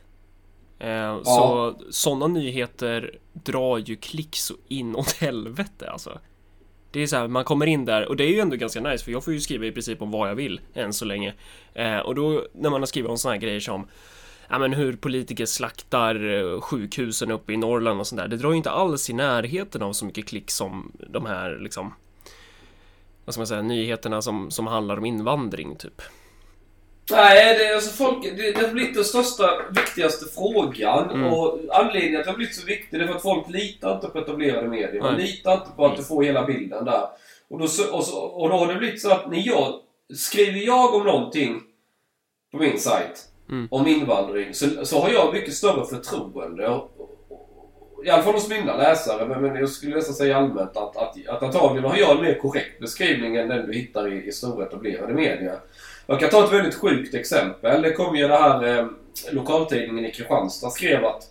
Eh, 0.80 1.24
Så 1.24 1.76
sådana 1.90 2.28
nyheter 2.28 3.20
drar 3.34 3.78
ju 3.78 3.96
klick 3.96 4.36
så 4.36 4.54
inåt 4.68 5.12
helvete 5.20 5.90
alltså. 5.92 6.20
Det 6.92 7.00
är 7.00 7.08
så 7.08 7.16
här, 7.16 7.28
man 7.28 7.44
kommer 7.44 7.66
in 7.66 7.86
där 7.86 8.08
och 8.08 8.16
det 8.16 8.24
är 8.24 8.28
ju 8.30 8.40
ändå 8.40 8.56
ganska 8.56 8.82
nice 8.82 9.06
för 9.06 9.12
jag 9.12 9.24
får 9.24 9.34
ju 9.34 9.40
skriva 9.40 9.66
i 9.66 9.72
princip 9.72 10.02
om 10.02 10.12
vad 10.12 10.30
jag 10.30 10.36
vill 10.36 10.62
än 10.74 10.94
så 10.94 11.06
länge. 11.06 11.34
Eh, 11.74 11.98
och 11.98 12.16
då 12.16 12.46
när 12.54 12.70
man 12.70 12.82
har 12.82 12.86
skrivit 12.86 13.12
om 13.12 13.18
såna 13.18 13.34
här 13.34 13.42
grejer 13.42 13.60
som 13.60 13.88
Ja 14.50 14.60
men 14.60 14.74
hur 14.74 14.96
politiker 14.96 15.46
slaktar 15.46 16.30
eh, 16.30 16.62
sjukhusen 16.62 17.32
uppe 17.32 17.54
i 17.54 17.58
Norrland 17.58 18.00
och 18.00 18.08
sånt 18.08 18.22
där. 18.22 18.28
Det 18.28 18.38
drar 18.38 18.52
ju 18.52 18.58
inte 18.58 18.72
alls 18.72 19.10
i 19.10 19.14
närheten 19.14 19.82
av 19.82 19.94
så 19.94 20.06
mycket 20.06 20.28
klick 20.28 20.52
som 20.52 20.92
de 21.10 21.26
här 21.26 21.60
liksom 21.62 21.94
Vad 23.26 23.34
ska 23.34 23.40
man 23.40 23.48
säga, 23.48 23.62
nyheterna 23.62 24.22
som, 24.22 24.52
som 24.52 24.68
handlar 24.68 24.98
om 24.98 25.06
invandring 25.06 25.76
typ. 25.76 26.02
Nej, 27.12 27.58
det, 27.58 27.66
är 27.66 27.76
alltså 27.76 28.04
folk, 28.04 28.24
det, 28.24 28.52
det 28.52 28.62
har 28.62 28.74
blivit 28.74 28.96
den 28.96 29.04
största, 29.04 29.50
viktigaste 29.76 30.26
frågan. 30.36 31.10
Mm. 31.10 31.34
Och 31.34 31.60
anledningen 31.72 32.12
till 32.12 32.20
att 32.20 32.26
det 32.26 32.32
har 32.32 32.38
blivit 32.38 32.56
så 32.56 32.66
viktigt 32.66 33.02
är 33.02 33.08
för 33.08 33.16
att 33.16 33.22
folk 33.22 33.50
litar 33.50 33.96
inte 33.96 34.08
på 34.08 34.20
etablerade 34.20 34.68
medier. 34.68 35.02
Man 35.02 35.14
Nej. 35.14 35.22
litar 35.22 35.54
inte 35.54 35.72
på 35.76 35.86
att 35.86 35.98
du 35.98 36.04
får 36.04 36.24
hela 36.24 36.46
bilden 36.46 36.86
där. 36.86 37.08
Och 37.50 37.60
då, 37.60 37.64
och, 37.64 38.04
så, 38.04 38.20
och 38.20 38.50
då 38.50 38.56
har 38.56 38.68
det 38.68 38.80
blivit 38.80 39.02
så 39.02 39.12
att 39.12 39.32
när 39.32 39.48
jag 39.48 39.74
skriver 40.16 40.60
jag 40.60 40.96
om 40.96 41.04
någonting 41.04 41.62
på 42.52 42.58
min 42.58 42.80
sajt 42.80 43.32
Mm. 43.52 43.68
om 43.72 43.88
invandring 43.88 44.54
så, 44.54 44.86
så 44.86 45.00
har 45.00 45.10
jag 45.10 45.34
mycket 45.34 45.54
större 45.54 45.86
förtroende. 45.86 46.68
Och, 46.68 46.92
och, 46.98 48.06
I 48.06 48.10
alla 48.10 48.24
fall 48.24 48.34
hos 48.34 48.50
mina 48.50 48.78
läsare, 48.78 49.28
men, 49.28 49.42
men 49.42 49.56
jag 49.56 49.70
skulle 49.70 49.96
nästan 49.96 50.16
säga 50.16 50.38
allmänt 50.38 50.78
att, 50.78 50.98
att, 50.98 51.28
att 51.28 51.44
antagligen 51.44 51.90
har 51.90 51.98
jag 51.98 52.18
en 52.18 52.24
mer 52.24 52.40
korrekt 52.40 52.80
beskrivning 52.80 53.36
än 53.36 53.48
den 53.48 53.68
du 53.68 53.74
hittar 53.74 54.14
i, 54.14 54.28
i 54.28 54.32
stora 54.32 54.66
etablerade 54.66 55.14
medier. 55.14 55.60
Jag 56.12 56.20
kan 56.20 56.30
ta 56.30 56.46
ett 56.46 56.54
väldigt 56.54 56.76
sjukt 56.76 57.16
exempel. 57.16 57.82
Det 57.82 57.94
kom 57.94 58.16
ju 58.16 58.28
det 58.28 58.38
här 58.38 58.80
eh, 58.80 58.86
lokaltidningen 59.32 60.06
i 60.06 60.12
Kristianstad 60.12 60.70
skrev 60.70 61.06
att 61.06 61.28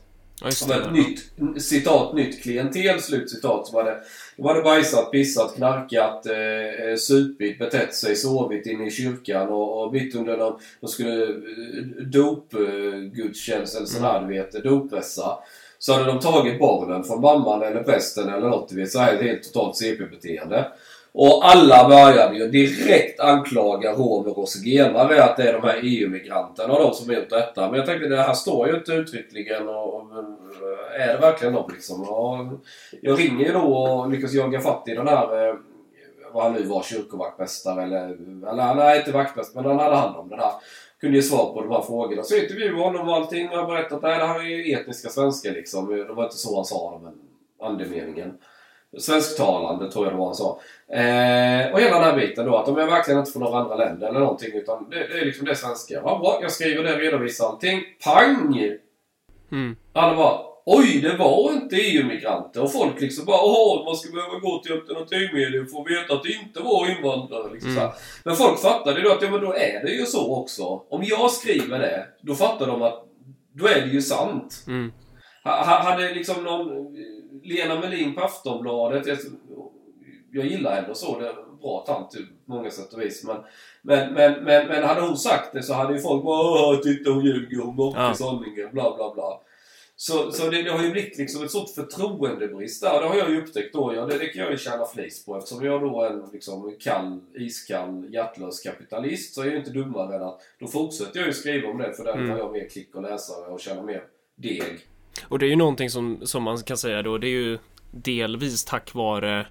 som 0.51 0.71
ett 0.71 0.93
nytt, 0.93 1.33
citat, 1.63 2.15
nytt 2.15 2.43
klientel, 2.43 3.01
slutcitat. 3.01 3.67
Som 3.67 3.77
hade, 3.77 4.01
de 4.37 4.47
hade 4.47 4.63
bajsat, 4.63 5.11
pissat, 5.11 5.55
knarkat, 5.57 6.27
eh, 6.27 6.89
eh, 6.89 6.97
supit, 6.97 7.59
betett 7.59 7.95
sig, 7.95 8.17
sovit 8.17 8.67
inne 8.67 8.87
i 8.87 8.91
kyrkan 8.91 9.49
och, 9.49 9.83
och 9.83 9.93
mitt 9.93 10.15
under 10.15 10.37
de, 10.37 10.59
de 10.81 10.89
skulle 10.89 11.23
eh, 11.23 11.33
dopgudstjänst 12.13 13.77
eller 13.77 13.87
sådär, 13.87 14.21
du 14.21 14.35
vet, 14.35 14.65
dopmässa. 14.65 15.39
Så 15.79 15.93
hade 15.93 16.05
de 16.05 16.21
tagit 16.21 16.59
barnen 16.59 17.05
från 17.05 17.21
mamman 17.21 17.63
eller 17.63 17.83
prästen 17.83 18.29
eller 18.29 18.49
något, 18.49 18.69
du 18.69 18.77
vet, 18.77 18.91
så 18.91 18.99
här 18.99 19.23
helt 19.23 19.43
totalt 19.43 19.77
CP-beteende. 19.77 20.73
Och 21.13 21.41
alla 21.45 21.89
började 21.89 22.39
ju 22.39 22.49
direkt 22.49 23.21
anklaga 23.21 23.93
romer 23.93 24.39
och 24.39 24.49
zigenare 24.49 25.25
att 25.25 25.37
det 25.37 25.49
är 25.49 25.53
de 25.53 25.63
här 25.63 25.81
EU-migranterna 25.83 26.75
och 26.75 26.83
de 26.83 26.95
som 26.95 27.09
har 27.09 27.17
gjort 27.17 27.31
detta. 27.31 27.67
Men 27.69 27.79
jag 27.79 27.87
tänkte 27.87 28.09
det 28.09 28.17
här 28.17 28.35
står 28.35 28.69
ju 28.69 28.75
inte 28.75 28.93
uttryckligen 28.93 29.69
och, 29.69 29.95
och 29.95 30.03
eh, 30.03 31.03
är 31.03 31.15
det 31.15 31.21
verkligen 31.21 31.55
de 31.55 31.71
liksom? 31.73 32.09
Och 32.09 32.47
jag 33.03 33.19
ringer 33.19 33.47
ju 33.47 33.53
då 33.53 33.77
och 33.77 34.11
lyckas 34.11 34.33
jaga 34.33 34.61
fatt 34.61 34.89
i 34.89 34.95
den 34.95 35.09
här, 35.09 35.49
eh, 35.49 35.55
vad 36.33 36.43
han 36.43 36.53
nu 36.53 36.63
var, 36.63 36.83
kyrkovaktmästare 36.83 37.83
eller, 37.83 38.05
eller 38.51 38.75
nej 38.75 38.99
inte 38.99 39.13
vaktmästare 39.13 39.63
men 39.63 39.71
han 39.71 39.81
hade 39.81 39.97
hand 39.97 40.17
om 40.17 40.29
det 40.29 40.37
där. 40.37 40.53
Kunde 41.01 41.17
ge 41.17 41.23
svar 41.23 41.53
på 41.53 41.61
de 41.61 41.71
här 41.71 41.83
frågorna. 41.83 42.23
Så 42.23 42.37
intervjuade 42.37 42.83
honom 42.83 43.09
och 43.09 43.15
allting 43.15 43.49
och 43.49 43.55
jag 43.55 43.67
berättade 43.67 43.97
att 43.97 44.03
nej, 44.03 44.19
det 44.19 44.27
här 44.27 44.41
är 44.41 44.45
ju 44.45 44.73
etniska 44.73 45.09
svenskar 45.09 45.53
liksom. 45.53 45.87
Det 45.87 46.13
var 46.13 46.25
inte 46.25 46.37
så 46.37 46.57
han 46.57 46.65
sa 46.65 46.99
det 46.99 47.05
men 47.05 47.15
andemeningen. 47.61 48.39
Svensktalande 48.99 49.93
tror 49.93 50.07
jag 50.07 50.15
det 50.15 50.19
var 50.19 50.27
han 50.27 50.35
sa. 50.35 50.61
Eh, 50.93 51.73
och 51.73 51.81
hela 51.81 51.95
den 51.95 52.05
här 52.05 52.17
biten 52.17 52.47
då, 52.47 52.57
att 52.57 52.67
de 52.67 52.79
är 52.79 52.87
verkligen 52.87 53.21
inte 53.21 53.33
från 53.33 53.43
några 53.43 53.59
andra 53.59 53.77
länder 53.77 54.09
eller 54.09 54.21
någonting 54.21 54.51
utan 54.55 54.91
det, 54.91 54.97
det 54.97 55.21
är 55.21 55.25
liksom 55.25 55.47
det 55.47 55.55
svenska. 55.55 55.95
Ja, 55.95 56.19
bra, 56.19 56.39
jag 56.43 56.51
skriver 56.53 56.85
det, 56.85 56.97
redovisar 56.99 57.47
allting. 57.49 57.83
Pang! 58.05 58.57
Mm. 59.53 59.77
Alla 59.93 60.17
bara 60.17 60.39
Oj, 60.67 61.01
det 61.03 61.17
var 61.17 61.53
inte 61.53 61.77
EU-migranter. 61.77 62.63
Och 62.63 62.73
folk 62.73 63.01
liksom 63.01 63.25
bara 63.25 63.41
Åh, 63.43 63.85
man 63.85 63.97
ska 63.97 64.13
behöva 64.13 64.39
gå 64.39 64.59
till 64.63 64.73
alternativmedier 64.73 65.65
för 65.65 65.81
att 65.81 65.91
veta 65.91 66.15
att 66.15 66.23
det 66.23 66.33
inte 66.33 66.61
var 66.61 66.97
invandrare. 66.97 67.53
Liksom 67.53 67.71
Mm. 67.71 67.91
Men 68.25 68.37
folk 68.37 68.59
fattade 68.61 69.01
ju 69.01 69.05
då 69.05 69.13
att 69.13 69.23
ja, 69.23 69.31
men 69.31 69.41
då 69.41 69.53
är 69.53 69.85
det 69.85 69.91
ju 69.93 70.07
så 70.07 70.37
också. 70.37 70.63
Om 70.91 71.03
jag 71.05 71.31
skriver 71.31 71.79
det, 71.79 72.07
då 72.23 72.35
fattar 72.35 72.67
de 72.67 72.83
att 72.83 73.05
då 73.55 73.67
är 73.67 73.81
det 73.81 73.89
ju 73.93 74.03
sant. 74.03 74.65
Mm. 74.67 74.93
Ha- 75.45 75.65
ha- 75.65 75.91
Hade 75.91 76.15
liksom 76.15 76.45
någon 76.45 76.69
Lena 77.45 77.81
Melin 77.81 78.15
på 78.15 78.21
Aftonbladet, 78.21 79.07
jag, 80.33 80.47
gillar 80.47 80.75
henne 80.75 80.89
och 80.89 80.97
så, 80.97 81.19
det 81.19 81.27
är 81.27 81.31
en 81.31 81.59
bra 81.61 81.85
tant 81.87 82.11
typ, 82.11 82.47
på 82.47 82.53
många 82.53 82.71
sätt 82.71 82.93
och 82.93 83.01
vis. 83.01 83.25
Men, 83.25 83.37
men, 83.83 84.13
men, 84.15 84.45
men, 84.45 84.67
men 84.69 84.85
hade 84.85 85.01
hon 85.01 85.17
sagt 85.17 85.53
det 85.53 85.63
så 85.63 85.75
hade 85.75 85.93
ju 85.95 86.01
folk 86.01 86.25
bara 86.25 86.77
titta 86.77 87.11
hon 87.11 87.25
ljuger, 87.25 87.59
hon 87.63 87.77
mörkar 87.77 88.03
Ja. 88.03 88.15
sanningen, 88.15 88.69
bla 88.73 88.97
bla 88.97 89.15
bla. 89.15 89.41
Så, 89.97 90.33
så 90.33 90.51
det, 90.51 90.63
det 90.63 90.71
har 90.71 90.83
ju 90.85 90.91
blivit 90.91 91.19
liksom 91.19 91.45
ett 91.45 91.51
sånt 91.51 91.71
förtroendebrist 91.71 92.83
där. 92.83 93.01
Det 93.01 93.09
har 93.09 93.17
jag 93.17 93.31
ju 93.31 93.43
upptäckt 93.43 93.73
då. 93.75 93.95
Ja, 93.95 94.07
det, 94.07 94.19
det 94.19 94.27
kan 94.29 94.43
jag 94.43 94.51
ju 94.51 94.59
tjäna 94.59 94.85
flis 94.87 95.25
på. 95.25 95.37
Eftersom 95.39 95.65
jag 95.65 95.81
då 95.81 96.03
är 96.03 96.11
en 96.11 96.23
liksom, 96.33 96.77
kall, 96.81 97.21
iskall, 97.35 98.07
hjärtlös 98.15 98.61
kapitalist 98.61 99.35
så 99.35 99.41
är 99.41 99.45
jag 99.45 99.53
ju 99.53 99.59
inte 99.59 99.71
dummare 99.71 100.17
än 100.17 100.23
att 100.23 100.41
då 100.61 100.67
fortsätter 100.67 101.19
jag 101.19 101.27
ju 101.27 101.33
skriva 101.33 101.69
om 101.69 101.79
det 101.79 101.93
för 101.95 102.05
där 102.05 102.13
Mm. 102.15 102.31
har 102.31 102.39
jag 102.39 102.53
mer 102.53 102.69
klick 102.69 102.95
och 102.95 103.03
läsare 103.03 103.47
och 103.53 103.61
tjänar 103.61 103.83
mer 103.83 104.03
deg. 104.37 104.79
Och 105.29 105.39
det 105.39 105.47
är 105.47 105.51
ju 105.51 105.57
någonting 105.57 105.91
som, 105.91 106.27
som 106.27 106.43
man 106.43 106.59
kan 106.59 106.77
säga 106.77 107.03
då, 107.03 107.19
det 107.19 107.27
är 107.27 107.31
ju 107.31 107.59
delvis 107.91 108.65
tack 108.65 108.95
vare 108.95 109.47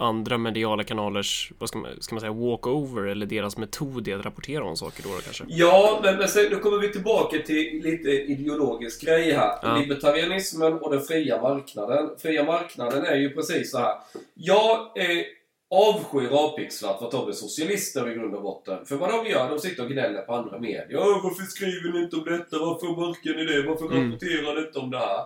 andra 0.00 0.38
mediala 0.38 0.84
kanalers, 0.84 1.52
vad 1.58 1.68
ska 1.68 1.78
man, 1.78 1.90
ska 2.00 2.14
man 2.14 2.20
säga, 2.20 2.32
walkover 2.32 3.02
eller 3.02 3.26
deras 3.26 3.56
metod 3.56 4.08
i 4.08 4.12
att 4.12 4.24
rapportera 4.24 4.64
om 4.64 4.76
saker 4.76 5.02
då, 5.02 5.08
då 5.08 5.20
kanske. 5.20 5.44
Ja, 5.48 6.00
men, 6.02 6.16
men 6.16 6.28
sen, 6.28 6.46
då 6.50 6.58
kommer 6.58 6.78
vi 6.78 6.92
tillbaka 6.92 7.38
till 7.38 7.80
lite 7.84 8.10
ideologisk 8.10 9.04
grej 9.04 9.32
här. 9.32 9.58
Ja. 9.62 9.76
Libertarianismen 9.76 10.72
och 10.72 10.90
den 10.90 11.00
fria 11.00 11.42
marknaden. 11.42 12.10
Fria 12.18 12.44
marknaden 12.44 13.04
är 13.04 13.16
ju 13.16 13.30
precis 13.30 13.70
så 13.70 13.78
här. 13.78 13.94
Jag 14.34 14.76
eh, 14.78 15.22
avskyr 15.70 16.28
avpixlat 16.30 16.98
för 16.98 17.06
att 17.06 17.12
de 17.12 17.28
är 17.28 17.32
socialister 17.32 18.10
i 18.10 18.14
grund 18.14 18.34
och 18.34 18.42
botten. 18.42 18.86
För 18.86 18.96
vad 18.96 19.10
de 19.10 19.30
gör, 19.30 19.48
de 19.50 19.58
sitter 19.58 19.82
och 19.84 19.90
gnäller 19.90 20.22
på 20.22 20.34
andra 20.34 20.58
medier. 20.58 21.20
Varför 21.22 21.44
skriver 21.44 21.92
ni 21.92 22.02
inte 22.04 22.16
om 22.16 22.24
detta? 22.24 22.58
Varför 22.58 22.86
mörkar 22.86 23.34
ni 23.34 23.44
det? 23.44 23.68
Varför 23.68 23.86
Mm. 23.86 24.06
rapporterar 24.06 24.54
ni 24.54 24.66
inte 24.66 24.78
om 24.78 24.90
det 24.90 24.98
här? 24.98 25.24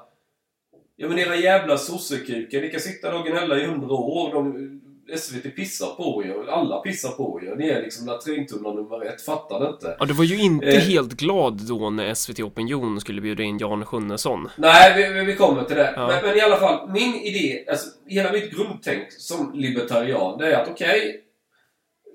Ja 0.97 1.09
men 1.09 1.19
era 1.19 1.37
jävla 1.37 1.79
sossekukar, 1.79 2.61
ni 2.61 2.71
kan 2.71 2.81
sitta 2.81 3.11
där 3.11 3.19
och 3.21 3.27
gnälla 3.27 3.59
i 3.59 3.67
hundra 3.67 3.95
år. 3.95 4.33
De, 4.33 4.81
SVT 5.17 5.57
pissar 5.57 5.87
på 5.97 6.25
er. 6.27 6.49
Alla 6.51 6.81
pissar 6.81 7.11
på 7.11 7.41
er. 7.43 7.57
Ni 7.57 7.69
är 7.69 7.83
liksom 7.83 8.07
latrintunna 8.07 8.73
nummer 8.73 9.05
ett. 9.05 9.23
Fattar 9.23 9.61
det 9.61 9.67
inte? 9.69 9.97
Ja, 9.99 10.05
du 10.07 10.15
var 10.15 10.25
ju 10.25 10.39
inte 10.43 10.67
Eh. 10.67 10.81
helt 10.81 11.13
glad 11.13 11.61
då 11.69 11.91
när 11.91 12.15
SVT 12.15 12.41
Opinion 12.41 13.01
skulle 13.01 13.21
bjuda 13.21 13.43
in 13.43 13.59
Jan 13.59 13.87
Sjunnesson. 13.87 14.49
Nej, 14.57 15.13
vi, 15.15 15.25
vi- 15.25 15.37
kommer 15.37 15.65
till 15.65 15.77
det. 15.77 15.93
Ja. 15.97 16.07
Men, 16.07 16.25
men 16.25 16.37
i 16.37 16.41
alla 16.41 16.57
fall, 16.57 16.91
min 16.91 17.15
idé, 17.15 17.65
alltså 17.71 17.89
hela 18.07 18.33
mitt 18.33 18.51
grundtänk 18.57 19.13
som 19.13 19.53
libertarian, 19.55 20.39
det 20.39 20.53
är 20.55 20.63
att 20.63 20.69
okej, 20.71 21.21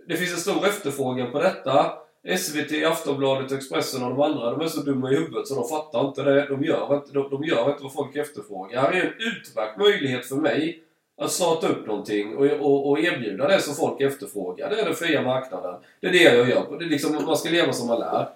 det 0.07 0.17
finns 0.17 0.31
en 0.33 0.37
stor 0.37 0.65
efterfrågan 0.67 1.31
på 1.31 1.39
detta. 1.41 1.91
SVT, 2.27 2.85
Aftonbladet, 2.85 3.51
Expressen 3.51 4.03
och 4.03 4.09
de 4.09 4.21
andra, 4.21 4.51
de 4.51 4.61
är 4.61 4.67
så 4.67 4.81
dumma 4.81 5.11
i 5.11 5.15
huvudet 5.15 5.47
så 5.47 5.55
de 5.55 5.69
fattar 5.69 6.07
inte 6.07 6.23
det. 6.23 6.45
De 6.45 6.63
gör 6.63 6.95
inte, 6.95 7.13
de, 7.13 7.29
de 7.29 7.43
gör 7.43 7.71
inte 7.71 7.83
vad 7.83 7.93
folk 7.93 8.15
efterfrågar. 8.15 8.81
Här 8.81 8.91
är 8.91 9.01
en 9.01 9.13
utmärkt 9.19 9.77
möjlighet 9.77 10.25
för 10.25 10.35
mig 10.35 10.83
att 11.17 11.31
starta 11.31 11.67
upp 11.67 11.87
någonting 11.87 12.35
och, 12.35 12.45
och, 12.45 12.89
och 12.89 12.99
erbjuda 12.99 13.47
det 13.47 13.61
som 13.61 13.75
folk 13.75 14.01
efterfrågar. 14.01 14.69
Det 14.69 14.81
är 14.81 14.85
den 14.85 14.95
fria 14.95 15.21
marknaden. 15.21 15.75
Det 15.99 16.07
är 16.07 16.11
det 16.11 16.23
jag 16.23 16.49
gör. 16.49 16.79
Det 16.79 16.85
är 16.85 16.89
liksom, 16.89 17.25
man 17.25 17.37
ska 17.37 17.49
leva 17.49 17.73
som 17.73 17.87
man 17.87 17.99
lär. 17.99 18.27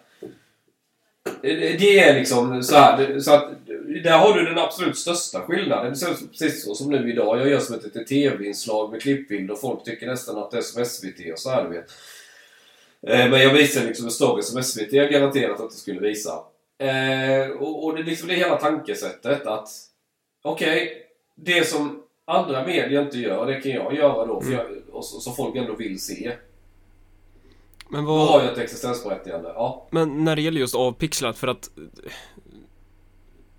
Det 1.42 2.00
är 2.00 2.14
liksom 2.14 2.64
så 2.64 2.76
här, 2.76 3.20
så 3.20 3.34
att 3.34 3.52
där 4.04 4.18
har 4.18 4.34
du 4.34 4.46
den 4.46 4.58
absolut 4.58 4.98
största 4.98 5.42
skillnaden. 5.42 5.94
Det 6.00 6.06
är 6.06 6.28
precis 6.28 6.66
så 6.66 6.76
som 6.76 6.92
nu 6.92 7.12
idag. 7.12 7.40
Jag 7.40 7.50
gör 7.50 7.60
som 7.60 7.76
ett, 7.76 7.96
ett 7.96 8.08
TV-inslag 8.08 8.92
med 8.92 9.02
klippbild 9.02 9.52
och 9.52 9.62
folk 9.62 9.84
tycker 9.84 10.08
nästan 10.08 10.38
att 10.38 10.52
det 10.52 10.58
är 10.58 10.62
som 10.62 10.86
SVT 10.86 11.34
och 11.34 11.40
så 11.40 11.50
här, 11.50 11.64
du 11.64 11.70
vet. 11.70 11.92
Eh, 13.08 13.30
Men 13.30 13.41
jag 13.41 13.54
visar 13.54 13.84
liksom 13.84 14.06
en 14.06 14.12
story 14.12 14.41
som 14.41 14.64
SVT 14.64 14.91
garanterat 14.91 15.60
att 15.60 15.70
det 15.70 15.76
skulle 15.76 15.99
visa. 15.99 16.43
Eh, 16.80 17.49
och, 17.49 17.86
och 17.86 17.95
det 17.95 18.01
är 18.01 18.06
liksom 18.06 18.28
det 18.28 18.36
hela 18.36 18.58
tankesättet 18.58 19.47
att 19.47 19.70
okej, 20.43 21.08
det 21.36 21.68
som 21.68 22.04
andra 22.26 22.66
medier 22.66 23.01
inte 23.01 23.18
gör, 23.18 23.45
det 23.45 23.62
kan 23.62 23.72
jag 23.72 23.95
göra 23.95 24.26
då. 24.26 24.41
För 24.41 24.51
jag, 24.51 24.66
och 24.91 25.06
så, 25.06 25.20
så 25.20 25.32
folk 25.32 25.56
ändå 25.56 25.76
vill 25.76 26.01
se. 26.01 26.32
Men 27.89 28.06
Då 28.06 28.16
vad... 28.16 28.28
har 28.28 28.41
jag 28.43 28.51
ett 28.51 28.58
existensberättigande. 28.58 29.51
Ja. 29.56 29.88
Men 29.91 30.24
när 30.24 30.36
det 30.36 30.41
gäller 30.41 30.60
just 30.60 30.76
avpixlat, 30.76 31.38
för 31.38 31.47
att 31.47 31.70
eh, 31.78 32.12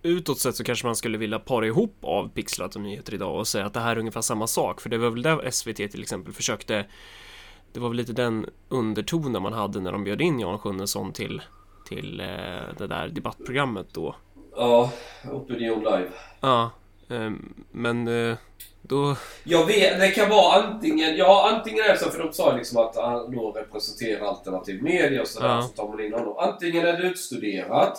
utåt 0.02 0.40
sett 0.40 0.56
så 0.56 0.64
kanske 0.64 0.86
man 0.86 0.96
skulle 0.96 1.18
vilja 1.18 1.38
para 1.38 1.66
ihop 1.66 1.96
avpixlat 2.02 2.76
och 2.76 2.82
nyheter 2.82 3.14
idag 3.14 3.38
och 3.38 3.48
säga 3.48 3.66
att 3.66 3.74
det 3.74 3.80
här 3.80 3.96
är 3.96 3.98
ungefär 3.98 4.20
samma 4.20 4.46
sak. 4.46 4.80
För 4.80 4.90
det 4.90 4.98
var 4.98 5.10
väl 5.10 5.22
där 5.22 5.50
SVT 5.50 5.76
till 5.76 6.02
exempel 6.02 6.32
försökte 6.32 6.84
Det 7.74 7.80
var 7.80 7.88
väl 7.88 7.96
lite 7.96 8.12
den 8.12 8.46
undertonen 8.68 9.42
man 9.42 9.52
hade 9.52 9.80
när 9.80 9.92
de 9.92 10.04
bjöd 10.04 10.20
in 10.20 10.40
Jan 10.40 10.58
Sjunnesson 10.58 11.12
till 11.12 11.42
till 11.88 12.20
eh, 12.20 12.26
det 12.78 12.86
där 12.86 13.08
debattprogrammet 13.08 13.86
då. 13.92 14.14
Ja, 14.56 14.90
Opinion 15.32 15.78
Live. 15.78 16.08
Ja, 16.40 16.70
ehm, 17.08 17.54
men 17.70 18.08
eh, 18.08 18.36
då... 18.82 19.16
Jag 19.44 19.66
vet, 19.66 20.00
det 20.00 20.08
kan 20.08 20.30
vara 20.30 20.62
antingen, 20.62 21.16
ja 21.16 21.50
antingen 21.54 21.84
är 21.84 21.88
det 21.88 21.98
så 21.98 22.10
för 22.10 22.18
de 22.18 22.32
sa 22.32 22.56
liksom 22.56 22.78
att 22.78 22.96
han 22.96 23.36
då 23.36 23.50
representerar 23.52 24.26
alternativ 24.26 24.82
media 24.82 25.20
och 25.20 25.28
sådär, 25.28 25.48
Ja. 25.48 25.62
så 25.62 25.68
tar 25.68 25.88
man 25.88 26.00
in 26.00 26.12
honom. 26.12 26.34
Antingen 26.38 26.86
är 26.86 26.92
det 26.92 27.02
utstuderat 27.02 27.98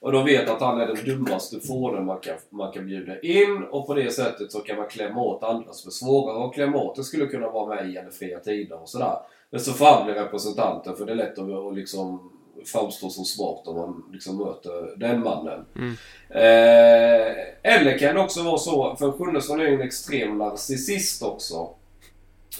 och 0.00 0.12
de 0.12 0.24
vet 0.24 0.48
att 0.48 0.60
han 0.60 0.80
är 0.80 0.86
den 0.86 1.04
dummaste 1.04 1.60
fåren 1.60 2.04
man 2.04 2.20
kan, 2.20 2.36
man 2.50 2.72
kan 2.72 2.86
bjuda 2.86 3.20
in 3.20 3.64
och 3.70 3.86
på 3.86 3.94
det 3.94 4.10
sättet 4.10 4.52
så 4.52 4.60
kan 4.60 4.76
man 4.76 4.88
klämma 4.88 5.22
åt 5.22 5.42
andra 5.42 5.72
som 5.72 5.88
är 5.88 5.92
svårare 5.92 6.46
att 6.46 6.54
klämma 6.54 6.78
åt. 6.78 6.96
Det 6.96 7.04
skulle 7.04 7.26
kunna 7.26 7.50
vara 7.50 7.74
med 7.74 7.90
i 7.90 7.96
eller 7.96 8.10
fria 8.10 8.38
tider 8.38 8.82
och 8.82 8.88
sådär. 8.88 9.16
Men 9.50 9.60
så 9.60 9.72
får 9.72 9.84
han 9.84 10.04
bli 10.04 10.14
representanten 10.14 10.96
för 10.96 11.06
det 11.06 11.12
är 11.12 11.16
lätt 11.16 11.38
att, 11.38 11.50
att 11.50 11.74
liksom 11.74 12.30
framstå 12.64 13.10
som 13.10 13.24
smart 13.24 13.66
om 13.66 13.76
man 13.76 14.04
liksom 14.12 14.36
möter 14.38 14.96
den 14.96 15.20
mannen. 15.20 15.64
Mm. 15.76 15.94
Eh, 16.30 17.32
eller 17.62 17.98
kan 17.98 18.14
det 18.14 18.20
också 18.20 18.42
vara 18.42 18.58
så, 18.58 18.96
för 18.96 19.12
Sjunnesson 19.12 19.60
är 19.60 19.64
ju 19.64 19.74
en 19.74 19.80
extrem 19.80 20.38
narcissist 20.38 21.22
också. 21.22 21.68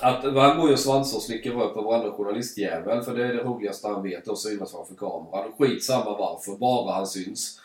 Att 0.01 0.25
han 0.25 0.59
går 0.61 0.67
ju 0.67 0.73
och 0.73 0.79
svansar 0.79 1.17
och 1.17 1.23
slickar 1.23 1.63
upp 1.63 1.75
på 1.75 1.83
varandra 1.83 2.13
journalistjävel 2.13 3.03
för 3.03 3.15
det 3.15 3.25
är 3.27 3.33
det 3.35 3.43
roligaste 3.43 3.89
han 3.89 4.03
vet 4.03 4.29
att 4.29 4.39
synas 4.39 4.73
framför 4.73 4.95
kameran. 4.95 5.53
Skitsamma 5.59 6.17
varför, 6.19 6.57
bara 6.59 6.93
han 6.95 7.07
syns. 7.07 7.61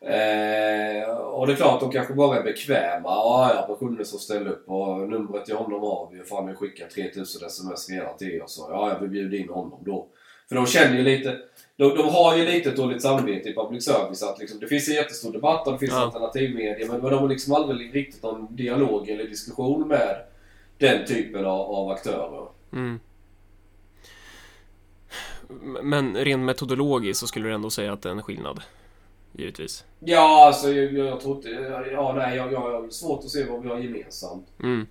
Eh, 0.00 1.08
och 1.10 1.46
det 1.46 1.52
är 1.52 1.56
klart, 1.56 1.80
de 1.80 1.90
kanske 1.90 2.14
bara 2.14 2.38
är 2.38 2.42
bekväma. 2.42 3.08
Ja, 3.08 3.52
ja, 3.54 3.64
men 3.68 3.76
Sjunnesson 3.76 4.20
ställer 4.20 4.50
upp 4.50 4.68
och 4.68 5.08
numret 5.08 5.44
till 5.44 5.54
honom 5.56 5.80
har 5.80 6.08
vi. 6.12 6.22
Fan, 6.24 6.46
vi 6.46 6.54
skickar 6.54 6.86
3000 6.86 7.46
sms 7.46 7.90
redan 7.90 8.16
till 8.16 8.30
er. 8.30 8.42
Så 8.46 8.66
ja, 8.70 8.88
jag 8.92 9.00
vill 9.00 9.10
bjuda 9.10 9.36
in 9.36 9.48
honom 9.48 9.78
då. 9.84 10.06
För 10.48 10.54
de 10.56 10.66
känner 10.66 10.96
ju 10.96 11.02
lite... 11.02 11.36
De, 11.76 11.96
de 11.96 12.08
har 12.08 12.36
ju 12.36 12.44
lite 12.44 12.70
dåligt 12.70 13.02
samvete 13.02 13.48
i 13.48 13.54
public 13.54 13.84
service. 13.84 14.22
Att 14.22 14.38
liksom, 14.38 14.60
det 14.60 14.66
finns 14.66 14.88
en 14.88 14.94
jättestor 14.94 15.32
debatt 15.32 15.66
och 15.66 15.72
det 15.72 15.78
finns 15.78 15.92
Ja. 15.92 16.04
alternativmedia. 16.04 16.86
Men, 16.86 17.00
men 17.00 17.10
de 17.10 17.18
har 17.20 17.28
liksom 17.28 17.52
aldrig 17.54 17.94
riktigt 17.94 18.22
någon 18.22 18.56
dialog 18.56 19.08
eller 19.08 19.24
diskussion 19.24 19.88
med 19.88 20.16
den 20.78 21.06
typen 21.06 21.44
av, 21.44 21.60
av 21.60 21.90
aktörer. 21.90 22.48
Mm. 22.72 23.00
Men 25.82 26.16
rent 26.16 26.42
metodologiskt 26.42 27.20
så 27.20 27.26
skulle 27.26 27.48
du 27.48 27.54
ändå 27.54 27.70
säga 27.70 27.92
att 27.92 28.02
det 28.02 28.08
är 28.08 28.12
en 28.12 28.22
skillnad. 28.22 28.62
Givetvis. 29.32 29.84
Ja, 30.00 30.46
alltså 30.46 30.72
jag, 30.72 30.92
jag 30.92 31.20
tror 31.20 31.36
inte... 31.36 31.48
Ja, 31.92 32.12
nej, 32.16 32.36
jag, 32.36 32.52
jag 32.52 32.60
har 32.60 32.90
svårt 32.90 33.24
att 33.24 33.30
se 33.30 33.44
vad 33.44 33.62
vi 33.62 33.68
har 33.68 33.78
gemensamt. 33.78 34.48
Mm. 34.62 34.86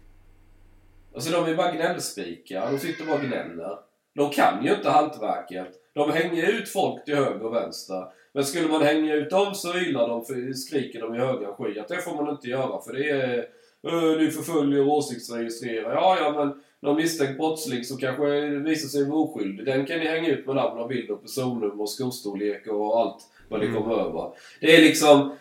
Alltså 1.14 1.32
de 1.32 1.52
är 1.52 1.56
bara 1.56 1.72
gnällspikar. 1.72 2.72
De 2.72 2.80
sitter 2.80 3.06
bara 3.06 3.16
och 3.16 3.22
gnäller. 3.22 3.78
De 4.16 4.30
kan 4.30 4.66
ju 4.66 4.74
inte 4.74 4.90
hantverket. 4.90 5.68
De 5.94 6.12
hänger 6.12 6.50
ut 6.50 6.70
folk 6.70 7.06
till 7.06 7.16
höger 7.16 7.46
och 7.46 7.54
vänster. 7.54 8.08
Men 8.34 8.44
skulle 8.44 8.68
man 8.68 8.82
hänga 8.82 9.14
ut 9.14 9.30
dem 9.30 9.56
så 9.56 9.78
ylar 9.78 10.08
de, 10.08 10.26
för, 10.26 10.54
skriker 10.54 11.02
de 11.02 11.16
i 11.16 11.18
höga 11.18 11.48
sky 11.54 11.80
att 11.80 11.88
det 11.88 12.02
får 12.02 12.16
man 12.16 12.30
inte 12.30 12.48
göra 12.48 12.82
för 12.82 12.94
det 12.94 13.10
är... 13.10 13.46
Uh, 13.88 14.18
du 14.20 14.32
förföljer 14.32 14.82
och 14.82 14.94
åsiktsregistrerar. 14.94 15.94
Ja, 15.94 16.18
ja, 16.22 16.32
men 16.38 16.62
någon 16.80 16.96
misstänkt 16.96 17.38
brottsling 17.38 17.84
som 17.84 17.98
kanske 17.98 18.46
visar 18.48 18.88
sig 18.88 19.10
vara 19.10 19.20
oskyldig. 19.20 19.66
Den 19.66 19.86
kan 19.86 20.00
ni 20.00 20.08
hänga 20.08 20.30
ut 20.30 20.48
med 20.48 20.56
namn 20.56 20.80
och 20.80 20.88
bild 20.88 21.10
och 21.10 21.22
personnummer 21.22 21.82
och 21.82 21.90
skostorlek 21.90 22.68
och 22.68 23.00
allt 23.00 23.18
vad 23.50 23.60
ni 23.60 23.66
Mm. 23.66 23.82
kommer 23.82 23.96
över. 23.96 24.32
Det 24.62 24.76
är 24.76 24.82
liksom 24.82 25.32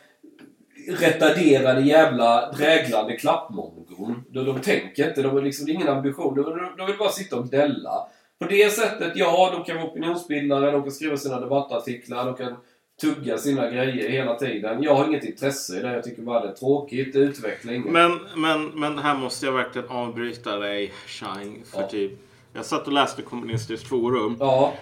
retarderade 0.89 1.81
jävla 1.81 2.53
dräglande 2.53 3.17
klappmongon. 3.17 4.25
De, 4.31 4.45
de 4.45 4.61
tänker 4.61 5.09
inte, 5.09 5.23
de 5.23 5.29
har 5.29 5.43
liksom 5.43 5.69
ingen 5.69 5.89
ambition. 5.89 6.35
De, 6.35 6.43
de, 6.43 6.75
de 6.79 6.87
vill 6.87 6.99
bara 6.99 7.09
sitta 7.09 7.37
och 7.37 7.49
gnälla. 7.49 8.07
På 8.39 8.49
det 8.49 8.73
sättet, 8.73 9.13
ja, 9.15 9.51
de 9.55 9.65
kan 9.65 9.77
vara 9.77 9.91
opinionsbildare, 9.91 10.71
de 10.71 10.83
kan 10.83 10.93
skriva 10.93 11.17
sina 11.17 11.41
debattartiklar, 11.41 12.25
de 12.27 12.35
kan 12.35 12.57
tugga 13.01 13.39
sina 13.39 13.71
grejer 13.71 14.11
hela 14.11 14.35
tiden. 14.35 14.83
Jag 14.83 14.95
har 14.95 15.05
inget 15.05 15.25
intresse 15.25 15.79
i 15.79 15.81
det. 15.81 15.93
Jag 15.93 16.05
tycker 16.05 16.23
bara 16.23 16.41
det 16.41 16.49
är 16.49 16.53
tråkigt, 16.53 17.13
det 17.13 17.19
utvecklar 17.19 17.73
inget. 17.73 17.93
Men, 17.93 18.19
men, 18.37 18.67
men 18.67 18.99
här 18.99 19.15
måste 19.15 19.47
jag 19.47 19.53
verkligen 19.53 19.89
avbryta 19.89 20.57
dig, 20.59 20.93
Shine. 21.07 21.63
För 21.73 21.81
Ja. 21.81 21.89
typ, 21.89 22.13
jag 22.53 22.65
satt 22.65 22.87
och 22.87 22.93
läste 22.93 23.23
Kommunistiskt 23.23 23.89
forum. 23.89 24.37
Ja, 24.41 24.75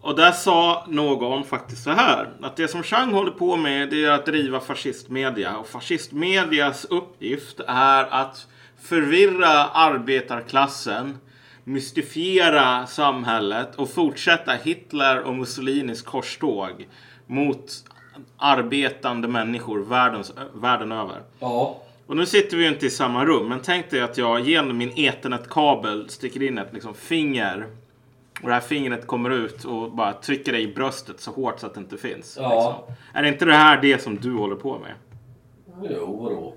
Och 0.00 0.16
där 0.16 0.32
sa 0.32 0.86
någon 0.88 1.44
faktiskt 1.44 1.84
så 1.84 1.90
här. 1.90 2.28
Att 2.40 2.56
det 2.56 2.68
som 2.68 2.82
Chang 2.82 3.12
håller 3.12 3.30
på 3.30 3.56
med 3.56 3.90
det 3.90 4.04
är 4.04 4.10
att 4.10 4.26
driva 4.26 4.60
fascistmedia. 4.60 5.56
Och 5.56 5.66
fascistmedias 5.68 6.84
uppgift 6.84 7.60
är 7.66 8.04
att 8.04 8.46
förvirra 8.82 9.64
arbetarklassen. 9.64 11.18
Mystifiera 11.64 12.86
samhället 12.86 13.74
och 13.76 13.90
fortsätta 13.90 14.52
Hitler 14.52 15.20
och 15.22 15.34
Mussolinis 15.34 16.02
korståg 16.02 16.88
mot 17.26 17.84
arbetande 18.36 19.28
människor 19.28 19.78
världens, 19.84 20.32
världen 20.54 20.92
över. 20.92 21.16
ja. 21.40 21.78
Och 22.06 22.16
nu 22.16 22.26
sitter 22.26 22.56
vi 22.56 22.62
ju 22.62 22.68
inte 22.68 22.86
i 22.86 22.90
samma 22.90 23.24
rum, 23.24 23.48
men 23.48 23.60
tänk 23.62 23.90
dig 23.90 24.00
att 24.00 24.18
jag 24.18 24.40
genom 24.40 24.78
min 24.78 24.92
ethernetkabel 24.96 26.08
sticker 26.08 26.42
in 26.42 26.58
ett 26.58 26.72
liksom, 26.72 26.94
finger. 26.94 27.66
Och 28.42 28.48
det 28.48 28.54
här 28.54 28.60
fingret 28.60 29.06
kommer 29.06 29.30
ut 29.30 29.64
och 29.64 29.92
bara 29.92 30.12
trycker 30.12 30.52
dig 30.52 30.62
i 30.62 30.74
bröstet 30.74 31.20
så 31.20 31.30
hårt 31.30 31.60
så 31.60 31.66
att 31.66 31.74
det 31.74 31.80
inte 31.80 31.96
finns. 31.96 32.38
Ja. 32.40 32.48
Liksom. 32.54 32.94
Är 33.14 33.22
det 33.22 33.28
inte 33.28 33.44
det 33.44 33.54
här 33.54 33.80
det 33.82 34.02
som 34.02 34.16
du 34.16 34.32
håller 34.32 34.56
på 34.56 34.78
med? 34.78 34.92
Jo, 35.90 36.16
vadå? 36.22 36.54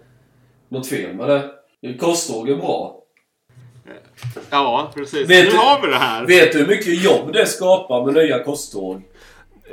Något 0.69 0.87
fel 0.87 1.15
med 1.15 1.27
det? 1.29 1.97
Kosttåg 1.99 2.49
är 2.49 2.55
bra. 2.55 3.01
Ja, 4.49 4.91
precis. 4.95 5.29
Vet 5.29 5.43
nu 5.45 5.49
du- 5.51 5.57
har 5.57 5.81
vi 5.81 5.87
det 5.87 5.97
här. 5.97 6.25
Vet 6.25 6.51
du 6.51 6.59
hur 6.59 6.67
mycket 6.67 7.03
jobb 7.03 7.33
det 7.33 7.45
skapar 7.45 8.05
med 8.05 8.13
nya 8.13 8.43
kosttåg? 8.43 9.01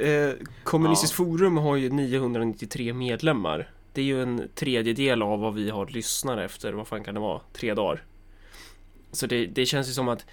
Eh, 0.01 0.31
Kommunistiskt 0.65 1.17
forum 1.17 1.57
har 1.57 1.77
ju 1.77 1.91
993 1.91 2.93
medlemmar. 2.93 3.71
Det 3.93 4.01
är 4.01 4.05
ju 4.05 4.23
en 4.23 4.49
tredjedel 4.55 5.23
av 5.23 5.41
vad 5.41 5.55
vi 5.55 5.71
har 5.71 5.87
lyssnare 5.87 6.45
efter, 6.45 6.73
vad 6.73 6.89
fan 6.89 7.05
kan 7.05 7.15
det 7.15 7.21
vara, 7.21 7.41
tre 7.53 7.75
dagar. 7.75 8.05
Så 9.13 9.27
det, 9.27 9.47
det 9.47 9.67
känns 9.67 9.89
ju 9.89 9.93
som 9.93 10.09
att 10.09 10.27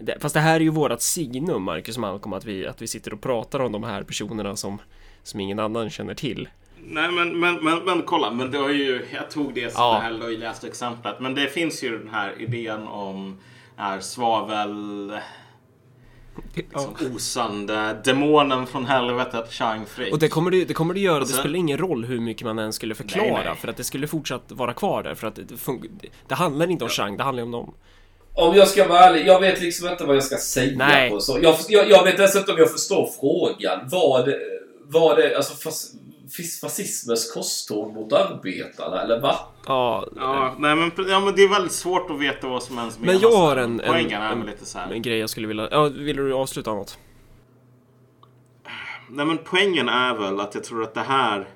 det, 0.00 0.16
Fast 0.20 0.34
det 0.34 0.40
här 0.40 0.56
är 0.56 0.60
ju 0.60 0.70
vårat 0.70 1.02
signum, 1.02 1.62
Marcus 1.62 1.98
Malcolm, 1.98 2.32
att 2.32 2.44
vi, 2.44 2.66
att 2.66 2.82
vi 2.82 2.86
sitter 2.86 3.14
och 3.14 3.20
pratar 3.20 3.60
om 3.60 3.72
de 3.72 3.82
här 3.84 4.02
personerna 4.02 4.56
som, 4.56 4.80
som 5.22 5.40
ingen 5.40 5.58
annan 5.58 5.90
känner 5.90 6.14
till. 6.14 6.48
Nej, 6.84 7.12
men, 7.12 7.40
men, 7.40 7.64
men, 7.64 7.84
men 7.84 8.02
kolla, 8.02 8.30
men 8.30 8.50
det 8.50 8.58
har 8.58 8.70
ju, 8.70 9.06
jag 9.12 9.30
tog 9.30 9.54
det 9.54 9.72
som 9.72 9.82
Ja. 9.82 9.94
det 9.94 10.00
här 10.00 10.10
löjligaste 10.12 10.66
exemplet. 10.66 11.20
Men 11.20 11.34
det 11.34 11.46
finns 11.48 11.84
ju 11.84 11.98
den 11.98 12.08
här 12.08 12.34
idén 12.38 12.86
om 12.86 13.38
är 13.76 14.00
svavel, 14.00 15.12
liksom 16.54 16.94
osande, 17.14 18.00
demonen 18.04 18.66
från 18.66 18.86
helvetet, 18.86 19.52
Chang 19.52 19.86
Frick. 19.86 20.12
Och 20.12 20.18
det 20.18 20.28
kommer 20.28 20.50
det, 20.50 20.64
det 20.64 20.74
kommer 20.74 20.94
det 20.94 21.00
göra, 21.00 21.20
det 21.20 21.26
sen- 21.26 21.36
spelar 21.38 21.56
ingen 21.56 21.78
roll 21.78 22.04
hur 22.04 22.20
mycket 22.20 22.44
man 22.46 22.58
än 22.58 22.72
skulle 22.72 22.94
förklara 22.94 23.26
Nej, 23.32 23.42
nej. 23.44 23.56
för 23.56 23.68
att 23.68 23.76
det 23.76 23.84
skulle 23.84 24.06
fortsatt 24.06 24.42
vara 24.48 24.72
kvar 24.72 25.02
där 25.02 25.14
för 25.14 25.26
att 25.26 25.34
det, 25.36 25.42
fun- 25.56 26.00
det 26.28 26.34
handlar 26.34 26.70
inte 26.70 26.84
om 26.84 26.90
Chang, 26.90 27.16
det 27.16 27.22
handlar 27.24 27.42
om 27.42 27.50
dem. 27.50 27.74
Om 28.34 28.56
jag 28.56 28.68
ska 28.68 28.88
vara 28.88 29.00
ärlig, 29.00 29.26
jag 29.26 29.40
vet 29.40 29.60
liksom 29.60 29.88
inte 29.88 30.04
vad 30.04 30.16
jag 30.16 30.24
ska 30.24 30.36
säga 30.36 30.72
Nej. 30.78 31.10
på 31.10 31.20
så. 31.20 31.38
Jag, 31.42 31.56
jag, 31.68 31.90
jag 31.90 32.04
vet 32.04 32.16
dessutom 32.16 32.54
om 32.54 32.58
jag 32.60 32.70
förstår 32.72 33.10
frågan. 33.20 33.88
Vad, 33.90 34.32
vad 34.84 35.16
det, 35.16 35.36
alltså 35.36 35.54
fas, 35.54 35.62
fas, 35.62 35.92
fascismens 36.60 37.32
kosttåg 37.32 37.94
mot 37.94 38.12
arbetarna, 38.12 39.02
eller 39.02 39.20
va? 39.20 39.36
Ja, 39.66 40.06
Ja, 40.16 40.54
nej, 40.58 40.76
men, 40.76 40.90
ja, 41.08 41.20
men 41.20 41.34
det 41.34 41.42
är 41.42 41.48
väldigt 41.48 41.72
svårt 41.72 42.10
att 42.10 42.20
veta 42.20 42.48
vad 42.48 42.62
som 42.62 42.78
ens 42.78 42.98
Men 42.98 43.06
menas. 43.06 43.22
jag 43.22 43.32
har 43.32 43.56
en, 43.56 43.80
en, 43.80 43.86
Poängen 43.92 44.22
är 44.22 44.32
en, 44.32 44.38
väl 44.38 44.48
lite 44.48 44.64
så 44.66 44.78
här. 44.78 44.92
en 44.92 45.02
grej 45.02 45.18
jag 45.18 45.30
skulle 45.30 45.46
vilja... 45.48 45.68
Ja, 45.70 45.84
vill 45.84 46.16
du 46.16 46.32
avsluta 46.34 46.74
något? 46.74 46.98
Nej, 49.10 49.26
men 49.26 49.38
poängen 49.44 49.88
är 49.88 50.14
väl 50.14 50.40
att 50.40 50.54
jag 50.54 50.64
tror 50.64 50.82
att 50.82 50.94
det 50.94 51.00
här 51.00 51.48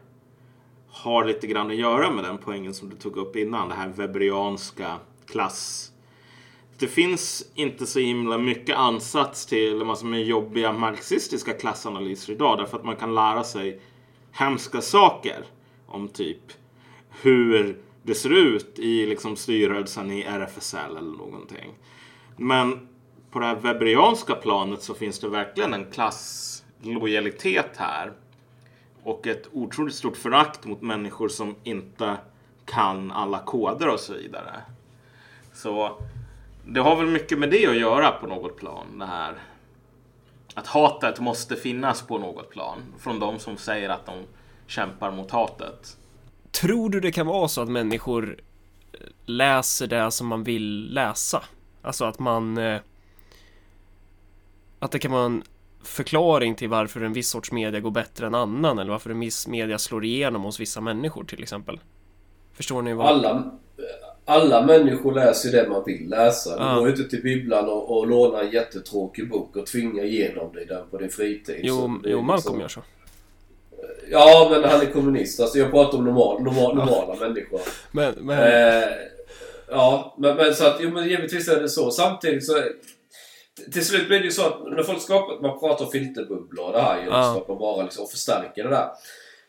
har 0.91 1.25
lite 1.25 1.47
grann 1.47 1.71
att 1.71 1.77
göra 1.77 2.11
med 2.11 2.25
den 2.25 2.39
poängen 2.39 2.75
som 2.75 2.91
du 2.91 2.97
tog 2.97 3.17
upp 3.17 3.37
innan. 3.37 3.69
Det 3.69 3.75
här 3.75 3.89
weberianska 3.89 4.97
klass. 5.27 5.91
Det 6.79 6.87
finns 6.87 7.45
inte 7.55 7.87
så 7.87 7.99
himla 7.99 8.39
mycket 8.39 8.77
ansats 8.77 9.47
till 9.47 9.75
massor 9.85 10.07
med 10.07 10.25
jobbiga 10.25 10.73
marxistiska 10.73 11.53
klassanalyser 11.53 12.33
idag. 12.33 12.59
Därför 12.59 12.79
att 12.79 12.85
man 12.85 12.97
kan 12.97 13.15
lära 13.15 13.45
sig 13.45 13.81
hemska 14.35 14.81
saker 14.81 15.45
om 15.87 16.09
typ 16.09 16.53
hur 17.23 17.79
det 18.03 18.15
ser 18.15 18.31
ut 18.31 18.79
i 18.79 19.07
liksom 19.07 19.37
styrelsen 19.37 20.11
i 20.11 20.23
RFSL 20.23 20.97
eller 20.97 21.17
någonting. 21.19 21.75
Men 22.37 22.89
på 23.31 23.39
det 23.39 23.47
här 23.47 23.57
weberianska 23.57 24.35
planet 24.35 24.83
så 24.83 24.95
finns 24.95 25.19
det 25.19 25.29
verkligen 25.29 25.75
en 25.75 25.91
klasslojalitet 25.91 27.77
här. 27.77 28.13
Och 29.03 29.27
ett 29.27 29.49
otroligt 29.53 29.95
stort 29.95 30.17
förakt 30.17 30.65
mot 30.65 30.83
människor 30.83 31.29
som 31.29 31.55
inte 31.63 32.17
kan 32.65 33.13
alla 33.13 33.39
koder 33.39 33.89
och 33.89 34.01
så 34.01 34.13
vidare. 34.15 34.63
Så 35.53 36.03
det 36.67 36.81
har 36.81 36.97
väl 36.97 37.07
mycket 37.07 37.39
med 37.39 37.51
det 37.51 37.67
att 37.67 37.77
göra 37.77 38.11
på 38.11 38.27
något 38.27 38.57
plan. 38.57 38.99
Det 38.99 39.07
här 39.07 39.35
att 40.55 40.67
hatet 40.67 41.21
måste 41.21 41.57
finnas 41.57 42.03
på 42.03 42.19
något 42.19 42.51
plan. 42.51 42.79
Från 42.99 43.19
de 43.21 43.39
som 43.39 43.57
säger 43.57 43.89
att 43.89 44.07
de 44.07 44.15
kämpar 44.67 45.11
mot 45.11 45.31
hatet. 45.31 45.97
Tror 46.51 46.91
du 46.91 47.01
det 47.01 47.13
kan 47.13 47.27
vara 47.27 47.49
så 47.49 47.63
att 47.63 47.69
människor 47.69 48.41
eh, 48.93 48.99
läser 49.27 49.87
det 49.87 50.11
som 50.11 50.27
man 50.27 50.45
vill 50.45 50.95
läsa? 50.95 51.43
Alltså 51.83 52.05
att 52.05 52.19
man... 52.19 52.59
eh, 52.59 52.81
Att 54.79 54.91
det 54.91 54.99
kan 54.99 55.13
vara 55.13 55.25
en 55.25 55.43
förklaring 55.83 56.55
till 56.55 56.69
varför 56.69 57.01
en 57.01 57.13
viss 57.13 57.29
sorts 57.29 57.53
media 57.53 57.81
går 57.81 57.91
bättre 57.91 58.27
än 58.27 58.35
annan 58.35 58.79
eller 58.79 58.91
varför 58.91 59.11
en 59.11 59.21
viss 59.21 59.47
media 59.47 59.79
slår 59.79 60.05
igenom 60.05 60.43
hos 60.43 60.61
vissa 60.61 60.81
människor 60.81 61.25
till 61.25 61.43
exempel. 61.43 61.81
Förstår 62.53 62.83
ni 62.83 62.95
vad? 62.95 63.07
Alla, 63.07 63.53
alla 64.25 64.63
människor 64.63 65.13
läser 65.15 65.53
det 65.53 65.69
man 65.69 65.83
vill 65.87 66.09
läsa. 66.09 66.57
Du 66.57 66.63
Ja. 66.65 66.75
går 66.75 66.89
ju 66.89 66.95
inte 66.97 67.11
till 67.11 67.23
bibblan 67.23 67.69
och, 67.69 67.97
och 67.99 68.07
lånar 68.07 68.43
en 68.43 68.51
jättetråkig 68.51 69.29
bok 69.31 69.57
och 69.57 69.67
tvingar 69.67 70.05
igenom 70.05 70.53
dig 70.53 70.67
den 70.67 70.87
på 70.91 70.99
din 70.99 71.11
fritid. 71.11 71.61
Jo, 71.63 71.75
jo 71.75 71.99
liksom- 72.03 72.27
Malcolm 72.27 72.61
gör 72.61 72.69
så. 72.69 72.81
Ja, 74.11 74.49
men 74.51 74.65
han 74.71 74.81
är 74.81 74.87
kommunist. 74.87 75.41
Alltså 75.41 75.59
jag 75.59 75.71
pratar 75.71 75.99
om 75.99 76.05
normal, 76.05 76.43
normal, 76.43 76.77
normala 76.77 77.15
människor. 77.29 77.61
Men, 77.93 78.15
men... 78.15 78.39
Eh, 78.39 78.89
ja, 79.71 80.15
men, 80.19 80.37
men 80.37 80.55
så 80.55 80.67
att, 80.67 80.77
jo 80.81 80.91
men 80.91 81.09
givetvis 81.09 81.49
är 81.49 81.61
det 81.61 81.69
så. 81.69 81.91
Samtidigt 81.91 82.47
så... 82.47 82.63
Till 83.73 83.85
slut 83.85 84.09
blir 84.09 84.19
det 84.19 84.25
ju 84.25 84.31
så 84.31 84.47
att 84.47 84.61
när 84.77 84.83
folk 84.83 85.01
skapar, 85.03 85.41
man 85.49 85.59
pratar 85.61 85.85
om 85.85 85.91
filterbubblor 85.91 86.67
och 86.67 86.73
det 86.73 86.81
här 86.81 87.01
ju, 87.03 87.07
Ja. 87.09 87.33
så 87.35 87.41
att 87.41 87.49
man 87.49 87.59
bara 87.59 87.83
liksom 87.83 88.07
förstärker 88.07 88.65
det 88.65 88.71
där. 88.71 88.89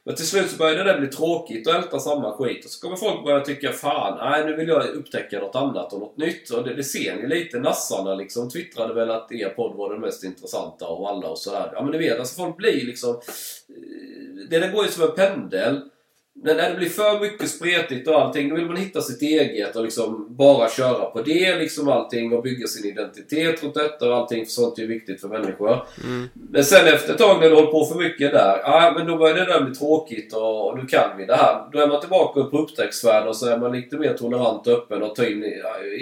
Men 0.06 0.16
till 0.16 0.28
slut 0.28 0.52
så 0.52 0.58
börjar 0.58 0.76
det 0.76 0.84
där 0.84 1.00
bli 1.00 1.08
tråkigt 1.08 1.68
och 1.68 1.74
älta 1.74 2.00
samma 2.00 2.32
skit. 2.32 2.66
Och 2.66 2.72
så 2.72 2.82
kommer 2.82 2.96
folk 2.96 3.24
börja 3.24 3.40
tycka 3.40 3.72
fan, 3.72 4.18
nej 4.18 4.46
nu 4.46 4.56
vill 4.56 4.68
jag 4.68 4.86
upptäcka 4.86 5.40
något 5.40 5.56
annat 5.56 5.94
och 5.94 6.00
något 6.00 6.18
nytt. 6.18 6.50
Och 6.50 6.64
det, 6.64 6.74
det 6.74 6.84
ser 6.84 7.16
ni 7.16 7.28
lite. 7.28 7.60
Nassarna 7.60 8.16
liksom 8.16 8.50
twittrade 8.50 8.94
väl 8.94 9.12
att 9.12 9.32
er 9.32 9.50
podd 9.50 9.76
var 9.76 9.94
den 9.94 10.02
mest 10.02 10.24
intressanta 10.24 10.86
av 10.86 11.06
alla 11.06 11.30
och 11.30 11.38
sådär. 11.38 11.72
Ja 11.74 11.82
men 11.84 11.92
ni 11.92 11.98
vet, 11.98 12.20
alltså 12.20 12.36
folk 12.36 12.58
blir 12.58 12.86
liksom... 12.86 13.16
Eh, 13.16 14.50
det 14.50 14.60
där 14.60 14.72
går 14.72 14.86
ju 14.86 14.92
som 14.92 15.04
en 15.04 15.16
pendel. 15.16 15.82
När 16.44 16.70
det 16.70 16.76
blir 16.78 16.90
för 16.90 17.20
mycket 17.20 17.50
spretigt 17.50 18.08
och 18.08 18.22
allting, 18.22 18.50
då 18.50 18.56
vill 18.56 18.66
man 18.66 18.78
hitta 18.78 19.02
sitt 19.02 19.22
eget 19.22 19.76
och 19.76 19.84
liksom 19.84 20.28
bara 20.30 20.70
köra 20.70 21.06
på 21.06 21.22
det 21.22 21.56
liksom 21.56 21.88
allting 21.88 22.34
och 22.34 22.44
bygga 22.44 22.68
sin 22.68 22.92
identitet 22.92 23.64
runt 23.64 23.74
detta 23.74 24.10
och 24.10 24.16
allting 24.16 24.46
för 24.46 24.52
sånt 24.52 24.80
är 24.80 24.88
viktigt 24.88 25.22
för 25.22 25.28
människor. 25.28 25.86
Mm. 26.04 26.30
Men 26.34 26.64
sen 26.64 26.88
efter 26.88 27.14
ett 27.14 27.20
tag 27.20 27.42
när 27.42 27.50
du 27.50 27.56
håller 27.56 27.72
på 27.72 27.86
för 27.86 27.96
mycket 27.96 28.32
där, 28.32 28.60
ja 28.64 28.94
men 28.98 29.08
då 29.08 29.18
börjar 29.18 29.36
det 29.36 29.46
där 29.46 29.62
bli 29.62 29.76
tråkigt 29.76 30.34
och, 30.34 30.70
och 30.70 30.78
nu 30.78 30.86
kan 30.86 31.18
vi 31.18 31.26
det 31.26 31.36
här. 31.36 31.70
Då 31.72 31.80
är 31.80 31.88
man 31.88 32.00
tillbaka 32.00 32.44
på 32.44 32.58
upptäcktsfärd 32.58 33.28
och 33.28 33.36
så 33.36 33.50
är 33.50 33.58
man 33.58 33.72
lite 33.72 33.98
mer 33.98 34.14
tolerant 34.14 34.68
och 34.68 34.74
öppen 34.74 35.04
och 35.04 35.16
tar 35.16 35.32
in 35.32 35.44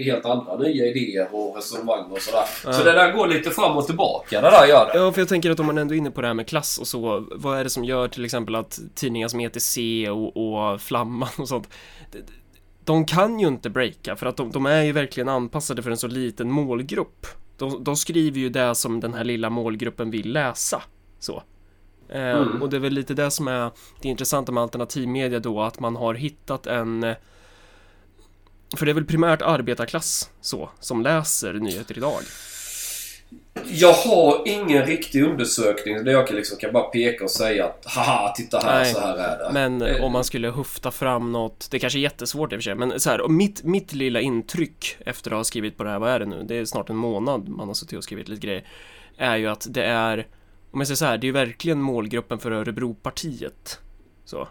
helt 0.06 0.26
andra 0.26 0.58
nya 0.58 0.86
idéer 0.86 1.28
och 1.32 1.56
resonemang 1.56 2.12
och 2.12 2.22
sådär. 2.22 2.46
Ja. 2.66 2.74
Så 2.74 2.84
det 2.84 2.92
där 2.92 3.12
går 3.12 3.28
lite 3.28 3.50
fram 3.50 3.78
och 3.78 3.86
tillbaka, 3.86 4.42
det 4.42 4.50
där 4.50 4.68
gör 4.68 4.86
det. 4.86 5.00
Ja, 5.00 5.12
för 5.12 5.22
jag 5.22 5.30
tänker 5.30 5.52
att 5.52 5.60
om 5.60 5.66
man 5.66 5.78
ändå 5.78 5.94
är 5.94 5.98
inne 5.98 6.12
på 6.12 6.22
det 6.22 6.28
här 6.28 6.34
med 6.34 6.48
klass 6.48 6.78
och 6.78 6.88
så, 6.88 7.28
vad 7.32 7.60
är 7.60 7.64
det 7.64 7.70
som 7.70 7.84
gör 7.84 8.08
till 8.08 8.26
exempel 8.26 8.56
att 8.56 8.80
tidningar 8.96 9.28
som 9.28 9.40
ETC 9.40 9.78
och, 10.10 10.23
och 10.28 10.82
Flamman 10.82 11.30
och 11.38 11.48
sånt, 11.48 11.70
de- 12.12 12.22
de 12.86 13.06
kan 13.06 13.40
ju 13.40 13.48
inte 13.48 13.70
breaka 13.70 14.16
för 14.16 14.26
att 14.26 14.38
de, 14.38 14.52
de 14.52 14.66
är 14.66 14.82
ju 14.84 14.92
verkligen 14.92 15.30
anpassade 15.30 15.84
för 15.84 15.92
en 15.92 15.98
så 15.98 16.08
liten 16.08 16.52
målgrupp. 16.52 17.28
De, 17.58 17.84
de 17.84 17.96
skriver 17.96 18.40
ju 18.40 18.50
det 18.50 18.76
som 18.76 19.00
den 19.00 19.14
här 19.14 19.24
lilla 19.24 19.50
målgruppen 19.50 20.12
vill 20.12 20.32
läsa. 20.34 20.82
Så. 21.20 21.44
Eh, 22.10 22.22
Mm. 22.30 22.62
Och 22.62 22.70
det 22.70 22.76
är 22.78 22.80
väl 22.80 22.94
lite 22.94 23.14
det 23.14 23.32
som 23.32 23.48
är 23.48 23.72
det 24.02 24.08
intressanta 24.10 24.52
med 24.52 24.64
alternativmedia 24.64 25.40
då, 25.40 25.62
att 25.62 25.80
man 25.80 25.96
har 25.96 26.14
hittat 26.14 26.68
en 26.68 27.04
eh, 27.04 27.16
för 28.78 28.86
det 28.86 28.92
är 28.92 28.94
väl 28.94 29.06
primärt 29.06 29.42
arbetarklass 29.42 30.30
så, 30.42 30.70
som 30.80 31.02
läser 31.02 31.54
nyheter 31.54 31.98
idag. 31.98 32.20
Jag 33.66 33.94
har 33.94 34.42
ingen 34.46 34.86
riktig 34.86 35.24
undersökning 35.24 36.04
där 36.04 36.12
jag 36.12 36.28
kan, 36.28 36.36
liksom, 36.36 36.58
kan 36.58 36.74
bara 36.74 36.84
peka 36.84 37.24
och 37.24 37.32
säga 37.32 37.66
att 37.66 37.86
haha, 37.86 38.34
titta 38.38 38.60
här, 38.60 38.84
Nej, 38.84 38.94
så 38.94 39.00
här 39.00 39.18
är 39.18 39.38
det. 39.38 39.50
Men 39.54 39.82
Eh, 39.82 40.04
om 40.04 40.12
man 40.12 40.24
skulle 40.24 40.50
höfta 40.50 40.92
fram 40.92 41.32
något, 41.32 41.68
det 41.72 41.80
kanske 41.80 42.00
är 42.00 42.02
jättesvårt 42.02 42.54
i 42.54 42.56
och 42.56 42.60
för 42.60 42.64
sig, 42.64 42.76
men 42.76 43.00
så 43.00 43.10
här, 43.10 43.22
och 43.22 43.32
mitt, 43.32 43.64
mitt 43.64 43.94
lilla 43.94 44.22
intryck 44.22 44.98
efter 45.06 45.32
att 45.32 45.38
ha 45.38 45.44
skrivit 45.44 45.78
på 45.78 45.84
det 45.84 45.90
här, 45.90 46.00
vad 46.00 46.10
är 46.10 46.20
det 46.20 46.26
nu? 46.26 46.44
Det 46.44 46.56
är 46.56 46.66
snart 46.66 46.90
en 46.90 46.96
månad 46.96 47.48
man 47.50 47.68
har 47.68 47.74
suttit 47.74 47.98
och 47.98 48.04
skrivit 48.04 48.28
lite 48.28 48.48
grejer, 48.48 48.68
är 49.18 49.36
ju 49.36 49.48
att 49.48 49.68
det 49.70 49.84
är, 49.84 50.28
om 50.72 50.80
jag 50.80 50.88
säger 50.88 50.96
så 50.96 51.06
här, 51.06 51.18
det 51.18 51.26
är 51.26 51.30
ju 51.30 51.34
verkligen 51.34 51.82
målgruppen 51.82 52.40
för 52.40 52.52
Örebropartiet. 52.52 53.80
Så. 54.26 54.48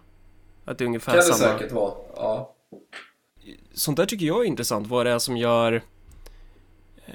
Att 0.65 0.79
det 0.79 0.85
är 0.85 0.87
ungefär 0.87 1.13
Kan 1.13 1.17
det 1.17 1.35
samma. 1.35 1.59
säkert 1.59 1.73
vara. 1.73 1.93
Ja. 2.17 2.55
Sånt 3.75 3.97
där 3.97 4.07
tycker 4.07 4.27
jag 4.27 4.41
är 4.41 4.45
intressant, 4.45 4.87
vad 4.87 5.07
det 5.07 5.13
är 5.13 5.19
som 5.19 5.37
gör 5.37 5.83
eh, 7.07 7.15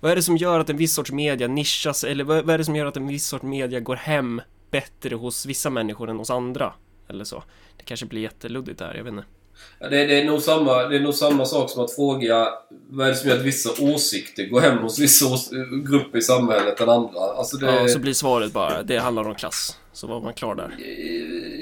Vad 0.00 0.12
är 0.12 0.16
det 0.16 0.22
som 0.22 0.36
gör 0.36 0.60
att 0.60 0.70
en 0.70 0.76
viss 0.76 0.94
sorts 0.94 1.12
media 1.12 1.48
nischas, 1.48 2.04
eller 2.04 2.24
vad, 2.24 2.44
vad 2.44 2.54
är 2.54 2.58
det 2.58 2.64
som 2.64 2.76
gör 2.76 2.86
att 2.86 2.96
en 2.96 3.06
viss 3.06 3.26
sorts 3.26 3.42
media 3.44 3.80
går 3.80 3.96
hem 3.96 4.42
bättre 4.70 5.14
hos 5.14 5.46
vissa 5.46 5.70
människor 5.70 6.10
än 6.10 6.16
hos 6.18 6.30
andra? 6.30 6.72
Eller 7.08 7.24
så. 7.24 7.42
Det 7.76 7.84
kanske 7.84 8.06
blir 8.06 8.20
jätteluddigt 8.20 8.78
där, 8.78 8.94
jag 8.94 9.04
vet 9.04 9.12
inte. 9.12 9.24
Ja, 9.78 9.88
Det, 9.88 10.06
det, 10.06 10.20
är 10.20 10.24
nog 10.24 10.42
samma, 10.42 10.82
det 10.82 10.96
är 10.96 11.00
nog 11.00 11.14
samma 11.14 11.44
sak 11.44 11.70
som 11.70 11.84
att 11.84 11.94
fråga 11.94 12.48
vad 12.88 13.06
är 13.06 13.10
det 13.10 13.16
som 13.16 13.28
gör 13.30 13.36
att 13.36 13.42
vissa 13.44 13.70
åsikter 13.82 14.46
går 14.46 14.60
hem 14.60 14.78
hos 14.78 14.98
vissa 14.98 15.26
ås- 15.26 15.50
grupper 15.90 16.18
i 16.18 16.22
samhället 16.22 16.80
än 16.80 16.88
andra. 16.88 17.20
Alltså 17.20 17.56
det, 17.56 17.66
Ja, 17.74 17.88
så 17.88 17.98
blir 17.98 18.12
svaret 18.12 18.52
bara, 18.52 18.82
det 18.82 18.98
handlar 18.98 19.28
om 19.28 19.34
klass. 19.34 19.78
Så 19.92 20.06
var 20.06 20.20
man 20.20 20.34
klar 20.34 20.54
där. 20.54 20.70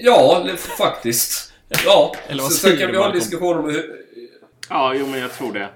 ja, 0.05 0.43
det- 0.47 0.57
faktiskt. 0.57 1.53
Ja, 1.85 2.14
Eller 2.29 2.43
vad 2.43 2.53
så, 2.53 2.59
sen 2.59 2.77
kan 2.77 2.87
du, 2.87 2.93
vi 2.93 2.99
ha 2.99 3.07
en 3.07 3.12
diskussion 3.18 3.59
om 3.59 3.64
hur... 3.64 3.85
Ja, 4.68 4.95
jo, 4.95 5.07
men 5.07 5.20
jag 5.20 5.33
tror 5.33 5.53
det. 5.53 5.68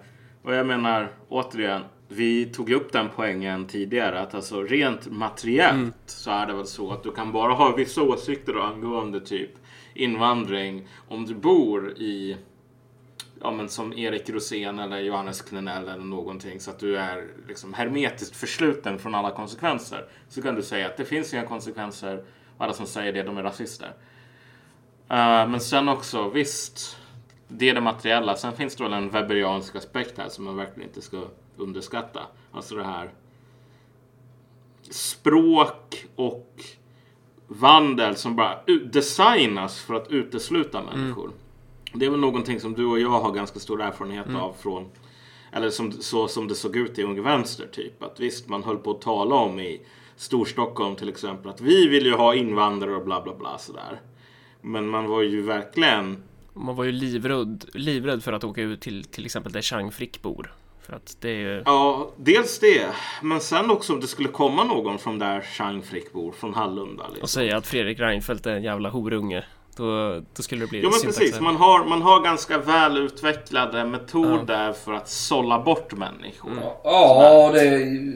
Och 0.45 0.55
jag 0.55 0.67
menar, 0.67 1.13
återigen, 1.29 1.83
vi 2.09 2.47
tog 2.47 2.71
upp 2.71 2.93
den 2.93 3.09
poängen 3.17 3.67
tidigare 3.67 4.21
att 4.21 4.35
alltså 4.35 4.63
rent 4.63 5.07
materiellt 5.07 5.75
Mm. 5.75 5.93
så 6.07 6.31
är 6.31 6.47
det 6.47 6.53
väl 6.53 6.67
så 6.67 6.93
att 6.93 7.03
du 7.03 7.13
kan 7.13 7.33
bara 7.33 7.53
ha 7.53 7.77
vissa 7.77 8.03
åsikter 8.03 8.55
angående 8.55 9.21
typ 9.21 9.51
invandring 9.95 10.89
om 11.09 11.27
du 11.27 11.35
bor 11.35 11.91
i 11.91 12.37
ja, 13.43 13.51
men 13.51 13.69
som 13.69 13.93
Erik 13.93 14.31
Rosén 14.31 14.79
eller 14.79 14.99
Johannes 14.99 15.43
Klenell 15.43 15.89
eller 15.89 16.05
någonting 16.05 16.61
så 16.61 16.71
att 16.71 16.79
du 16.79 16.97
är 16.97 17.27
liksom 17.49 17.75
hermetiskt 17.75 18.37
försluten 18.37 18.99
från 18.99 19.15
alla 19.15 19.31
konsekvenser 19.31 20.05
så 20.29 20.43
kan 20.43 20.55
du 20.55 20.63
säga 20.63 20.87
att 20.87 20.97
det 20.97 21.05
finns 21.05 21.35
inga 21.35 21.47
konsekvenser 21.47 22.25
och 22.57 22.65
alla 22.65 22.73
som 22.73 22.87
säger 22.87 23.13
det, 23.13 23.23
de 23.23 23.37
är 23.39 23.43
rasister. 23.43 23.89
Uh, 25.11 25.49
men 25.49 25.61
sen 25.61 25.89
också, 25.89 26.31
visst, 26.31 26.99
det 27.49 27.71
är 27.71 27.75
det 27.75 27.81
materiella. 27.81 28.37
Sen 28.37 28.53
finns 28.53 28.77
det 28.77 28.83
väl 28.85 28.93
en 28.93 29.11
weberiansk 29.11 29.77
aspekt 29.77 30.19
här 30.19 30.29
som 30.29 30.45
man 30.45 30.57
verkligen 30.57 30.89
inte 30.89 31.03
ska 31.03 31.17
underskatta. 31.59 32.21
Alltså 32.53 32.75
det 32.75 32.85
här 32.85 33.11
språk 34.91 36.07
och 36.17 36.65
vandel 37.47 38.17
som 38.17 38.37
bara 38.37 38.59
designas 38.93 39.81
för 39.81 39.95
att 39.95 40.11
utesluta 40.11 40.83
människor. 40.83 41.25
Mm. 41.25 41.39
Det 41.93 42.07
är 42.07 42.11
väl 42.11 42.21
någonting 42.21 42.61
som 42.61 42.75
du 42.75 42.87
och 42.87 43.01
jag 43.01 43.21
har 43.21 43.33
ganska 43.33 43.59
stor 43.59 43.83
erfarenhet 43.83 44.27
mm. 44.27 44.41
av 44.41 44.53
från 44.53 44.89
eller 45.53 45.71
som, 45.71 45.93
så 45.93 46.29
som 46.29 46.49
det 46.49 46.55
såg 46.55 46.77
ut 46.77 46.99
i 46.99 47.03
Ung 47.03 47.23
Vänster 47.23 47.67
typ. 47.67 48.03
Att 48.03 48.21
visst, 48.21 48.49
man 48.49 48.63
höll 48.63 48.77
på 48.77 48.91
att 48.91 49.01
tala 49.01 49.35
om 49.35 49.61
i 49.61 49.81
Storstockholm 50.17 50.97
till 50.97 51.09
exempel 51.09 51.51
att 51.51 51.61
vi 51.61 51.89
vill 51.89 52.07
ju 52.07 52.15
ha 52.15 52.35
invandrare 52.35 52.97
och 52.97 53.05
bla 53.05 53.23
bla 53.23 53.35
bla 53.35 53.59
sådär. 53.59 54.01
Men 54.61 54.89
man 54.89 55.07
var 55.07 55.23
ju 55.23 55.43
verkligen 55.43 56.23
man 56.55 56.77
var 56.77 56.85
ju 56.85 56.93
livrädd, 56.93 57.65
livrädd 57.75 58.25
för 58.25 58.33
att 58.33 58.45
åka 58.45 58.63
ut 58.63 58.81
till 58.81 59.05
till 59.05 59.25
exempel 59.25 59.53
där 59.53 59.63
Chang 59.63 59.93
Frick 59.93 60.23
bor. 60.23 60.53
För 60.89 60.97
att 60.97 61.17
det 61.21 61.31
är 61.31 61.63
Ja, 61.65 62.11
dels 62.17 62.59
det. 62.59 62.87
Men 63.23 63.41
sen 63.41 63.71
också 63.71 63.93
om 63.93 64.01
det 64.01 64.07
skulle 64.07 64.29
komma 64.29 64.65
någon 64.65 64.99
från 64.99 65.19
där 65.19 65.41
Chang 65.41 65.83
Frick 65.83 66.13
bor, 66.13 66.33
från 66.33 66.55
Hallunda. 66.55 67.05
Liksom. 67.07 67.23
Och 67.23 67.31
säga 67.31 67.57
att 67.57 67.67
Fredrik 67.67 68.01
Reinfeldt 68.01 68.47
är 68.47 68.51
en 68.51 68.63
jävla 68.63 68.89
horunge. 68.89 69.45
Då, 69.77 70.21
då 70.37 70.43
skulle 70.43 70.65
det 70.65 70.69
bli 70.69 70.81
Jo 70.83 70.91
men 70.91 71.01
precis, 71.01 71.41
man 71.41 71.57
har, 71.57 71.85
man 71.85 72.03
har 72.03 72.21
ganska 72.21 72.59
väl 72.59 72.97
utvecklade 72.97 73.85
metoder 73.85 74.67
ja. 74.67 74.73
för 74.73 74.93
att 74.93 75.09
sålla 75.09 75.63
bort 75.63 75.93
människor. 75.93 76.51
Mm. 76.51 76.65
Ja, 76.85 77.51
det, 77.55 77.65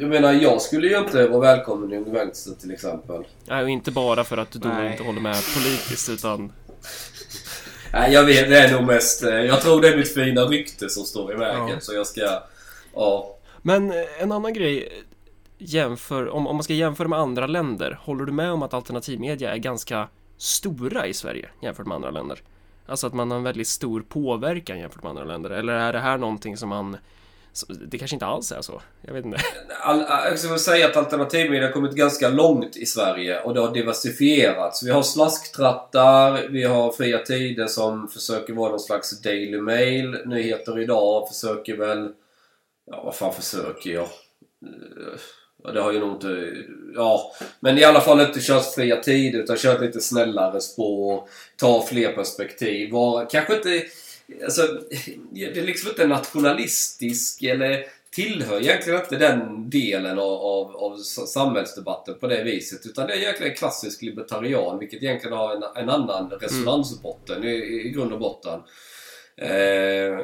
jag 0.00 0.08
menar 0.08 0.32
jag 0.32 0.62
skulle 0.62 0.86
ju 0.86 0.98
inte 0.98 1.28
vara 1.28 1.40
välkommen 1.40 1.92
i 1.92 1.96
Ung 1.96 2.12
Vänster 2.12 2.52
till 2.60 2.70
exempel. 2.70 3.24
Nej, 3.46 3.62
och 3.62 3.70
inte 3.70 3.90
bara 3.90 4.24
för 4.24 4.36
att 4.36 4.50
du 4.50 4.58
då 4.58 4.68
inte 4.90 5.02
håller 5.02 5.20
med 5.20 5.36
politiskt 5.54 6.10
utan 6.10 6.52
Nej, 7.92 8.12
jag 8.12 8.24
vet. 8.24 8.50
Det 8.50 8.58
är 8.58 8.72
nog 8.72 8.86
mest... 8.86 9.22
Eh, 9.22 9.30
jag 9.30 9.60
tror 9.60 9.80
det 9.80 9.88
är 9.88 9.96
mitt 9.96 10.14
fina 10.14 10.40
rykte 10.40 10.88
som 10.88 11.04
står 11.04 11.32
i 11.32 11.36
vägen. 11.36 11.68
Ja. 11.68 11.80
Så 11.80 11.94
jag 11.94 12.06
ska... 12.06 12.42
Ja. 12.94 13.36
Men 13.62 13.90
eh, 13.90 14.22
en 14.22 14.32
annan 14.32 14.52
grej. 14.52 15.02
Jämför, 15.58 16.28
om, 16.28 16.46
om 16.46 16.56
man 16.56 16.62
ska 16.62 16.74
jämföra 16.74 17.08
med 17.08 17.18
andra 17.18 17.46
länder. 17.46 17.98
Håller 18.02 18.24
du 18.24 18.32
med 18.32 18.52
om 18.52 18.62
att 18.62 18.74
alternativmedia 18.74 19.54
är 19.54 19.58
ganska 19.58 20.08
stora 20.36 21.06
i 21.06 21.14
Sverige 21.14 21.48
jämfört 21.60 21.86
med 21.86 21.94
andra 21.94 22.10
länder? 22.10 22.42
Alltså 22.86 23.06
att 23.06 23.14
man 23.14 23.30
har 23.30 23.38
en 23.38 23.44
väldigt 23.44 23.68
stor 23.68 24.00
påverkan 24.08 24.78
jämfört 24.78 25.02
med 25.02 25.10
andra 25.10 25.24
länder. 25.24 25.50
Eller 25.50 25.72
är 25.72 25.92
det 25.92 25.98
här 25.98 26.18
någonting 26.18 26.56
som 26.56 26.68
man 26.68 26.96
det 27.68 27.98
kanske 27.98 28.16
inte 28.16 28.26
alls 28.26 28.52
är 28.52 28.62
så. 28.62 28.82
Jag 29.02 29.14
vet 29.14 29.24
inte. 29.24 29.38
jag 30.24 30.38
skulle 30.38 30.58
säga 30.58 30.86
att 30.86 30.96
alternativmedia 30.96 31.66
har 31.66 31.72
kommit 31.72 31.92
ganska 31.92 32.28
långt 32.28 32.76
i 32.76 32.86
Sverige 32.86 33.40
och 33.40 33.54
det 33.54 33.60
har 33.60 33.74
diversifierats. 33.74 34.82
Vi 34.82 34.90
har 34.90 35.02
slasktrattar, 35.02 36.48
vi 36.48 36.64
har 36.64 36.92
Fria 36.92 37.18
Tider 37.18 37.66
som 37.66 38.08
försöker 38.08 38.52
vara 38.52 38.70
någon 38.70 38.80
slags 38.80 39.20
Daily 39.20 39.60
Mail. 39.60 40.16
Nyheter 40.26 40.78
idag 40.78 41.28
försöker 41.28 41.76
väl... 41.76 42.08
Ja, 42.86 43.02
vad 43.04 43.16
fan 43.16 43.34
försöker 43.34 43.90
jag? 43.90 44.08
Ja, 45.64 45.72
det 45.72 45.80
har 45.80 45.92
ju 45.92 45.98
nog 45.98 46.12
inte... 46.12 46.52
Ja, 46.94 47.32
men 47.60 47.78
i 47.78 47.84
alla 47.84 48.00
fall 48.00 48.20
inte 48.20 48.40
kört 48.40 48.74
fria 48.74 48.96
tider 48.96 49.38
utan 49.38 49.56
kört 49.56 49.80
lite 49.80 50.00
snällare 50.00 50.60
spår. 50.60 51.28
Ta 51.56 51.86
fler 51.86 52.12
perspektiv. 52.12 52.90
Var, 52.90 53.30
kanske 53.30 53.56
inte 53.56 53.84
Alltså, 54.44 54.80
det 55.30 55.58
är 55.58 55.66
liksom 55.66 55.88
inte 55.88 56.06
nationalistisk 56.06 57.42
eller 57.42 57.86
tillhör 58.10 58.60
egentligen 58.60 59.00
inte 59.00 59.16
den 59.16 59.70
delen 59.70 60.18
av, 60.18 60.32
av, 60.32 60.76
av 60.76 60.96
samhällsdebatten 61.26 62.14
på 62.20 62.26
det 62.26 62.44
viset. 62.44 62.86
Utan 62.86 63.06
det 63.06 63.12
är 63.12 63.18
egentligen 63.18 63.54
klassisk 63.54 64.02
libertarian, 64.02 64.78
vilket 64.78 65.02
egentligen 65.02 65.36
har 65.36 65.56
en, 65.56 65.62
en 65.82 65.88
annan 65.88 66.30
resonansbotten 66.30 67.36
mm. 67.36 67.48
i, 67.48 67.86
i 67.86 67.90
grund 67.90 68.12
och 68.12 68.20
botten. 68.20 68.60
Eh, 69.36 70.18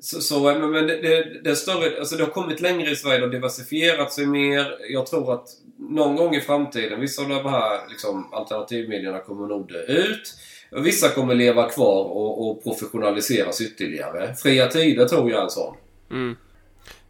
så, 0.00 0.20
så, 0.20 0.40
men 0.58 0.72
det, 0.72 1.02
det, 1.02 1.40
det, 1.44 1.56
större, 1.56 1.98
alltså 1.98 2.16
det 2.16 2.24
har 2.24 2.30
kommit 2.30 2.60
längre 2.60 2.90
i 2.90 2.96
Sverige, 2.96 3.18
det 3.18 3.26
har 3.26 3.32
diversifierat 3.32 4.12
sig 4.12 4.26
mer. 4.26 4.76
Jag 4.90 5.06
tror 5.06 5.34
att 5.34 5.48
någon 5.76 6.16
gång 6.16 6.34
i 6.34 6.40
framtiden, 6.40 7.00
vissa 7.00 7.22
av 7.22 7.28
de 7.28 7.44
här 7.44 7.88
liksom, 7.88 8.34
alternativmedierna 8.34 9.18
kommer 9.18 9.46
nog 9.46 9.68
dö 9.68 9.82
ut. 9.82 10.34
Vissa 10.70 11.08
kommer 11.08 11.34
leva 11.34 11.68
kvar 11.68 12.04
och, 12.04 12.50
och 12.50 12.62
professionaliseras 12.62 13.60
ytterligare. 13.60 14.34
Fria 14.34 14.68
Tider 14.68 15.08
tror 15.08 15.30
jag 15.30 15.38
är 15.38 15.44
en 15.44 15.50
sån. 15.50 15.76
Mm. 16.10 16.36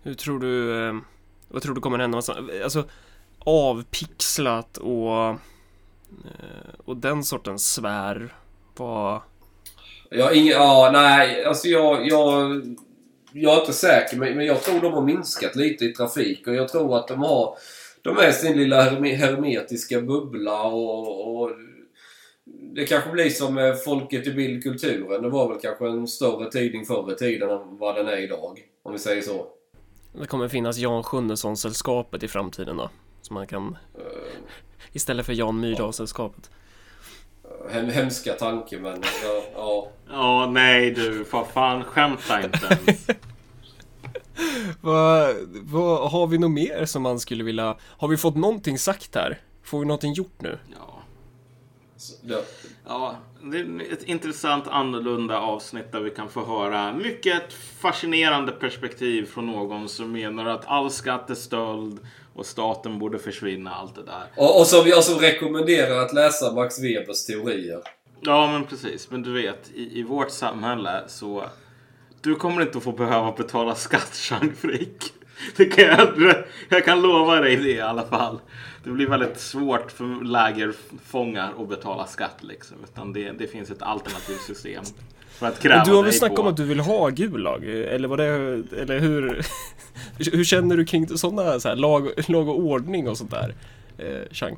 Hur 0.03 0.15
tror 0.15 0.41
du... 0.41 0.87
Eh, 0.89 0.95
vad 1.49 1.63
tror 1.63 1.75
du 1.75 1.81
kommer 1.81 1.99
hända? 1.99 2.23
Alltså 2.65 2.85
avpixlat 3.39 4.77
och... 4.77 5.29
Eh, 5.29 5.37
och 6.85 6.97
den 6.97 7.25
sortens 7.25 7.73
svär. 7.73 8.35
Vad... 8.77 9.21
Ja, 10.11 10.33
ing, 10.33 10.47
ja 10.47 10.91
nej, 10.93 11.45
alltså 11.45 11.69
jag, 11.69 12.09
jag... 12.09 12.63
Jag 13.33 13.57
är 13.57 13.61
inte 13.61 13.73
säker 13.73 14.17
men 14.17 14.47
jag 14.47 14.63
tror 14.63 14.81
de 14.81 14.93
har 14.93 15.03
minskat 15.03 15.57
lite 15.57 15.85
i 15.85 15.93
trafik 15.93 16.47
och 16.47 16.55
jag 16.55 16.69
tror 16.69 16.97
att 16.97 17.09
de 17.09 17.19
har... 17.19 17.57
De 18.03 18.19
är 18.19 18.31
sin 18.31 18.57
lilla 18.57 18.83
hermetiska 18.83 20.01
bubbla 20.01 20.63
och, 20.63 21.43
och 21.43 21.51
det 22.75 22.87
kanske 22.87 23.11
blir 23.11 23.31
som 23.31 23.77
Folket 23.85 24.27
i 24.27 24.33
bildkulturen. 24.33 25.23
Det 25.23 25.29
var 25.29 25.49
väl 25.49 25.61
kanske 25.61 25.89
en 25.89 26.09
större 26.09 26.51
tidning 26.51 26.87
förr 26.87 27.13
i 27.13 27.15
tiden 27.15 27.51
än 27.51 27.79
vad 27.79 27.97
den 27.97 28.09
är 28.09 28.17
idag. 28.17 28.61
Om 28.83 28.93
vi 28.93 28.99
säger 28.99 29.23
så. 29.23 29.47
Det 30.21 30.27
kommer 30.27 30.49
finnas 30.49 30.79
Jan 30.79 31.03
Sjunnesson-sällskapet 31.03 32.23
i 32.23 32.29
framtiden 32.29 32.77
då? 32.77 32.91
Så 33.23 33.35
man 33.35 33.47
kan... 33.47 33.77
Uh, 33.99 34.05
istället 34.93 35.27
för 35.27 35.33
Jan 35.33 35.61
Myrdal-sällskapet. 35.61 36.51
Hem, 37.69 37.89
hemska 37.89 38.33
tanke 38.33 38.79
men 38.79 39.03
ja, 39.25 39.43
ja. 39.55 39.89
Ja, 40.11 40.51
nej 40.51 40.91
du. 40.91 41.25
För 41.25 41.45
fan, 41.45 41.85
skämta 41.85 42.45
inte 42.45 42.79
ens. 42.87 43.07
vad, 44.81 45.37
vad, 45.63 46.11
har 46.11 46.27
vi 46.27 46.39
något 46.39 46.51
mer 46.51 46.85
som 46.85 47.03
man 47.03 47.21
skulle 47.21 47.45
vilja... 47.45 47.77
Har 47.83 48.09
vi 48.09 48.17
fått 48.17 48.37
någonting 48.37 48.79
sagt 48.79 49.15
här? 49.15 49.39
Får 49.63 49.81
vi 49.81 49.87
någonting 49.87 50.13
gjort 50.13 50.43
nu? 50.43 50.59
Ja. 50.71 51.03
Ja. 52.23 52.43
ja, 52.87 53.17
det 53.43 53.59
är 53.59 53.93
ett 53.93 54.03
intressant 54.03 54.69
annorlunda 54.69 55.41
avsnitt 55.41 55.93
där 55.93 56.01
vi 56.01 56.11
kan 56.11 56.29
få 56.29 56.45
höra 56.45 56.93
mycket 56.93 57.53
fascinerande 57.53 58.53
perspektiv 58.53 59.27
från 59.27 59.47
någon 59.47 59.89
som 59.89 60.13
menar 60.13 60.47
att 60.47 60.67
all 60.67 60.91
skatt 60.91 61.31
är 61.31 61.35
stöld 61.35 62.01
och 62.35 62.47
staten 62.47 62.99
borde 62.99 63.19
försvinna, 63.19 63.75
allt 63.75 63.95
det 63.95 64.05
där. 64.05 64.25
Och, 64.37 64.61
och 64.61 64.67
som 64.67 64.89
jag 64.89 65.05
som 65.05 65.19
rekommenderar 65.19 66.05
att 66.05 66.13
läsa 66.13 66.53
Max 66.53 66.79
Webers 66.79 67.27
teorier. 67.27 67.81
Ja, 68.21 68.53
men 68.53 68.67
precis. 68.67 69.11
Men 69.11 69.23
du 69.23 69.33
vet, 69.33 69.71
i, 69.75 70.01
i 70.01 70.03
vårt 70.03 70.31
samhälle 70.31 71.03
så... 71.09 71.45
Du 72.23 72.35
kommer 72.35 72.63
inte 72.63 72.79
att 72.79 72.85
få 72.85 72.93
behöva 72.93 73.33
betala 73.33 73.75
skatt, 73.75 74.21
Jean 74.31 74.55
Frick. 74.57 75.13
Det 75.57 75.65
kan 75.65 75.85
jag, 75.85 76.35
jag 76.69 76.85
kan 76.85 77.03
lova 77.03 77.41
dig 77.41 77.57
det 77.57 77.71
i 77.71 77.81
alla 77.81 78.07
fall 78.07 78.39
det 78.85 78.91
blir 78.91 79.09
väldigt 79.09 79.41
svårt 79.41 79.93
för 79.93 80.25
lägerfångar 80.25 81.55
att 81.59 81.69
betala 81.69 82.07
skatt 82.07 82.37
liksom. 82.41 82.77
Utan 82.85 83.13
det, 83.13 83.33
det 83.33 83.47
finns 83.47 83.71
ett 83.71 83.83
alternativt 83.83 84.41
system. 84.41 84.85
För 85.41 85.47
att 85.47 85.61
kräva 85.61 85.85
du 85.85 85.93
har 85.93 86.03
väl 86.03 86.13
snackat 86.13 86.37
på. 86.37 86.43
om 86.43 86.49
att 86.49 86.57
du 86.57 86.65
vill 86.65 86.81
ha 86.81 87.09
Gulag? 87.09 87.65
Eller 87.65 88.09
vad 88.09 88.19
det, 88.19 88.27
eller 88.81 88.99
hur? 88.99 89.47
hur 90.33 90.45
känner 90.45 90.77
du 90.77 90.85
kring 90.85 91.19
sådana 91.19 91.61
så 91.61 91.69
här, 91.69 91.77
lag, 91.77 92.11
lag 92.29 92.49
och 92.49 92.59
ordning 92.59 93.09
och 93.09 93.19
sånt 93.19 93.31
där? 93.31 93.55
Eh, 93.99 94.33
Chang? 94.33 94.57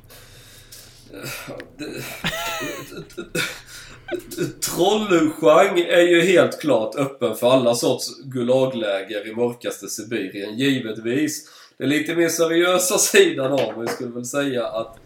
Trollchang 4.61 5.79
är 5.79 6.01
ju 6.01 6.21
helt 6.21 6.61
klart 6.61 6.95
öppen 6.95 7.35
för 7.35 7.51
alla 7.51 7.75
sorts 7.75 8.07
Gulagläger 8.23 9.27
i 9.27 9.35
mörkaste 9.35 9.87
Sibirien, 9.87 10.57
givetvis. 10.57 11.49
Det 11.77 11.83
är 11.83 11.87
lite 11.87 12.15
mer 12.15 12.29
seriösa 12.29 12.97
sidan 12.97 13.51
av 13.51 13.77
mig 13.77 13.87
skulle 13.87 14.11
väl 14.11 14.25
säga 14.25 14.67
att... 14.67 14.97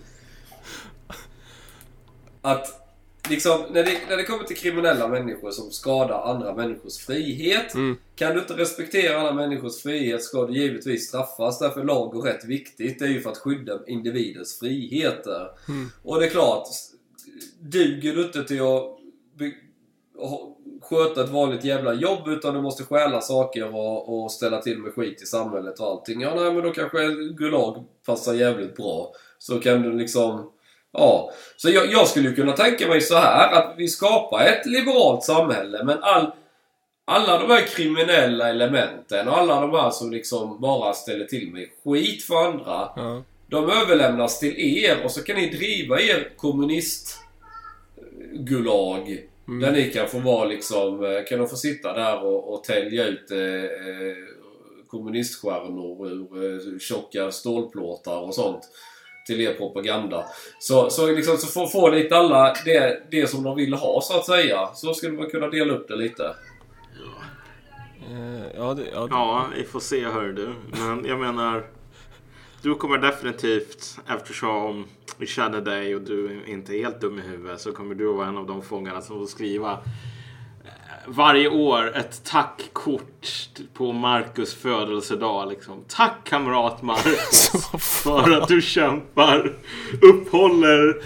Att 2.41 2.86
liksom, 3.29 3.61
när 3.71 3.83
det, 3.83 3.97
när 4.09 4.17
det 4.17 4.23
kommer 4.23 4.43
till 4.43 4.57
kriminella 4.57 5.07
människor 5.07 5.51
som 5.51 5.71
skadar 5.71 6.21
andra 6.21 6.55
människors 6.55 6.97
frihet. 6.97 7.73
Mm. 7.73 7.97
Kan 8.15 8.33
du 8.33 8.39
inte 8.39 8.53
respektera 8.53 9.19
alla 9.19 9.33
människors 9.33 9.81
frihet 9.81 10.23
ska 10.23 10.45
du 10.45 10.53
givetvis 10.53 11.07
straffas. 11.07 11.59
Därför 11.59 11.81
är 11.81 11.85
lag 11.85 12.15
och 12.15 12.25
rätt 12.25 12.45
viktigt. 12.45 12.99
Det 12.99 13.05
är 13.05 13.09
ju 13.09 13.21
för 13.21 13.29
att 13.29 13.37
skydda 13.37 13.79
individens 13.87 14.59
friheter. 14.59 15.47
Mm. 15.67 15.89
Och 16.03 16.19
det 16.19 16.25
är 16.25 16.29
klart, 16.29 16.67
duger 17.59 18.15
du 18.15 18.23
inte 18.23 18.43
till 18.43 18.61
att 18.61 18.97
sköta 20.81 21.23
ett 21.23 21.29
vanligt 21.29 21.63
jävla 21.63 21.93
jobb 21.93 22.27
utan 22.27 22.53
du 22.53 22.61
måste 22.61 22.83
stjäla 22.83 23.21
saker 23.21 23.75
och, 23.75 24.23
och 24.23 24.31
ställa 24.31 24.61
till 24.61 24.77
med 24.79 24.93
skit 24.93 25.21
i 25.21 25.25
samhället 25.25 25.79
och 25.79 25.87
allting. 25.87 26.21
Ja, 26.21 26.35
nej 26.35 26.53
men 26.53 26.63
då 26.63 26.71
kanske 26.71 27.07
Gulag 27.37 27.85
passar 28.05 28.33
jävligt 28.33 28.75
bra. 28.75 29.11
Så 29.37 29.59
kan 29.59 29.81
du 29.81 29.93
liksom 29.93 30.51
Ja, 30.93 31.31
så 31.57 31.69
jag, 31.69 31.91
jag 31.91 32.07
skulle 32.07 32.31
kunna 32.31 32.51
tänka 32.51 32.87
mig 32.87 33.01
så 33.01 33.15
här 33.15 33.53
att 33.53 33.73
vi 33.77 33.87
skapar 33.87 34.45
ett 34.45 34.65
liberalt 34.65 35.23
samhälle 35.23 35.83
men 35.83 35.97
all, 36.01 36.31
alla 37.05 37.39
de 37.39 37.49
här 37.49 37.61
kriminella 37.61 38.49
elementen 38.49 39.27
och 39.27 39.37
alla 39.37 39.61
de 39.61 39.71
här 39.71 39.89
som 39.89 40.11
liksom 40.11 40.61
bara 40.61 40.93
ställer 40.93 41.25
till 41.25 41.51
med 41.51 41.67
skit 41.83 42.23
för 42.23 42.45
andra. 42.45 42.89
Ja. 42.95 43.23
De 43.49 43.69
överlämnas 43.69 44.39
till 44.39 44.59
er 44.59 45.03
och 45.03 45.11
så 45.11 45.23
kan 45.23 45.35
ni 45.35 45.49
driva 45.49 46.01
er 46.01 46.29
kommunistgulag. 46.37 47.27
Där 49.61 49.71
ni 49.71 49.91
kan 49.91 50.07
få 50.07 50.19
vara 50.19 50.45
liksom, 50.45 51.05
eh, 51.05 51.23
kan 51.29 51.39
de 51.39 51.47
få 51.47 51.55
sitta 51.55 51.93
där 51.93 52.25
och, 52.25 52.53
och 52.53 52.63
tälja 52.63 53.05
ut 53.05 53.31
eh, 53.31 53.37
eh, 53.37 54.15
kommuniststjärnor 54.87 56.07
ur 56.07 56.73
eh, 56.73 56.79
tjocka 56.79 57.31
stålplåtar 57.31 58.19
och 58.19 58.35
sånt 58.35 58.69
till 59.27 59.41
er 59.41 59.53
propaganda. 59.53 60.25
Så, 60.59 60.89
så, 60.89 61.11
liksom, 61.11 61.37
så 61.37 61.47
får, 61.47 61.67
får 61.67 61.91
lite 61.91 62.17
alla 62.17 62.53
det, 62.65 63.01
det 63.11 63.27
som 63.27 63.43
de 63.43 63.55
vill 63.55 63.73
ha 63.73 64.01
så 64.01 64.17
att 64.17 64.25
säga. 64.25 64.69
Så 64.75 64.93
skulle 64.93 65.17
man 65.17 65.29
kunna 65.29 65.47
dela 65.47 65.73
upp 65.73 65.87
det 65.87 65.95
lite. 65.95 66.35
Eh, 68.09 68.45
ja, 68.57 68.73
det, 68.73 68.83
ja, 68.93 68.99
det, 68.99 69.07
Ja, 69.09 69.47
vi 69.57 69.63
får 69.63 69.79
se 69.79 70.05
hör 70.05 70.27
du. 70.27 70.53
Men 70.71 71.05
jag 71.05 71.19
menar, 71.19 71.63
du 72.61 72.75
kommer 72.75 72.97
definitivt, 72.97 73.97
eftersom 74.07 74.85
vi 75.17 75.27
känner 75.27 75.61
dig 75.61 75.95
och 75.95 76.01
du 76.01 76.39
inte 76.47 76.77
är 76.77 76.83
helt 76.83 77.01
dum 77.01 77.19
i 77.19 77.21
huvudet, 77.21 77.61
så 77.61 77.71
kommer 77.71 77.95
du 77.95 78.13
vara 78.13 78.27
en 78.27 78.37
av 78.37 78.47
de 78.47 78.61
fångarna 78.61 79.01
som 79.01 79.19
får 79.19 79.25
skriva 79.25 79.79
varje 81.07 81.49
år 81.49 81.97
ett 81.97 82.23
tackkort 82.23 83.59
på 83.73 83.91
Marcus 83.91 84.53
födelsedag. 84.53 85.49
Liksom. 85.49 85.83
Tack 85.87 86.13
kamrat 86.23 86.81
Marcus 86.81 87.51
för 88.03 88.31
att 88.31 88.47
du 88.47 88.61
kämpar, 88.61 89.53
upphåller 90.01 91.01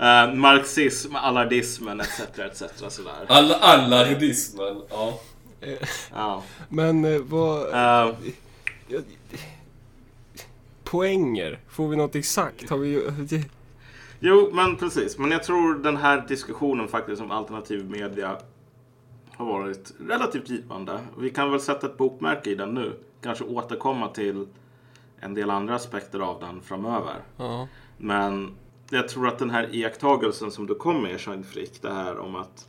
eh, 0.00 0.34
marxism, 0.34 1.16
allardismen 1.16 2.00
etc. 2.00 2.20
etc. 2.38 2.62
Sådär. 2.88 3.12
Alla, 3.28 3.54
allardismen, 3.54 4.82
ja. 4.90 5.20
Ja. 6.12 6.42
Men 6.68 7.04
eh, 7.04 7.20
vad... 7.20 7.74
Eh, 7.74 8.14
Poänger? 10.84 11.58
Får 11.68 11.88
vi 11.88 11.96
något 11.96 12.14
exakt? 12.14 12.70
Har 12.70 12.78
vi... 12.78 13.08
Jo, 14.20 14.50
men 14.52 14.76
precis. 14.76 15.18
Men 15.18 15.30
jag 15.30 15.42
tror 15.42 15.74
den 15.74 15.96
här 15.96 16.24
diskussionen 16.28 16.88
faktiskt 16.88 17.22
om 17.22 17.30
alternativ 17.30 17.90
media 17.90 18.36
har 19.36 19.46
varit 19.46 19.92
relativt 20.08 20.48
givande. 20.48 21.00
Vi 21.18 21.30
kan 21.30 21.50
väl 21.50 21.60
sätta 21.60 21.86
ett 21.86 21.96
bokmärke 21.96 22.50
i 22.50 22.54
den 22.54 22.74
nu. 22.74 22.98
Kanske 23.20 23.44
återkomma 23.44 24.08
till 24.08 24.46
en 25.20 25.34
del 25.34 25.50
andra 25.50 25.74
aspekter 25.74 26.20
av 26.20 26.40
den 26.40 26.62
framöver. 26.62 27.16
Ja. 27.36 27.68
Men 27.98 28.54
jag 28.90 29.08
tror 29.08 29.28
att 29.28 29.38
den 29.38 29.50
här 29.50 29.74
iakttagelsen 29.74 30.50
som 30.50 30.66
du 30.66 30.74
kom 30.74 31.02
med, 31.02 31.20
Jean 31.26 31.44
Frick, 31.44 31.82
det 31.82 31.92
här 31.92 32.18
om 32.18 32.36
att 32.36 32.68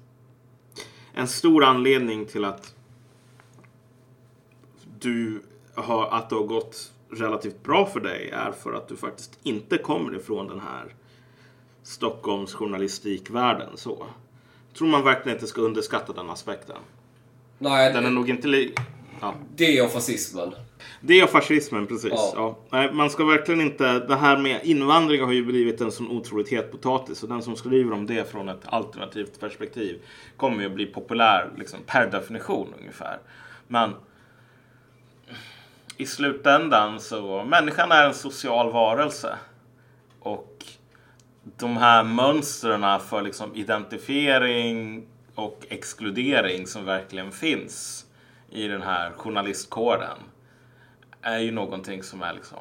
en 1.13 1.27
stor 1.27 1.63
anledning 1.63 2.25
till 2.25 2.45
att 2.45 2.75
du 4.99 5.41
har, 5.75 6.07
att 6.07 6.29
det 6.29 6.35
har 6.35 6.43
gått 6.43 6.91
relativt 7.09 7.63
bra 7.63 7.85
för 7.85 7.99
dig 7.99 8.29
är 8.29 8.51
för 8.51 8.73
att 8.73 8.87
du 8.87 8.95
faktiskt 8.95 9.39
inte 9.43 9.77
kommer 9.77 10.15
ifrån 10.15 10.47
den 10.47 10.59
här 10.59 10.95
Stockholms 11.83 12.53
journalistikvärlden. 12.53 13.77
Så. 13.77 14.05
Tror 14.77 14.87
man 14.87 15.03
verkligen 15.03 15.37
inte 15.37 15.47
ska 15.47 15.61
underskatta 15.61 16.13
den 16.13 16.29
aspekten. 16.29 16.77
Nej, 17.57 17.93
Den 17.93 18.05
är 18.05 18.09
nog 18.09 18.29
inte 18.29 18.47
li- 18.47 18.75
ja. 19.21 19.33
det 19.55 19.81
och 19.81 19.91
fascismen. 19.91 20.53
Det 21.01 21.19
är 21.19 21.27
fascismen, 21.27 21.87
precis. 21.87 22.11
Ja. 22.15 22.33
Ja. 22.35 22.57
Nej, 22.69 22.93
man 22.93 23.09
ska 23.09 23.25
verkligen 23.25 23.61
inte... 23.61 23.99
Det 23.99 24.15
här 24.15 24.37
med 24.37 24.59
invandring 24.63 25.21
har 25.23 25.31
ju 25.31 25.45
blivit 25.45 25.81
en 25.81 25.91
sån 25.91 26.07
otroligt 26.11 26.49
het 26.49 26.71
potatis. 26.71 27.23
Och 27.23 27.29
den 27.29 27.41
som 27.43 27.55
skriver 27.55 27.93
om 27.93 28.05
det 28.05 28.31
från 28.31 28.49
ett 28.49 28.61
alternativt 28.65 29.39
perspektiv 29.39 30.01
kommer 30.37 30.59
ju 30.61 30.65
att 30.65 30.71
bli 30.75 30.85
populär 30.85 31.49
liksom, 31.57 31.79
per 31.85 32.07
definition 32.11 32.73
ungefär. 32.79 33.17
Men 33.67 33.91
i 35.97 36.05
slutändan 36.05 36.99
så... 36.99 37.43
Människan 37.43 37.91
är 37.91 38.05
en 38.07 38.13
social 38.13 38.71
varelse. 38.71 39.37
Och 40.19 40.65
de 41.43 41.77
här 41.77 42.03
mönstren 42.03 42.99
för 42.99 43.21
liksom 43.21 43.55
identifiering 43.55 45.07
och 45.35 45.65
exkludering 45.69 46.67
som 46.67 46.85
verkligen 46.85 47.31
finns 47.31 48.05
i 48.51 48.67
den 48.67 48.81
här 48.81 49.11
journalistkåren 49.11 50.17
är 51.21 51.39
ju 51.39 51.51
någonting 51.51 52.03
som 52.03 52.21
är 52.21 52.33
liksom 52.33 52.59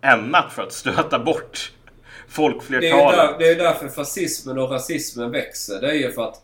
ämnat 0.00 0.52
för 0.52 0.62
att 0.62 0.72
stöta 0.72 1.18
bort 1.18 1.72
Det 1.82 2.26
är, 2.26 2.30
folkflertalet. 2.30 3.16
där, 3.16 3.38
det 3.38 3.48
är 3.48 3.56
därför 3.56 3.88
fascismen 3.88 4.58
och 4.58 4.70
rasismen 4.70 5.30
växer. 5.30 5.80
Det 5.80 5.90
är 5.90 5.94
ju 5.94 6.12
för 6.12 6.22
att 6.28 6.40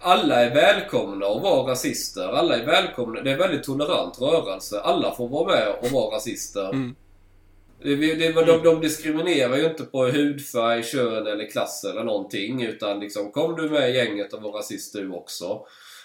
alla 0.00 0.44
är 0.44 0.54
välkomna 0.54 1.26
att 1.26 1.42
vara 1.42 1.72
rasister. 1.72 2.28
Alla 2.28 2.56
är 2.56 2.66
välkomna. 2.66 3.20
Det 3.20 3.30
är 3.30 3.34
en 3.34 3.40
väldigt 3.40 3.64
tolerant 3.64 4.20
rörelse. 4.20 4.80
Alla 4.80 5.14
får 5.14 5.28
vara 5.28 5.46
med 5.46 5.68
och 5.82 5.90
vara 5.90 6.16
rasister. 6.16 6.68
Mm. 6.68 6.94
Det, 7.82 7.96
det, 7.96 8.32
de, 8.32 8.62
de 8.62 8.80
diskriminerar 8.80 9.56
ju 9.56 9.66
inte 9.66 9.84
på 9.84 10.06
hudfärg, 10.06 10.82
kön 10.82 11.26
eller 11.26 11.50
klass 11.50 11.84
eller 11.84 12.04
någonting. 12.04 12.62
Utan 12.62 13.00
liksom, 13.00 13.32
kom 13.32 13.56
du 13.56 13.70
med 13.70 13.90
i 13.90 13.96
gänget 13.96 14.32
och 14.32 14.42
var 14.42 14.52
rasist 14.52 14.92
du 14.92 15.10
också. 15.10 15.60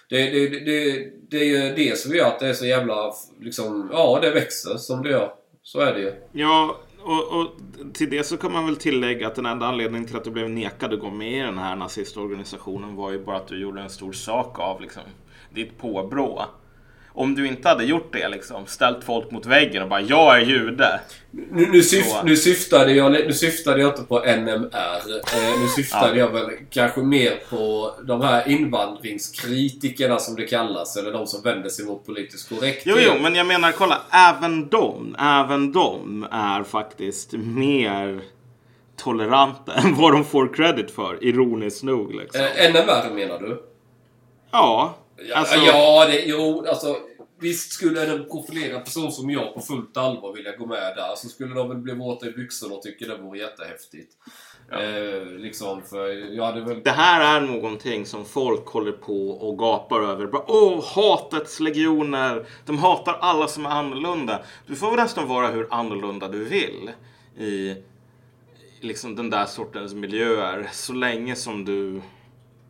Det, 0.10 0.30
det, 0.30 0.50
det, 0.50 0.60
det, 0.60 1.10
det 1.30 1.38
är 1.38 1.46
ju 1.46 1.76
det 1.76 1.98
som 1.98 2.16
gör 2.16 2.28
att 2.28 2.40
det 2.40 2.48
är 2.48 2.54
så 2.54 2.66
jävla... 2.66 3.14
Liksom, 3.42 3.90
ja, 3.92 4.20
det 4.22 4.32
växer 4.32 4.78
som 4.78 5.04
det 5.04 5.10
gör. 5.10 5.34
Så 5.64 5.80
är 5.80 5.94
det 5.94 6.00
ju. 6.00 6.14
Ja, 6.32 6.78
och, 7.04 7.40
och 7.40 7.48
till 7.94 8.10
det 8.10 8.24
så 8.24 8.38
kan 8.38 8.52
man 8.52 8.66
väl 8.66 8.76
tillägga 8.76 9.28
att 9.28 9.36
den 9.36 9.46
enda 9.46 9.66
anledningen 9.66 10.08
till 10.08 10.16
att 10.16 10.24
du 10.24 10.32
blev 10.32 10.50
nekad 10.50 10.94
att 10.94 11.00
gå 11.00 11.10
med 11.10 11.34
i 11.34 11.40
den 11.40 11.58
här 11.58 11.76
nazistorganisationen 11.76 12.96
var 12.96 13.12
ju 13.12 13.20
bara 13.20 13.38
att 13.38 13.48
du 13.48 13.62
gjorde 13.62 13.82
en 13.82 13.90
stor 13.90 14.12
sak 14.12 14.60
av 14.60 14.82
liksom, 14.82 15.04
ditt 15.54 15.78
påbrå. 15.78 16.46
Om 17.16 17.36
du 17.36 17.48
inte 17.48 17.70
hade 17.70 17.84
gjort 17.84 18.14
det, 18.14 18.30
liksom, 18.30 18.66
ställt 18.66 19.04
folk 19.04 19.32
mot 19.32 19.46
väggen 19.46 19.84
och 19.84 19.90
bara 19.90 20.02
“jag 20.02 20.38
är 20.38 20.46
jude”. 20.46 21.00
Nu, 21.32 21.68
nu, 21.72 21.84
syf, 21.84 22.06
Så. 22.06 22.24
nu, 22.24 22.36
syftade 22.36 22.94
jag, 22.94 23.12
nu 23.12 23.34
syftade 23.34 23.82
jag 23.82 23.92
inte 23.92 24.04
på 24.04 24.20
NMR. 24.20 24.70
Eh, 25.34 25.62
nu 25.62 25.68
syftade 25.76 26.20
jag 26.20 26.30
väl 26.30 26.50
kanske 26.70 27.02
mer 27.02 27.40
på 27.50 27.92
de 28.04 28.22
här 28.22 28.50
invandringskritikerna 28.50 30.20
som 30.20 30.36
det 30.36 30.46
kallas. 30.46 30.98
Eller 30.98 31.12
de 31.12 31.28
som 31.28 31.42
vänder 31.42 31.70
sig 31.70 31.86
mot 31.86 32.06
politisk 32.06 32.50
korrekthet. 32.50 32.84
Jo, 32.86 32.96
jo, 33.00 33.22
men 33.22 33.36
jag 33.36 33.48
menar, 33.48 33.72
kolla, 33.72 34.02
även 34.12 34.70
de, 34.70 35.16
även 35.20 35.72
de 35.72 36.28
är 36.32 36.64
faktiskt 36.64 37.34
mer 37.34 38.22
toleranta 38.98 39.74
än 39.84 39.96
vad 39.96 40.14
de 40.14 40.26
får 40.26 40.54
credit 40.54 40.92
för, 40.92 41.24
ironiskt 41.24 41.84
nog. 41.84 42.16
Liksom. 42.16 42.42
Eh, 42.42 42.72
NMR 42.72 43.16
menar 43.16 43.40
du? 43.40 43.64
Ja, 44.52 44.96
alltså, 45.34 45.56
ja, 45.56 46.06
det, 46.06 46.24
jo, 46.26 46.66
alltså. 46.68 46.98
Visst 47.40 47.72
skulle 47.72 48.14
en 48.14 48.26
profilerad 48.30 48.86
person 48.86 49.12
som 49.12 49.30
jag 49.30 49.54
på 49.54 49.62
fullt 49.62 49.98
allvar 49.98 50.34
vilja 50.34 50.56
gå 50.56 50.66
med 50.66 50.96
där. 50.96 51.16
Så 51.16 51.30
skulle 51.30 51.56
de 51.56 51.70
väl 51.70 51.78
bli 51.78 51.94
våta 51.94 52.28
i 52.28 52.32
byxorna 52.32 52.76
och 52.76 52.82
tycka 52.82 53.06
det 53.06 53.18
vore 53.18 53.40
jättehäftigt. 53.40 54.14
Eh, 54.72 55.26
liksom, 55.26 55.82
för 55.82 56.08
jag 56.36 56.46
hade 56.46 56.62
väl... 56.62 56.84
Det 56.84 56.92
här 56.92 57.42
är 57.42 57.48
någonting 57.48 58.06
som 58.06 58.26
folk 58.26 58.68
håller 58.68 58.92
på 58.92 59.30
och 59.30 59.58
gapar 59.58 60.02
över. 60.02 60.28
Bara, 60.28 60.44
Åh, 60.48 60.84
hatets 60.86 61.60
legioner! 61.60 62.46
De 62.66 62.78
hatar 62.78 63.18
alla 63.22 63.48
som 63.48 63.66
är 63.66 63.70
annorlunda. 63.70 64.40
Du 64.68 64.76
får 64.76 64.88
väl 64.88 65.00
nästan 65.00 65.28
vara 65.28 65.48
hur 65.48 65.68
annorlunda 65.72 66.28
du 66.28 66.44
vill 66.44 66.92
i 67.38 67.76
liksom 68.82 69.16
den 69.16 69.30
där 69.30 69.46
sortens 69.46 69.94
miljöer. 69.94 70.70
Så 70.72 70.94
länge 70.94 71.36
som 71.36 71.66
du 71.66 72.02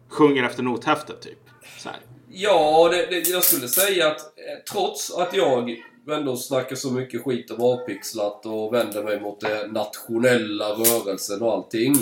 sjunger 0.10 0.44
efter 0.44 0.64
nothäftet, 0.64 1.22
typ. 1.22 1.50
Så 1.78 1.90
här. 1.90 2.00
Ja, 2.36 2.90
det, 2.92 3.06
det, 3.06 3.30
jag 3.30 3.44
skulle 3.44 3.68
säga 3.68 4.08
att 4.08 4.20
eh, 4.20 4.64
trots 4.72 5.12
att 5.12 5.34
jag 5.34 5.76
ändå 6.12 6.38
snackar 6.38 6.76
så 6.76 6.92
mycket 6.92 7.24
skit 7.24 7.52
om 7.52 7.62
avpixlat 7.62 8.46
och 8.46 8.74
vänder 8.74 9.04
mig 9.04 9.22
mot 9.22 9.40
den 9.40 9.70
nationella 9.70 10.70
rörelsen 10.70 11.42
och 11.42 11.54
allting. 11.54 11.96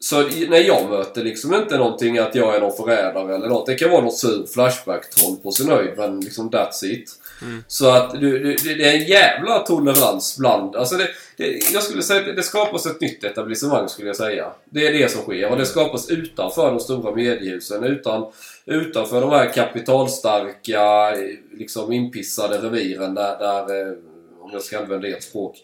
Så 0.00 0.22
när 0.22 0.58
jag 0.58 0.90
möter 0.90 1.24
liksom 1.24 1.54
inte 1.54 1.78
någonting 1.78 2.18
att 2.18 2.34
jag 2.34 2.56
är 2.56 2.60
någon 2.60 2.76
förrädare 2.76 3.34
eller 3.34 3.48
något. 3.48 3.66
Det 3.66 3.74
kan 3.74 3.90
vara 3.90 4.04
något 4.04 4.18
sur 4.18 4.46
flashback-troll 4.46 5.36
på 5.42 5.52
sin 5.52 5.68
höjd, 5.68 5.94
men 5.96 6.20
liksom 6.20 6.50
that's 6.50 6.84
it. 6.84 7.10
Så 7.66 7.90
att 7.90 8.20
du, 8.20 8.38
du, 8.38 8.74
det 8.74 8.88
är 8.88 8.94
en 8.94 9.06
jävla 9.06 9.58
tolerans 9.58 10.38
bland... 10.38 10.76
Alltså 10.76 10.96
det, 10.96 11.08
det, 11.36 11.72
jag 11.72 11.82
skulle 11.82 12.02
säga 12.02 12.30
att 12.30 12.36
det 12.36 12.42
skapas 12.42 12.86
ett 12.86 13.00
nytt 13.00 13.24
etablissemang 13.24 13.88
skulle 13.88 14.08
jag 14.08 14.16
säga. 14.16 14.52
Det 14.64 14.86
är 14.86 14.92
det 14.92 15.08
som 15.08 15.22
sker. 15.22 15.50
Och 15.50 15.56
det 15.56 15.66
skapas 15.66 16.10
utanför 16.10 16.70
de 16.70 16.80
stora 16.80 17.14
mediehusen. 17.14 17.84
Utan, 17.84 18.32
utanför 18.66 19.20
de 19.20 19.30
här 19.30 19.52
kapitalstarka, 19.52 21.10
liksom 21.52 21.92
inpissade 21.92 22.58
reviren 22.58 23.14
där, 23.14 23.38
där 23.38 23.88
eh, 23.88 23.94
om 24.40 24.50
jag 24.52 24.62
ska 24.62 24.78
använda 24.78 25.08
ert 25.08 25.22
språk. 25.22 25.56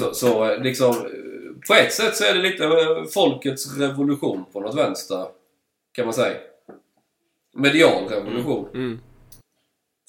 Så, 0.00 0.14
så 0.14 0.50
eh, 0.50 0.62
liksom, 0.62 0.90
eh, 0.90 1.68
på 1.68 1.74
ett 1.74 1.92
sätt 1.92 2.16
så 2.16 2.24
är 2.24 2.34
det 2.34 2.40
lite 2.40 2.68
folkets 3.14 3.76
revolution 3.78 4.44
på 4.52 4.60
något 4.60 4.76
vänster. 4.76 5.26
Kan 5.92 6.04
man 6.04 6.14
säga. 6.14 6.36
Medial 7.54 8.08
revolution. 8.08 8.68
Mm. 8.74 9.00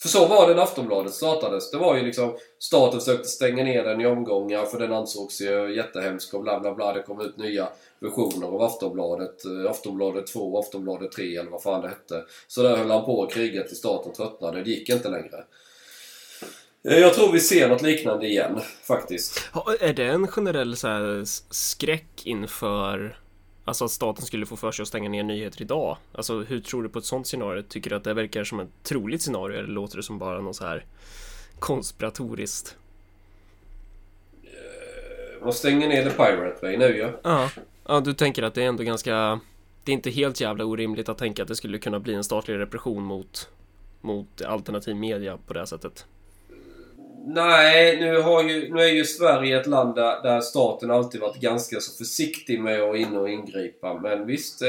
För 0.02 0.10
så 0.10 0.28
var 0.28 0.48
det 0.48 0.56
när 0.56 0.62
Aftonbladet 0.62 1.14
startades. 1.14 1.72
Det 1.72 1.78
var 1.78 1.98
ju 1.98 2.04
liksom 2.04 2.38
staten 2.60 3.00
försökte 3.00 3.28
stänga 3.28 3.64
ner 3.64 3.84
den 3.84 4.02
i 4.02 4.06
omgångar 4.06 4.66
för 4.66 4.80
den 4.80 4.94
ansågs 4.94 5.42
ju 5.42 5.76
jättehemsk 5.76 6.34
och 6.34 6.44
bla 6.44 6.60
bla 6.60 6.76
bla. 6.76 6.94
Det 6.94 7.02
kom 7.02 7.22
ut 7.22 7.38
nya 7.38 7.70
versioner 8.00 8.48
av 8.48 8.62
Aftonbladet. 8.62 9.46
Eh, 9.46 9.72
Aftonbladet 9.72 10.28
2, 10.28 10.60
Aftonbladet 10.60 11.12
3 11.12 11.38
eller 11.38 11.52
vad 11.52 11.64
fan 11.64 11.82
det 11.82 11.88
hette. 11.88 12.24
Så 12.48 12.64
där 12.64 12.78
höll 12.78 12.92
han 12.92 13.06
på 13.06 13.20
och 13.20 13.32
krigade 13.32 13.68
till 13.68 13.78
staten 13.78 14.14
tröttnade. 14.14 14.64
Det 14.64 14.70
gick 14.70 14.90
inte 14.90 15.10
längre. 15.10 15.44
Eh, 16.88 16.98
jag 16.98 17.14
tror 17.14 17.32
vi 17.32 17.40
ser 17.40 17.70
något 17.70 17.82
liknande 17.82 18.28
igen, 18.28 18.60
faktiskt. 18.84 19.50
Är 19.80 19.94
det 19.94 20.06
en 20.06 20.28
generell 20.28 20.78
så 20.78 20.88
här, 20.88 21.24
skräck 21.50 22.22
inför 22.24 23.18
Alltså 23.66 23.86
att 23.86 23.92
staten 23.92 24.26
skulle 24.26 24.46
få 24.46 24.56
för 24.56 24.72
sig 24.72 24.84
att 24.84 24.88
stänga 24.88 25.10
ner 25.10 25.24
nyheter 25.24 25.62
idag? 25.62 25.98
Alltså 26.12 26.40
hur 26.40 26.60
tror 26.60 26.84
du 26.84 26.90
på 26.90 27.00
ett 27.00 27.06
sånt 27.06 27.28
scenario? 27.28 27.62
Tycker 27.62 27.90
du 27.90 27.96
att 27.96 28.04
det 28.04 28.14
verkar 28.14 28.44
som 28.44 28.60
ett 28.60 28.70
troligt 28.84 29.22
scenario 29.22 29.58
eller 29.58 29.68
låter 29.68 29.98
det 29.98 30.04
som 30.04 30.18
bara 30.20 30.42
något 30.42 30.56
så 30.56 30.66
här 30.66 30.86
konspiratoriskt? 31.60 32.78
De 35.42 35.54
stänger 35.54 35.88
ner 35.88 36.04
The 36.04 36.10
Pirate 36.10 36.58
Bay 36.62 36.78
nu 36.78 36.98
ju. 36.98 37.12
Ja. 37.24 37.50
Ja, 37.88 38.00
du 38.00 38.14
tänker 38.14 38.44
att 38.44 38.54
det 38.54 38.64
är 38.64 38.68
ändå 38.68 38.84
ganska 38.84 39.40
Det 39.84 39.92
är 39.92 39.94
inte 39.94 40.10
helt 40.10 40.42
jävla 40.42 40.66
orimligt 40.66 41.10
att 41.10 41.18
tänka 41.18 41.42
att 41.42 41.48
det 41.48 41.56
skulle 41.56 41.78
kunna 41.78 42.00
bli 42.00 42.14
en 42.14 42.24
statlig 42.24 42.58
repression 42.58 43.04
mot 43.04 43.50
Mot 44.02 44.42
alternativ 44.42 44.96
media 44.96 45.38
på 45.48 45.54
det 45.54 45.60
här 45.60 45.66
sättet. 45.66 46.06
Nej, 47.26 47.98
nu, 48.00 48.18
har 48.22 48.44
ju, 48.44 48.74
nu 48.74 48.82
är 48.82 48.88
ju 48.94 49.06
Sverige 49.06 49.60
ett 49.62 49.68
land 49.68 49.96
där, 49.96 50.24
där 50.24 50.42
staten 50.42 50.92
alltid 50.92 51.22
varit 51.22 51.42
ganska 51.42 51.80
så 51.80 51.98
försiktig 51.98 52.62
med 52.62 52.82
att 52.82 52.96
in 52.98 53.16
och 53.16 53.30
ingripa. 53.30 53.94
Men 53.94 54.26
visst, 54.26 54.62
eh, 54.62 54.68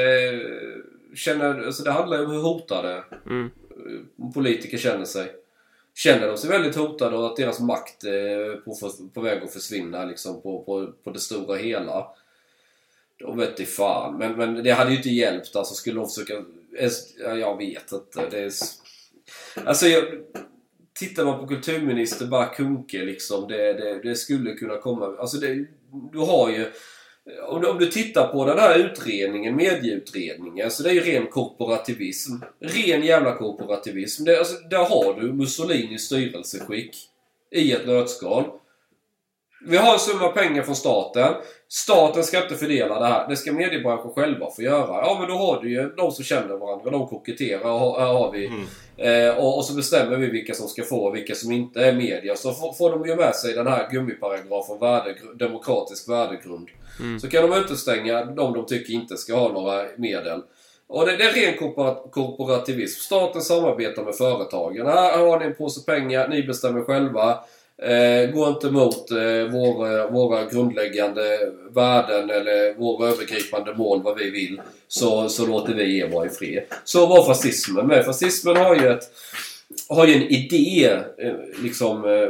känner, 1.14 1.66
alltså 1.66 1.82
det 1.84 1.90
handlar 1.90 2.18
ju 2.18 2.24
om 2.24 2.30
hur 2.30 2.42
hotade 2.42 3.04
Mm. 3.26 3.50
eh, 3.70 4.32
politiker 4.34 4.78
känner 4.78 5.04
sig. 5.04 5.32
Känner 5.94 6.28
de 6.28 6.36
sig 6.36 6.50
väldigt 6.50 6.76
hotade 6.76 7.16
och 7.16 7.26
att 7.26 7.36
deras 7.36 7.60
makt 7.60 8.04
är 8.04 8.56
på, 8.56 8.74
för, 8.74 8.90
på 9.14 9.20
väg 9.20 9.42
att 9.42 9.52
försvinna 9.52 10.04
liksom 10.04 10.42
på, 10.42 10.62
på, 10.62 10.92
på 11.04 11.10
det 11.10 11.20
stora 11.20 11.56
hela. 11.56 12.06
Då 13.18 13.32
vet 13.32 13.60
i 13.60 13.66
fan. 13.66 14.18
Men, 14.18 14.32
men 14.32 14.62
det 14.64 14.70
hade 14.70 14.90
ju 14.90 14.96
inte 14.96 15.10
hjälpt. 15.10 15.56
Alltså 15.56 15.74
skulle 15.74 16.00
de 16.00 16.08
försöka... 16.08 16.44
ja, 17.18 17.34
Jag 17.34 17.56
vet 17.56 17.92
inte. 17.92 18.28
Det 18.30 18.38
är... 18.38 18.52
Alltså 19.64 19.86
jag... 19.86 20.04
Tittar 21.02 21.24
man 21.24 21.40
på 21.40 21.46
kulturminister 21.46 22.26
bara 22.26 22.46
Kunke 22.46 22.98
liksom. 22.98 23.48
Det, 23.48 23.72
det, 23.72 24.02
det 24.02 24.16
skulle 24.16 24.52
kunna 24.52 24.76
komma... 24.76 25.16
Alltså 25.18 25.36
det, 25.36 25.66
du 26.12 26.18
har 26.18 26.50
ju... 26.50 26.66
Om 27.48 27.60
du, 27.60 27.68
om 27.68 27.78
du 27.78 27.86
tittar 27.86 28.28
på 28.28 28.44
den 28.44 28.58
här 28.58 28.78
utredningen, 28.78 29.56
medieutredningen, 29.56 30.70
så 30.70 30.82
det 30.82 30.90
är 30.90 30.94
ju 30.94 31.00
ren 31.00 31.26
korporativism. 31.26 32.32
Ren 32.60 33.02
jävla 33.02 33.36
korporativism. 33.36 34.24
Det, 34.24 34.38
alltså, 34.38 34.54
där 34.70 34.78
har 34.78 35.20
du 35.20 35.32
Mussolinis 35.32 36.02
styrelseskick 36.02 36.96
i 37.50 37.72
ett 37.72 37.86
nötskal. 37.86 38.44
Vi 39.66 39.76
har 39.76 39.92
en 39.92 39.98
summa 39.98 40.28
pengar 40.28 40.62
från 40.62 40.76
staten. 40.76 41.34
Staten 41.68 42.24
ska 42.24 42.42
inte 42.42 42.54
fördela 42.54 42.98
det 42.98 43.06
här. 43.06 43.28
Det 43.28 43.36
ska 43.36 43.52
mediebranschen 43.52 44.10
själva 44.10 44.50
få 44.50 44.62
göra. 44.62 45.06
Ja, 45.06 45.16
men 45.20 45.28
då 45.28 45.34
har 45.34 45.62
du 45.62 45.70
ju 45.70 45.88
de 45.96 46.10
som 46.12 46.24
känner 46.24 46.56
varandra. 46.56 46.90
De 46.90 47.06
koketterar. 47.06 47.98
Här 47.98 48.12
har 48.12 48.32
vi. 48.32 48.46
Mm. 48.46 48.66
Eh, 48.96 49.38
och, 49.38 49.56
och 49.56 49.64
så 49.64 49.74
bestämmer 49.74 50.16
vi 50.16 50.26
vilka 50.26 50.54
som 50.54 50.68
ska 50.68 50.82
få 50.82 51.04
och 51.04 51.16
vilka 51.16 51.34
som 51.34 51.52
inte 51.52 51.84
är 51.84 51.92
media. 51.92 52.36
Så 52.36 52.52
får, 52.52 52.72
får 52.72 52.90
de 52.90 53.08
ju 53.08 53.16
med 53.16 53.34
sig 53.34 53.54
den 53.54 53.66
här 53.66 53.90
gummiparagrafen 53.90 54.78
värde, 54.78 55.14
demokratisk 55.34 56.08
värdegrund. 56.08 56.68
Mm. 57.00 57.20
Så 57.20 57.28
kan 57.28 57.50
de 57.50 57.58
utestänga 57.58 58.24
de 58.24 58.52
de 58.52 58.66
tycker 58.66 58.92
inte 58.92 59.16
ska 59.16 59.34
ha 59.34 59.48
några 59.48 59.84
medel. 59.96 60.42
Och 60.88 61.06
det, 61.06 61.16
det 61.16 61.24
är 61.24 61.32
ren 61.32 61.54
korpora- 61.58 62.10
korporativism. 62.10 63.00
Staten 63.00 63.42
samarbetar 63.42 64.04
med 64.04 64.14
företagen. 64.14 64.86
Här, 64.86 65.12
här 65.16 65.26
har 65.26 65.40
ni 65.40 65.46
en 65.46 65.54
påse 65.54 65.84
pengar, 65.84 66.28
ni 66.28 66.42
bestämmer 66.42 66.80
själva. 66.80 67.38
Eh, 67.82 68.30
gå 68.30 68.48
inte 68.48 68.66
emot 68.66 69.10
eh, 69.10 69.52
våra, 69.52 70.10
våra 70.10 70.44
grundläggande 70.44 71.52
värden 71.70 72.30
eller 72.30 72.74
våra 72.74 73.08
övergripande 73.08 73.74
mål, 73.74 74.02
vad 74.02 74.18
vi 74.18 74.30
vill. 74.30 74.60
Så, 74.88 75.28
så 75.28 75.46
låter 75.46 75.74
vi 75.74 75.98
er 75.98 76.08
vara 76.08 76.26
i 76.26 76.28
fred. 76.28 76.62
Så 76.84 77.06
var 77.06 77.24
fascismen 77.24 77.86
med. 77.86 78.04
Fascismen 78.04 78.56
har 78.56 78.74
ju, 78.74 78.88
ett, 78.88 79.10
har 79.88 80.06
ju 80.06 80.14
en 80.14 80.22
idé 80.22 80.90
eh, 81.18 81.34
liksom, 81.62 82.04
eh, 82.04 82.28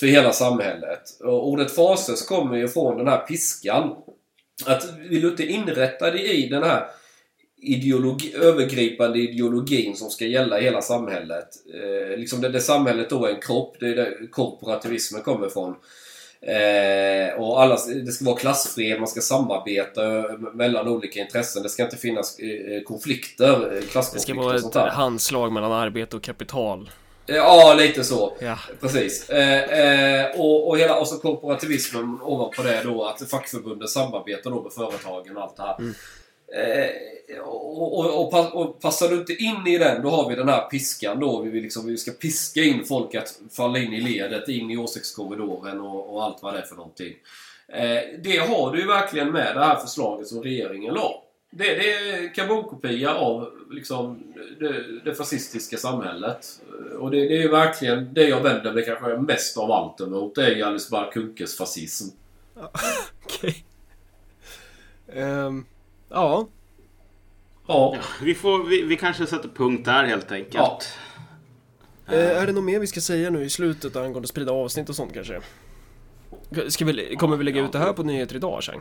för 0.00 0.06
hela 0.06 0.32
samhället. 0.32 1.02
Och 1.20 1.48
ordet 1.48 1.74
fases 1.74 2.26
kommer 2.26 2.56
ju 2.56 2.68
från 2.68 2.98
den 2.98 3.08
här 3.08 3.18
piskan. 3.18 3.94
Att 4.66 4.98
vill 5.08 5.20
du 5.20 5.28
inte 5.28 5.46
inrätta 5.46 6.10
dig 6.10 6.44
i 6.44 6.48
den 6.48 6.62
här 6.62 6.86
ideologi, 7.64 8.34
övergripande 8.34 9.18
ideologin 9.18 9.96
som 9.96 10.10
ska 10.10 10.24
gälla 10.26 10.58
hela 10.58 10.82
samhället. 10.82 11.48
Eh, 11.74 12.18
liksom 12.18 12.40
det, 12.40 12.48
det 12.48 12.60
samhället 12.60 13.10
då 13.10 13.26
är 13.26 13.30
en 13.30 13.40
kropp, 13.40 13.76
det 13.80 13.86
är 13.86 13.96
där 13.96 14.30
korporativismen 14.30 15.22
kommer 15.22 15.46
ifrån. 15.46 15.74
Eh, 16.46 17.40
och 17.40 17.62
alla, 17.62 17.78
det 18.04 18.12
ska 18.12 18.24
vara 18.24 18.36
klassfred, 18.36 18.98
man 18.98 19.08
ska 19.08 19.20
samarbeta 19.20 20.18
eh, 20.18 20.24
mellan 20.54 20.88
olika 20.88 21.20
intressen. 21.20 21.62
Det 21.62 21.68
ska 21.68 21.84
inte 21.84 21.96
finnas 21.96 22.38
eh, 22.38 22.82
konflikter, 22.82 23.52
eh, 23.52 23.70
Det 23.70 23.80
ska 23.80 23.90
klasskonflikter 23.90 24.34
vara 24.34 24.46
och 24.46 24.54
ett 24.54 24.60
sånt 24.60 24.74
där. 24.74 24.88
handslag 24.88 25.52
mellan 25.52 25.72
arbete 25.72 26.16
och 26.16 26.22
kapital. 26.22 26.90
Eh, 27.26 27.36
Ja, 27.36 27.74
lite 27.78 28.04
så. 28.04 28.32
Ja. 28.40 28.58
Precis. 28.80 29.30
Eh, 29.30 29.62
eh, 29.62 30.40
och, 30.40 30.68
och, 30.68 30.78
hela, 30.78 31.00
och 31.00 31.08
så 31.08 31.18
korporativismen 31.18 32.18
ovanpå 32.22 32.62
det 32.62 32.80
då 32.84 33.04
att 33.04 33.30
fackförbunden 33.30 33.88
samarbetar 33.88 34.50
då 34.50 34.62
med 34.62 34.72
företagen 34.72 35.36
och 35.36 35.42
allt 35.42 35.56
det 35.56 35.62
här. 35.62 35.76
Eh, 36.54 37.40
och, 37.40 37.98
och, 37.98 38.34
och, 38.34 38.60
och 38.60 38.80
passar 38.80 39.08
du 39.08 39.16
inte 39.16 39.32
in 39.32 39.66
i 39.66 39.78
den, 39.78 40.02
då 40.02 40.10
har 40.10 40.28
vi 40.28 40.34
den 40.34 40.48
här 40.48 40.68
piskan 40.68 41.20
då. 41.20 41.42
Vi, 41.42 41.50
vill 41.50 41.62
liksom, 41.62 41.86
vi 41.86 41.96
ska 41.96 42.10
piska 42.10 42.60
in 42.60 42.84
folk 42.84 43.14
att 43.14 43.40
falla 43.50 43.78
in 43.78 43.92
i 43.92 44.00
ledet, 44.00 44.48
in 44.48 44.70
i 44.70 44.76
åsiktskorridoren 44.76 45.80
och, 45.80 46.14
och 46.14 46.24
allt 46.24 46.42
vad 46.42 46.54
det 46.54 46.60
är 46.60 46.62
för 46.62 46.76
någonting. 46.76 47.14
Eh, 47.68 48.00
det 48.18 48.36
har 48.36 48.72
du 48.72 48.80
ju 48.80 48.86
verkligen 48.86 49.32
med 49.32 49.56
det 49.56 49.64
här 49.64 49.76
förslaget 49.76 50.26
som 50.26 50.42
regeringen 50.42 50.94
la. 50.94 51.22
Det, 51.50 51.74
det 51.74 51.92
är 51.92 52.34
karbonkopia 52.34 53.14
av 53.14 53.50
liksom, 53.70 54.34
det, 54.60 55.00
det 55.04 55.14
fascistiska 55.14 55.76
samhället. 55.76 56.60
Och 56.98 57.10
det, 57.10 57.28
det 57.28 57.36
är 57.36 57.42
ju 57.42 57.48
verkligen 57.48 58.14
det 58.14 58.28
jag 58.28 58.40
vänder 58.40 58.72
mig 58.72 58.84
kanske 58.84 59.16
mest 59.16 59.58
av 59.58 59.72
allt 59.72 60.00
emot. 60.00 60.34
Det 60.34 60.46
är 60.46 60.54
ju 60.54 60.62
Alice 60.62 60.88
Bah 60.90 61.10
Kuhnkes 61.10 61.56
fascism. 61.56 62.08
Okej. 63.24 63.64
Ehm, 65.12 65.64
ja. 66.14 66.48
Ja. 67.66 67.96
Vi, 68.22 68.34
får, 68.34 68.64
vi, 68.64 68.82
vi 68.82 68.96
kanske 68.96 69.26
sätter 69.26 69.48
punkt 69.48 69.84
där 69.84 70.04
helt 70.04 70.32
enkelt. 70.32 70.54
Ja. 70.54 70.80
Eh, 72.14 72.42
är 72.42 72.46
det 72.46 72.52
något 72.52 72.64
mer 72.64 72.78
vi 72.78 72.86
ska 72.86 73.00
säga 73.00 73.30
nu 73.30 73.44
i 73.44 73.50
slutet 73.50 73.96
angående 73.96 74.28
sprida 74.28 74.52
avsnitt 74.52 74.88
och 74.88 74.96
sånt 74.96 75.14
kanske? 75.14 75.40
Ska 76.68 76.84
vi, 76.84 77.16
kommer 77.16 77.36
vi 77.36 77.44
lägga 77.44 77.60
ut 77.64 77.72
det 77.72 77.78
här 77.78 77.92
på 77.92 78.02
nyheter 78.02 78.36
idag, 78.36 78.62
Chang? 78.62 78.80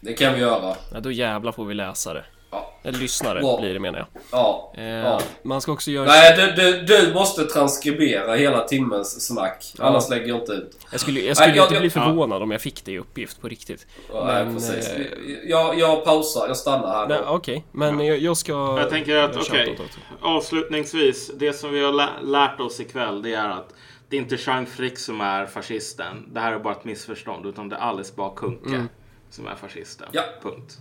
Det 0.00 0.12
kan 0.12 0.34
vi 0.34 0.40
göra. 0.40 0.76
Ja, 0.92 1.00
då 1.00 1.10
jävlar 1.10 1.52
får 1.52 1.64
vi 1.64 1.74
läsa 1.74 2.14
det. 2.14 2.24
Ja. 2.50 2.72
Eller 2.82 2.98
lyssnare 2.98 3.40
Bra. 3.40 3.60
blir 3.60 3.74
det 3.74 3.80
menar 3.80 3.98
jag. 3.98 4.06
Ja. 4.32 4.72
Eh, 4.76 4.84
ja. 4.84 5.20
Man 5.42 5.60
ska 5.60 5.72
också 5.72 5.90
göra... 5.90 6.06
Nej, 6.06 6.36
du, 6.36 6.62
du, 6.62 6.82
du 6.82 7.14
måste 7.14 7.44
transkribera 7.44 8.34
hela 8.34 8.60
timmens 8.60 9.26
snack. 9.26 9.74
Ja. 9.78 9.84
Annars 9.84 10.08
lägger 10.10 10.26
jag 10.26 10.38
inte 10.38 10.52
ut. 10.52 10.78
Jag 10.90 11.00
skulle, 11.00 11.20
jag 11.20 11.36
skulle 11.36 11.48
Nej, 11.50 11.56
jag- 11.56 11.64
inte 11.64 11.74
jag- 11.74 11.80
bli 11.82 11.90
förvånad 11.90 12.42
om 12.42 12.50
jag 12.50 12.60
fick 12.60 12.84
det 12.84 12.92
i 12.92 12.98
uppgift 12.98 13.40
på 13.40 13.48
riktigt. 13.48 13.86
Nej, 14.12 14.44
Men, 14.44 14.54
precis. 14.54 14.88
eh, 14.90 15.06
Jag, 15.44 15.78
jag 15.78 16.04
pausar. 16.04 16.48
Jag 16.48 16.56
stannar 16.56 16.88
här 16.88 17.08
Nej. 17.08 17.18
Okej, 17.26 17.64
men 17.72 18.00
jag, 18.06 18.18
jag 18.18 18.36
ska... 18.36 18.52
Jag 18.80 18.90
tänker 18.90 19.16
att, 19.16 19.36
okej, 19.36 19.72
också. 19.84 20.00
avslutningsvis. 20.20 21.30
Det 21.34 21.52
som 21.52 21.72
vi 21.72 21.84
har 21.84 21.92
lä- 21.92 22.20
lärt 22.22 22.60
oss 22.60 22.80
ikväll, 22.80 23.22
det 23.22 23.34
är 23.34 23.48
att 23.48 23.74
det 24.08 24.16
är 24.16 24.20
inte 24.20 24.36
Jean 24.46 24.66
Frick 24.66 24.98
som 24.98 25.20
är 25.20 25.46
fascisten. 25.46 26.26
Det 26.32 26.40
här 26.40 26.52
är 26.52 26.58
bara 26.58 26.74
ett 26.74 26.84
missförstånd. 26.84 27.46
Utan 27.46 27.68
det 27.68 27.76
är 27.76 27.80
Alice 27.80 28.12
Bah 28.16 28.34
Kuhnke 28.36 28.86
som 29.30 29.46
är 29.46 29.54
fascisten. 29.54 30.06
Ja. 30.12 30.22
Punkt. 30.42 30.78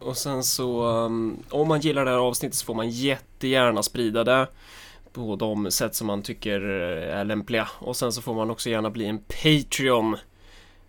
Och 0.00 0.16
sen 0.16 0.44
så, 0.44 0.84
um, 0.84 1.42
om 1.50 1.68
man 1.68 1.80
gillar 1.80 2.04
det 2.04 2.10
här 2.10 2.18
avsnittet 2.18 2.56
så 2.56 2.64
får 2.64 2.74
man 2.74 2.90
jättegärna 2.90 3.82
sprida 3.82 4.24
det 4.24 4.46
på 5.12 5.36
de 5.36 5.70
sätt 5.70 5.94
som 5.94 6.06
man 6.06 6.22
tycker 6.22 6.60
eh, 6.60 7.18
är 7.18 7.24
lämpliga. 7.24 7.68
Och 7.78 7.96
sen 7.96 8.12
så 8.12 8.22
får 8.22 8.34
man 8.34 8.50
också 8.50 8.70
gärna 8.70 8.90
bli 8.90 9.06
en 9.06 9.18
Patreon. 9.18 10.16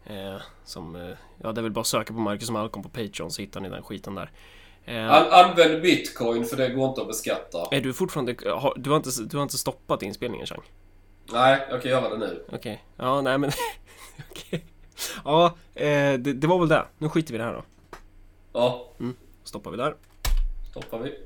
Eh, 0.05 0.41
som, 0.65 0.95
eh, 0.95 1.17
ja 1.41 1.51
det 1.51 1.61
är 1.61 1.63
väl 1.63 1.71
bara 1.71 1.81
att 1.81 1.87
söka 1.87 2.13
på 2.13 2.19
Marcus 2.19 2.49
Malcolm 2.49 2.83
på 2.83 2.89
Patreon 2.89 3.31
så 3.31 3.41
hittar 3.41 3.61
ni 3.61 3.69
den 3.69 3.83
skiten 3.83 4.15
där. 4.15 4.31
Eh, 4.85 5.11
An, 5.11 5.25
använd 5.31 5.81
bitcoin 5.81 6.45
för 6.45 6.57
det 6.57 6.69
går 6.69 6.89
inte 6.89 7.01
att 7.01 7.07
beskatta. 7.07 7.67
är 7.71 7.81
du 7.81 7.93
fortfarande, 7.93 8.35
har, 8.45 8.73
du, 8.77 8.89
har 8.89 8.97
inte, 8.97 9.09
du 9.23 9.37
har 9.37 9.43
inte 9.43 9.57
stoppat 9.57 10.03
inspelningen 10.03 10.47
Chang? 10.47 10.61
Nej, 11.33 11.67
jag 11.69 11.81
kan 11.81 11.91
göra 11.91 12.09
det 12.09 12.17
nu. 12.17 12.43
Okej, 12.51 12.83
ja 12.95 13.21
nej 13.21 13.37
men 13.37 13.51
Okej. 14.31 14.65
Ja, 15.25 15.45
eh, 15.75 16.13
det, 16.13 16.33
det 16.33 16.47
var 16.47 16.59
väl 16.59 16.69
det. 16.69 16.85
Nu 16.97 17.09
skiter 17.09 17.33
vi 17.33 17.35
i 17.35 17.37
det 17.37 17.43
här 17.43 17.53
då. 17.53 17.63
Ja, 18.53 18.87
Stoppar 19.43 19.71
vi 19.71 19.77
där. 19.77 19.95
stoppar 20.71 20.99
vi. 20.99 21.17